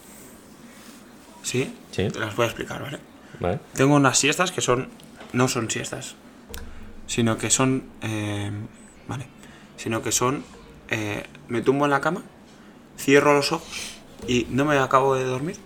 ¿Sí? 1.44 1.72
Sí. 1.92 2.08
Te 2.10 2.20
las 2.20 2.36
voy 2.36 2.44
a 2.46 2.48
explicar, 2.48 2.82
¿vale? 2.82 2.98
¿Vale? 3.40 3.60
Tengo 3.74 3.96
unas 3.96 4.18
siestas 4.18 4.52
que 4.52 4.62
son. 4.62 4.90
No 5.34 5.48
son 5.48 5.70
siestas. 5.70 6.16
Sino 7.06 7.38
que 7.38 7.50
son. 7.50 7.84
eh, 8.02 8.52
vale. 9.08 9.28
Sino 9.78 10.02
que 10.02 10.12
son. 10.12 10.44
eh, 10.90 11.24
me 11.48 11.62
tumbo 11.62 11.86
en 11.86 11.92
la 11.92 12.02
cama, 12.02 12.24
cierro 12.98 13.34
los 13.34 13.52
ojos 13.52 13.68
y 14.28 14.48
no 14.50 14.66
me 14.66 14.78
acabo 14.78 15.16
de 15.16 15.24
dormir. 15.24 15.58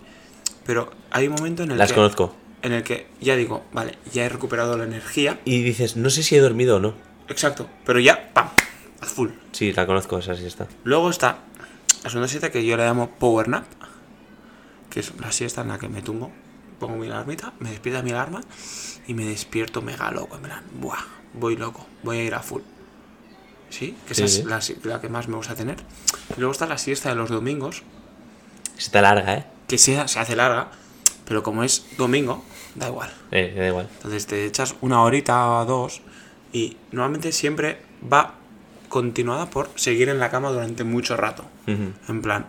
Pero 0.64 0.92
hay 1.10 1.26
un 1.28 1.34
momento 1.34 1.62
en 1.64 1.72
el 1.72 1.78
Las 1.78 1.90
que. 1.90 1.96
conozco. 1.96 2.34
En 2.62 2.72
el 2.72 2.84
que 2.84 3.08
ya 3.20 3.34
digo, 3.34 3.64
vale, 3.72 3.98
ya 4.12 4.24
he 4.24 4.28
recuperado 4.28 4.78
la 4.78 4.84
energía. 4.84 5.40
Y 5.44 5.62
dices, 5.62 5.96
no 5.96 6.10
sé 6.10 6.22
si 6.22 6.36
he 6.36 6.40
dormido 6.40 6.76
o 6.76 6.80
no. 6.80 6.94
Exacto. 7.28 7.68
Pero 7.84 7.98
ya, 7.98 8.32
¡pam! 8.32 8.48
A 9.00 9.06
full. 9.06 9.30
Sí, 9.50 9.72
la 9.72 9.84
conozco, 9.86 10.18
esa 10.18 10.36
siesta. 10.36 10.68
Luego 10.84 11.10
está 11.10 11.38
la 12.04 12.10
segunda 12.10 12.28
siesta 12.28 12.52
que 12.52 12.64
yo 12.64 12.76
le 12.76 12.84
llamo 12.84 13.10
Power 13.18 13.48
Nap, 13.48 13.64
que 14.90 15.00
es 15.00 15.12
la 15.18 15.32
siesta 15.32 15.62
en 15.62 15.68
la 15.68 15.78
que 15.78 15.88
me 15.88 16.02
tumbo, 16.02 16.30
pongo 16.78 16.96
mi 16.96 17.06
alarmita, 17.08 17.52
me 17.58 17.70
despierta 17.70 18.02
mi 18.02 18.10
alarma 18.10 18.42
y 19.08 19.14
me 19.14 19.24
despierto 19.24 19.82
mega 19.82 20.10
loco, 20.12 20.36
en 20.36 20.42
plan, 20.42 20.64
buah, 20.80 20.98
voy 21.34 21.56
loco, 21.56 21.86
voy 22.04 22.18
a 22.18 22.24
ir 22.24 22.34
a 22.34 22.40
full. 22.40 22.62
¿Sí? 23.72 23.96
Que 24.06 24.12
esa 24.12 24.28
Sí, 24.28 24.40
es 24.40 24.44
la, 24.44 24.60
la 24.92 25.00
que 25.00 25.08
más 25.08 25.28
me 25.28 25.36
gusta 25.36 25.54
tener. 25.54 25.76
Y 26.36 26.40
luego 26.40 26.52
está 26.52 26.66
la 26.66 26.76
siesta 26.78 27.08
de 27.08 27.14
los 27.14 27.30
domingos, 27.30 27.82
te 28.90 29.00
larga, 29.00 29.34
¿eh? 29.34 29.44
que 29.66 29.78
se, 29.78 30.06
se 30.08 30.18
hace 30.18 30.36
larga, 30.36 30.68
pero 31.26 31.42
como 31.42 31.64
es 31.64 31.86
domingo, 31.96 32.44
da 32.74 32.88
igual. 32.88 33.10
Eh, 33.30 33.54
da 33.56 33.66
igual. 33.66 33.88
Entonces 33.96 34.26
te 34.26 34.44
echas 34.44 34.74
una 34.82 35.02
horita 35.02 35.48
o 35.48 35.64
dos 35.64 36.02
y 36.52 36.76
normalmente 36.90 37.32
siempre 37.32 37.78
va 38.12 38.34
continuada 38.90 39.48
por 39.48 39.70
seguir 39.76 40.10
en 40.10 40.18
la 40.18 40.30
cama 40.30 40.50
durante 40.50 40.84
mucho 40.84 41.16
rato. 41.16 41.44
Ujú. 41.66 41.92
En 42.08 42.20
plan, 42.20 42.46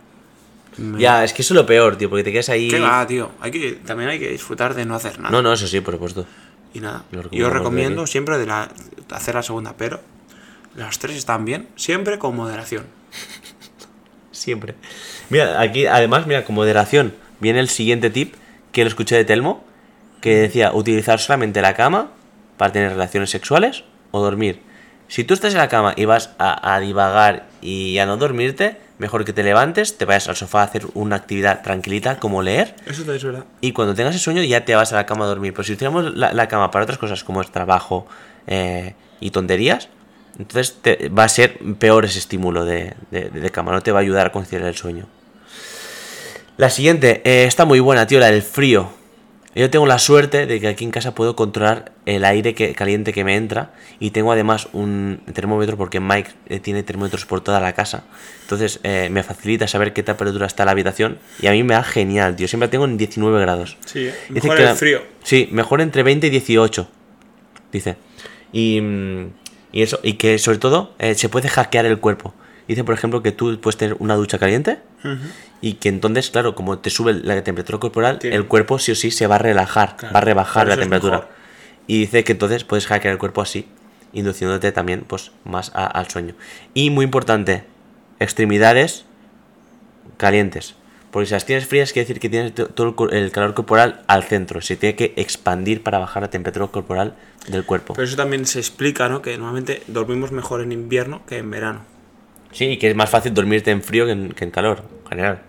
me- 0.77 0.99
Ya, 0.99 1.23
es 1.23 1.31
que 1.31 1.41
eso 1.43 1.53
es 1.53 1.55
lo 1.55 1.65
peor, 1.65 1.95
tío, 1.95 2.09
porque 2.09 2.25
te 2.25 2.33
quedas 2.33 2.49
ahí. 2.49 2.67
¿Qué 2.67 2.79
va, 2.81 3.07
tío? 3.07 3.31
Hay 3.39 3.51
que, 3.51 3.73
también 3.85 4.09
hay 4.09 4.19
que 4.19 4.29
disfrutar 4.29 4.73
de 4.73 4.85
no 4.85 4.95
hacer 4.95 5.19
nada. 5.19 5.29
No, 5.31 5.41
no, 5.41 5.53
eso 5.53 5.67
sí, 5.67 5.79
por 5.79 5.93
supuesto. 5.93 6.25
Y 6.73 6.81
nada. 6.81 7.05
Yo 7.31 7.49
recomiendo 7.49 8.05
siempre 8.07 8.37
de 8.37 8.45
la, 8.47 8.69
hacer 9.11 9.35
la 9.35 9.43
segunda, 9.43 9.75
pero 9.77 10.01
las 10.75 10.99
tres 10.99 11.15
están 11.17 11.45
bien, 11.45 11.67
siempre 11.75 12.17
con 12.19 12.35
moderación. 12.35 12.85
Siempre. 14.31 14.75
Mira, 15.29 15.61
aquí, 15.61 15.85
además, 15.85 16.25
mira, 16.27 16.43
con 16.43 16.55
moderación, 16.55 17.13
viene 17.39 17.59
el 17.59 17.69
siguiente 17.69 18.09
tip 18.09 18.33
que 18.71 18.81
lo 18.83 18.87
escuché 18.87 19.15
de 19.15 19.25
Telmo, 19.25 19.63
que 20.21 20.35
decía 20.35 20.73
utilizar 20.73 21.19
solamente 21.19 21.61
la 21.61 21.75
cama 21.75 22.11
para 22.57 22.71
tener 22.73 22.89
relaciones 22.89 23.29
sexuales 23.29 23.83
o 24.11 24.21
dormir. 24.21 24.61
Si 25.07 25.23
tú 25.23 25.33
estás 25.33 25.53
en 25.53 25.59
la 25.59 25.67
cama 25.67 25.93
y 25.95 26.05
vas 26.05 26.31
a, 26.39 26.73
a 26.75 26.79
divagar 26.79 27.45
y 27.61 27.99
a 27.99 28.05
no 28.05 28.17
dormirte, 28.17 28.77
mejor 28.97 29.23
que 29.25 29.33
te 29.33 29.43
levantes, 29.43 29.97
te 29.97 30.05
vayas 30.05 30.27
al 30.27 30.35
sofá 30.35 30.61
a 30.61 30.63
hacer 30.63 30.87
una 30.95 31.15
actividad 31.17 31.61
tranquilita 31.61 32.17
como 32.19 32.41
leer 32.41 32.75
Eso 32.85 33.09
es 33.13 33.23
verdad. 33.23 33.45
y 33.61 33.73
cuando 33.73 33.93
tengas 33.93 34.15
el 34.15 34.21
sueño 34.21 34.41
ya 34.43 34.65
te 34.65 34.75
vas 34.75 34.91
a 34.93 34.95
la 34.95 35.05
cama 35.05 35.25
a 35.25 35.27
dormir. 35.27 35.53
Pero 35.53 35.63
si 35.63 35.73
utilizamos 35.73 36.15
la, 36.15 36.33
la 36.33 36.47
cama 36.47 36.71
para 36.71 36.83
otras 36.83 36.97
cosas 36.97 37.23
como 37.23 37.41
es 37.41 37.51
trabajo 37.51 38.07
eh, 38.47 38.95
y 39.19 39.29
tonterías, 39.31 39.89
entonces 40.39 40.77
te- 40.81 41.09
va 41.09 41.23
a 41.25 41.29
ser 41.29 41.57
peor 41.79 42.05
ese 42.05 42.19
estímulo 42.19 42.65
de, 42.65 42.93
de- 43.11 43.29
de 43.29 43.49
cama, 43.51 43.71
no 43.71 43.81
te 43.81 43.91
va 43.91 43.99
a 43.99 44.01
ayudar 44.01 44.27
a 44.27 44.31
conciliar 44.31 44.67
el 44.67 44.75
sueño. 44.75 45.07
La 46.57 46.69
siguiente, 46.69 47.21
eh, 47.25 47.45
está 47.45 47.65
muy 47.65 47.79
buena, 47.79 48.05
tío, 48.07 48.19
la 48.19 48.27
del 48.31 48.41
frío. 48.43 48.89
Yo 49.55 49.69
tengo 49.69 49.85
la 49.85 49.99
suerte 49.99 50.47
de 50.47 50.59
que 50.59 50.67
aquí 50.67 50.83
en 50.83 50.89
casa 50.89 51.13
puedo 51.13 51.35
controlar 51.35 51.91
el 52.07 52.25
aire 52.25 52.55
que, 52.55 52.73
caliente 52.73 53.13
que 53.13 53.23
me 53.23 53.35
entra 53.35 53.71
y 53.99 54.09
tengo 54.09 54.31
además 54.31 54.67
un 54.73 55.21
termómetro 55.31 55.77
porque 55.77 55.99
Mike 55.99 56.31
eh, 56.49 56.59
tiene 56.59 56.81
termómetros 56.81 57.27
por 57.27 57.41
toda 57.41 57.59
la 57.59 57.73
casa. 57.73 58.03
Entonces 58.41 58.79
eh, 58.81 59.09
me 59.11 59.21
facilita 59.21 59.67
saber 59.67 59.93
qué 59.93 60.01
temperatura 60.01 60.47
está 60.47 60.65
la 60.65 60.71
habitación 60.71 61.19
y 61.39 61.45
a 61.45 61.51
mí 61.51 61.61
me 61.61 61.75
da 61.75 61.83
genial, 61.83 62.35
tío. 62.35 62.47
Siempre 62.47 62.67
tengo 62.67 62.85
en 62.85 62.97
19 62.97 63.39
grados. 63.41 63.77
Sí. 63.85 64.05
Dice 64.29 64.47
Mejor 64.47 64.57
que 64.57 64.63
el 64.63 64.75
frío. 64.75 65.01
Sí, 65.21 65.47
mejor 65.51 65.81
entre 65.81 66.01
20 66.01 66.25
y 66.27 66.29
18. 66.31 66.87
Dice. 67.71 67.95
Y, 68.51 68.81
mm, 68.81 69.27
y 69.73 69.81
eso, 69.81 69.99
y 70.03 70.13
que 70.13 70.37
sobre 70.37 70.59
todo 70.59 70.93
eh, 70.99 71.15
se 71.15 71.27
puede 71.27 71.49
hackear 71.49 71.85
el 71.85 71.99
cuerpo. 71.99 72.33
Dice, 72.67 72.85
por 72.85 72.93
ejemplo, 72.95 73.21
que 73.21 73.33
tú 73.33 73.59
puedes 73.59 73.75
tener 73.75 73.97
una 73.99 74.15
ducha 74.15 74.39
caliente 74.39 74.79
y 75.59 75.73
que 75.73 75.89
entonces, 75.89 76.29
claro, 76.31 76.55
como 76.55 76.79
te 76.79 76.89
sube 76.89 77.13
la 77.13 77.43
temperatura 77.43 77.77
corporal, 77.79 78.19
Tiene- 78.19 78.37
el 78.37 78.45
cuerpo 78.47 78.79
sí 78.79 78.93
o 78.93 78.95
sí 78.95 79.11
se 79.11 79.27
va 79.27 79.35
a 79.35 79.39
relajar, 79.39 79.97
Claro, 79.97 80.13
va 80.13 80.19
a 80.19 80.21
rebajar 80.21 80.67
la 80.67 80.77
temperatura. 80.77 81.27
Y 81.87 81.99
dice 81.99 82.23
que 82.23 82.31
entonces 82.31 82.63
puedes 82.63 82.85
hackear 82.87 83.11
el 83.11 83.17
cuerpo 83.17 83.41
así, 83.41 83.67
induciéndote 84.13 84.71
también 84.71 85.01
pues 85.05 85.31
más 85.43 85.71
a- 85.75 85.85
al 85.87 86.07
sueño. 86.09 86.35
Y 86.73 86.89
muy 86.91 87.03
importante, 87.03 87.65
extremidades 88.19 89.03
calientes. 90.17 90.75
Porque 91.13 91.27
si 91.27 91.33
las 91.33 91.45
tienes 91.45 91.65
frías, 91.67 91.93
quiere 91.93 92.07
decir 92.07 92.19
que 92.19 92.27
tienes 92.27 92.53
to- 92.55 92.67
todo 92.67 93.09
el 93.11 93.31
calor 93.31 93.53
corporal 93.53 94.01
al 94.07 94.23
centro. 94.23 94.59
Se 94.61 94.75
tiene 94.75 94.95
que 94.95 95.13
expandir 95.15 95.81
para 95.83 95.99
bajar 95.99 96.23
la 96.23 96.29
temperatura 96.31 96.67
corporal 96.67 97.15
del 97.47 97.63
cuerpo. 97.65 97.93
Pero 97.93 98.05
eso 98.07 98.17
también 98.17 98.45
se 98.47 98.57
explica, 98.59 99.07
¿no? 99.07 99.21
Que 99.21 99.37
normalmente 99.37 99.83
dormimos 99.87 100.31
mejor 100.31 100.61
en 100.61 100.71
invierno 100.71 101.21
que 101.27 101.37
en 101.37 101.51
verano. 101.51 101.85
Sí, 102.51 102.65
y 102.65 102.77
que 102.77 102.89
es 102.89 102.95
más 102.95 103.09
fácil 103.11 103.33
dormirte 103.33 103.69
en 103.71 103.81
frío 103.83 104.05
que 104.07 104.11
en, 104.11 104.29
que 104.33 104.43
en 104.43 104.51
calor, 104.51 104.83
en 105.03 105.09
general. 105.09 105.41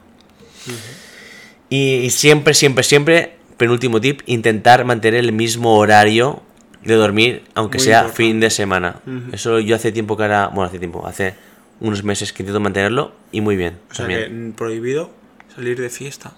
y, 1.69 1.95
y 1.97 2.11
siempre, 2.11 2.55
siempre, 2.55 2.85
siempre, 2.85 3.37
penúltimo 3.57 4.01
tip, 4.01 4.21
intentar 4.27 4.85
mantener 4.85 5.21
el 5.21 5.33
mismo 5.33 5.77
horario 5.79 6.43
de 6.83 6.95
dormir, 6.95 7.45
aunque 7.55 7.79
Muy 7.79 7.85
sea 7.87 7.99
importante. 8.01 8.17
fin 8.23 8.41
de 8.41 8.51
semana. 8.51 8.97
Eso 9.33 9.59
yo 9.61 9.75
hace 9.77 9.93
tiempo 9.93 10.17
que 10.17 10.25
ahora, 10.25 10.49
bueno, 10.49 10.65
hace 10.69 10.79
tiempo, 10.79 11.07
hace 11.07 11.35
unos 11.81 12.05
meses 12.05 12.33
que 12.33 12.43
intento 12.43 12.61
mantenerlo 12.61 13.12
y 13.33 13.41
muy 13.41 13.57
bien. 13.57 13.79
O 13.91 13.95
sea 13.95 14.05
también. 14.07 14.53
que 14.53 14.57
prohibido 14.57 15.11
salir 15.55 15.80
de 15.80 15.90
fiesta. 15.90 16.32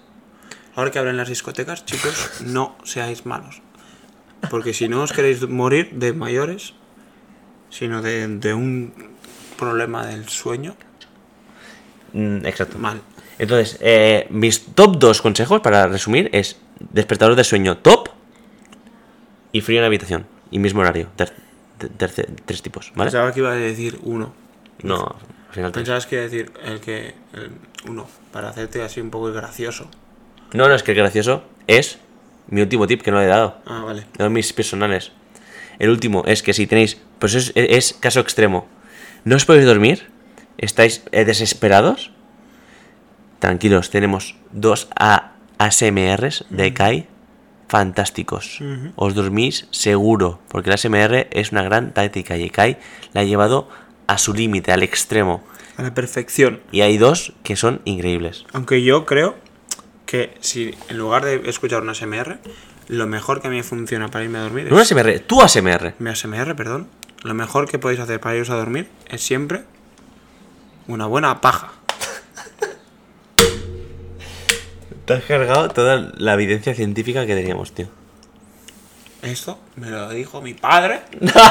Ahora 0.75 0.91
que 0.91 0.99
abren 0.99 1.17
las 1.17 1.29
discotecas, 1.29 1.85
chicos, 1.85 2.41
no 2.45 2.75
seáis 2.83 3.25
malos. 3.25 3.61
Porque 4.49 4.73
si 4.73 4.87
no 4.87 5.01
os 5.01 5.11
queréis 5.11 5.47
morir 5.49 5.89
de 5.93 6.13
mayores, 6.13 6.73
sino 7.69 8.01
de, 8.01 8.27
de 8.27 8.53
un 8.53 8.93
problema 9.57 10.05
del 10.05 10.27
sueño, 10.29 10.75
Mm, 12.13 12.45
exacto. 12.45 12.77
mal. 12.79 13.01
Entonces, 13.37 13.77
eh, 13.81 14.27
mis 14.29 14.61
top 14.73 14.97
dos 14.97 15.21
consejos 15.21 15.59
para 15.61 15.87
resumir 15.87 16.29
es 16.31 16.55
despertador 16.79 17.35
de 17.35 17.43
sueño 17.43 17.77
top 17.79 18.07
y 19.51 19.59
frío 19.61 19.79
en 19.79 19.81
la 19.81 19.87
habitación. 19.87 20.25
Y 20.49 20.59
mismo 20.59 20.79
horario. 20.81 21.09
ter- 21.17 21.33
tres 22.45 22.61
tipos, 22.63 22.91
¿vale? 22.95 23.11
Pensaba 23.11 23.31
que 23.33 23.39
iba 23.41 23.51
a 23.51 23.55
decir 23.55 23.99
uno. 24.03 24.33
No, 24.83 25.15
al 25.47 25.53
final 25.53 25.71
tres. 25.71 25.83
Pensabas 25.83 26.05
que 26.05 26.15
iba 26.15 26.21
a 26.21 26.29
decir 26.29 26.51
el 26.63 26.79
que. 26.79 27.15
el 27.33 27.51
uno, 27.87 28.07
para 28.31 28.49
hacerte 28.49 28.81
así 28.83 29.01
un 29.01 29.09
poco 29.09 29.31
gracioso. 29.31 29.89
No, 30.53 30.67
no, 30.67 30.75
es 30.75 30.83
que 30.83 30.91
el 30.91 30.97
gracioso 30.97 31.43
es 31.67 31.99
mi 32.47 32.61
último 32.61 32.87
tip 32.87 33.01
que 33.01 33.11
no 33.11 33.19
le 33.19 33.25
he 33.25 33.29
dado. 33.29 33.57
Ah, 33.65 33.83
vale. 33.85 34.05
No 34.17 34.29
mis 34.29 34.51
personales. 34.53 35.11
El 35.79 35.89
último 35.89 36.23
es 36.25 36.41
que 36.41 36.53
si 36.53 36.67
tenéis, 36.67 36.97
pues 37.19 37.35
es, 37.35 37.51
es 37.55 37.93
caso 37.93 38.19
extremo, 38.19 38.67
no 39.23 39.35
os 39.35 39.45
podéis 39.45 39.65
dormir, 39.65 40.09
estáis 40.57 41.03
eh, 41.11 41.25
desesperados, 41.25 42.11
tranquilos, 43.39 43.89
tenemos 43.89 44.35
dos 44.51 44.87
A 44.95 45.33
ASMRs 45.57 46.45
de 46.49 46.73
Kai 46.73 47.07
fantásticos. 47.67 48.59
Os 48.95 49.13
dormís 49.13 49.67
seguro, 49.71 50.39
porque 50.47 50.69
el 50.69 50.75
ASMR 50.75 51.27
es 51.31 51.51
una 51.51 51.63
gran 51.63 51.93
táctica 51.93 52.37
y 52.37 52.49
Kai 52.49 52.77
la 53.13 53.21
ha 53.21 53.23
llevado 53.25 53.69
a 54.07 54.17
su 54.17 54.33
límite, 54.33 54.71
al 54.71 54.83
extremo. 54.83 55.43
A 55.77 55.83
la 55.83 55.93
perfección. 55.93 56.61
Y 56.71 56.81
hay 56.81 56.97
dos 56.97 57.33
que 57.43 57.55
son 57.55 57.81
increíbles. 57.85 58.45
Aunque 58.53 58.81
yo 58.81 59.05
creo 59.05 59.35
que 60.05 60.33
si 60.39 60.73
en 60.89 60.97
lugar 60.97 61.25
de 61.25 61.49
escuchar 61.49 61.83
una 61.83 61.93
SMR, 61.93 62.39
lo 62.87 63.05
mejor 63.05 63.41
que 63.41 63.47
a 63.47 63.49
mí 63.51 63.57
me 63.57 63.63
funciona 63.63 64.09
para 64.09 64.23
irme 64.23 64.39
a 64.39 64.41
dormir 64.41 64.65
es. 64.65 64.71
No 64.71 64.77
un 64.77 64.81
ASMR, 64.81 65.19
tu 65.19 65.41
ASMR. 65.41 65.93
Mi 65.99 66.09
ASMR, 66.09 66.55
perdón. 66.55 66.87
Lo 67.23 67.33
mejor 67.33 67.69
que 67.69 67.77
podéis 67.77 67.99
hacer 67.99 68.19
para 68.19 68.35
iros 68.35 68.49
a 68.49 68.55
dormir 68.55 68.87
es 69.09 69.21
siempre 69.21 69.63
una 70.87 71.05
buena 71.05 71.41
paja. 71.41 71.73
Te 75.05 75.13
has 75.13 75.23
cargado 75.25 75.69
toda 75.69 76.11
la 76.15 76.33
evidencia 76.33 76.73
científica 76.73 77.25
que 77.25 77.35
teníamos, 77.35 77.73
tío. 77.73 77.87
Esto 79.27 79.59
me 79.75 79.89
lo 79.89 80.09
dijo 80.09 80.41
mi 80.41 80.53
padre. 80.53 81.01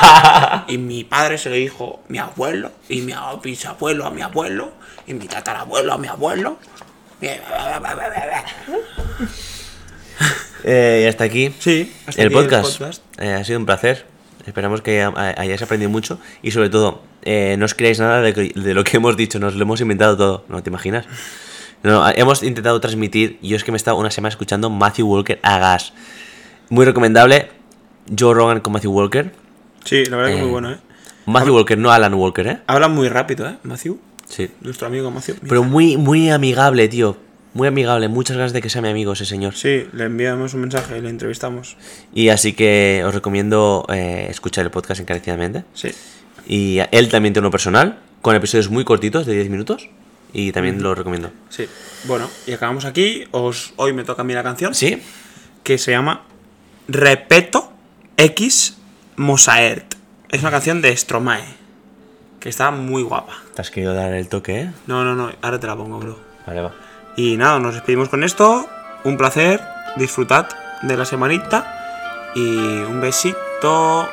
y 0.68 0.79
mi 0.79 1.05
padre 1.05 1.39
se 1.39 1.49
lo 1.51 1.55
dijo 1.57 2.01
mi 2.09 2.18
abuelo. 2.18 2.72
Y 2.89 3.03
mi 3.03 3.14
bisabuelo 3.43 4.07
a 4.07 4.11
mi 4.11 4.22
abuelo. 4.22 4.72
Y 5.07 5.14
mi 5.14 5.27
tatarabuelo 5.27 5.93
a 5.93 5.99
mi 5.99 6.09
abuelo. 6.09 6.59
Eh, 10.68 11.03
y 11.05 11.09
hasta 11.09 11.24
aquí 11.24 11.55
Sí, 11.61 11.93
hasta 12.07 12.22
el 12.22 12.29
aquí 12.29 12.35
podcast. 12.35 12.81
Eh, 13.18 13.33
ha 13.35 13.45
sido 13.45 13.59
un 13.61 13.66
placer. 13.66 14.05
Esperamos 14.47 14.81
que 14.83 15.03
hayáis 15.03 15.62
aprendido 15.62 15.91
mucho. 15.91 16.18
Y 16.43 16.51
sobre 16.51 16.70
todo, 16.70 17.03
eh, 17.22 17.55
no 17.59 17.66
os 17.66 17.74
creáis 17.74 18.01
nada 18.01 18.20
de, 18.20 18.33
que- 18.35 18.53
de 18.59 18.74
lo 18.74 18.83
que 18.83 18.97
hemos 18.97 19.16
dicho. 19.16 19.39
Nos 19.39 19.55
lo 19.55 19.62
hemos 19.62 19.81
inventado 19.81 20.16
todo. 20.16 20.45
¿No 20.49 20.62
te 20.62 20.70
imaginas? 20.70 21.07
No, 21.85 22.09
hemos 22.09 22.43
intentado 22.43 22.81
transmitir. 22.81 23.39
Yo 23.43 23.57
es 23.57 23.62
que 23.64 23.70
me 23.70 23.77
he 23.77 23.79
estado 23.79 23.97
una 23.97 24.11
semana 24.11 24.31
escuchando 24.31 24.68
Matthew 24.70 25.07
Walker 25.09 25.39
a 25.43 25.59
gas. 25.59 25.93
Muy 26.68 26.85
recomendable. 26.85 27.51
Joe 28.16 28.34
Rogan 28.34 28.61
con 28.61 28.72
Matthew 28.72 28.92
Walker. 28.92 29.32
Sí, 29.84 30.04
la 30.07 30.16
verdad 30.16 30.32
que 30.32 30.38
Eh, 30.38 30.42
muy 30.42 30.50
bueno, 30.50 30.72
¿eh? 30.72 30.78
Matthew 31.26 31.54
Walker, 31.54 31.78
no 31.78 31.90
Alan 31.90 32.14
Walker, 32.14 32.46
¿eh? 32.46 32.59
Habla 32.66 32.88
muy 32.88 33.09
rápido, 33.09 33.48
¿eh? 33.48 33.57
Matthew. 33.62 33.98
Sí. 34.28 34.50
Nuestro 34.61 34.86
amigo 34.88 35.11
Matthew. 35.11 35.36
Pero 35.48 35.62
muy, 35.64 35.96
muy 35.96 36.30
amigable, 36.30 36.88
tío. 36.88 37.16
muy 37.54 37.68
amigable, 37.68 38.09
muchas 38.09 38.36
ganas 38.36 38.52
de 38.52 38.61
que 38.61 38.68
sea 38.68 38.82
mi 38.82 38.88
amigo 38.88 39.14
ese 39.14 39.24
señor. 39.24 39.54
Sí, 39.54 39.86
le 39.94 40.04
enviamos 40.04 40.52
un 40.52 40.61
mensaje, 40.61 41.00
le 41.00 41.09
entrevistamos. 41.09 41.76
Y 42.12 42.28
así 42.28 42.52
que 42.52 43.02
os 43.07 43.14
recomiendo 43.14 43.86
eh, 43.88 44.26
escuchar 44.28 44.64
el 44.66 44.70
podcast 44.70 45.00
encarecidamente. 45.00 45.64
Sí. 45.72 45.90
Y 46.46 46.80
él 46.90 47.09
también 47.09 47.32
tiene 47.32 47.46
uno 47.46 47.50
personal, 47.50 47.98
con 48.20 48.36
episodios 48.36 48.68
muy 48.68 48.84
cortitos, 48.84 49.24
de 49.24 49.34
10 49.34 49.48
minutos. 49.48 49.88
Y 50.34 50.52
también 50.52 50.82
lo 50.82 50.94
recomiendo. 50.94 51.30
Sí. 51.48 51.66
Bueno, 52.04 52.28
y 52.46 52.52
acabamos 52.52 52.84
aquí. 52.84 53.24
Os, 53.30 53.72
hoy 53.76 53.94
me 53.94 54.04
toca 54.04 54.20
a 54.20 54.24
mí 54.24 54.34
la 54.34 54.42
canción. 54.42 54.74
¿Sí? 54.74 55.00
Que 55.62 55.78
se 55.78 55.92
llama 55.92 56.24
Repeto 56.88 57.72
X 58.16 58.78
Mosaert. 59.16 59.94
Es 60.30 60.40
una 60.40 60.50
canción 60.50 60.80
de 60.80 60.96
Stromae. 60.96 61.44
Que 62.40 62.48
está 62.48 62.70
muy 62.70 63.02
guapa. 63.02 63.34
Te 63.54 63.60
has 63.60 63.70
querido 63.70 63.94
dar 63.94 64.12
el 64.14 64.28
toque, 64.28 64.60
¿eh? 64.60 64.72
No, 64.86 65.04
no, 65.04 65.14
no. 65.14 65.30
Ahora 65.42 65.60
te 65.60 65.66
la 65.66 65.76
pongo, 65.76 65.98
bro. 65.98 66.18
Vale, 66.46 66.62
va. 66.62 66.72
Y 67.16 67.36
nada, 67.36 67.58
nos 67.58 67.74
despedimos 67.74 68.08
con 68.08 68.24
esto. 68.24 68.68
Un 69.04 69.16
placer. 69.16 69.60
Disfrutad 69.96 70.48
de 70.82 70.96
la 70.96 71.04
semanita. 71.04 72.32
Y 72.34 72.56
un 72.56 73.00
besito. 73.00 74.08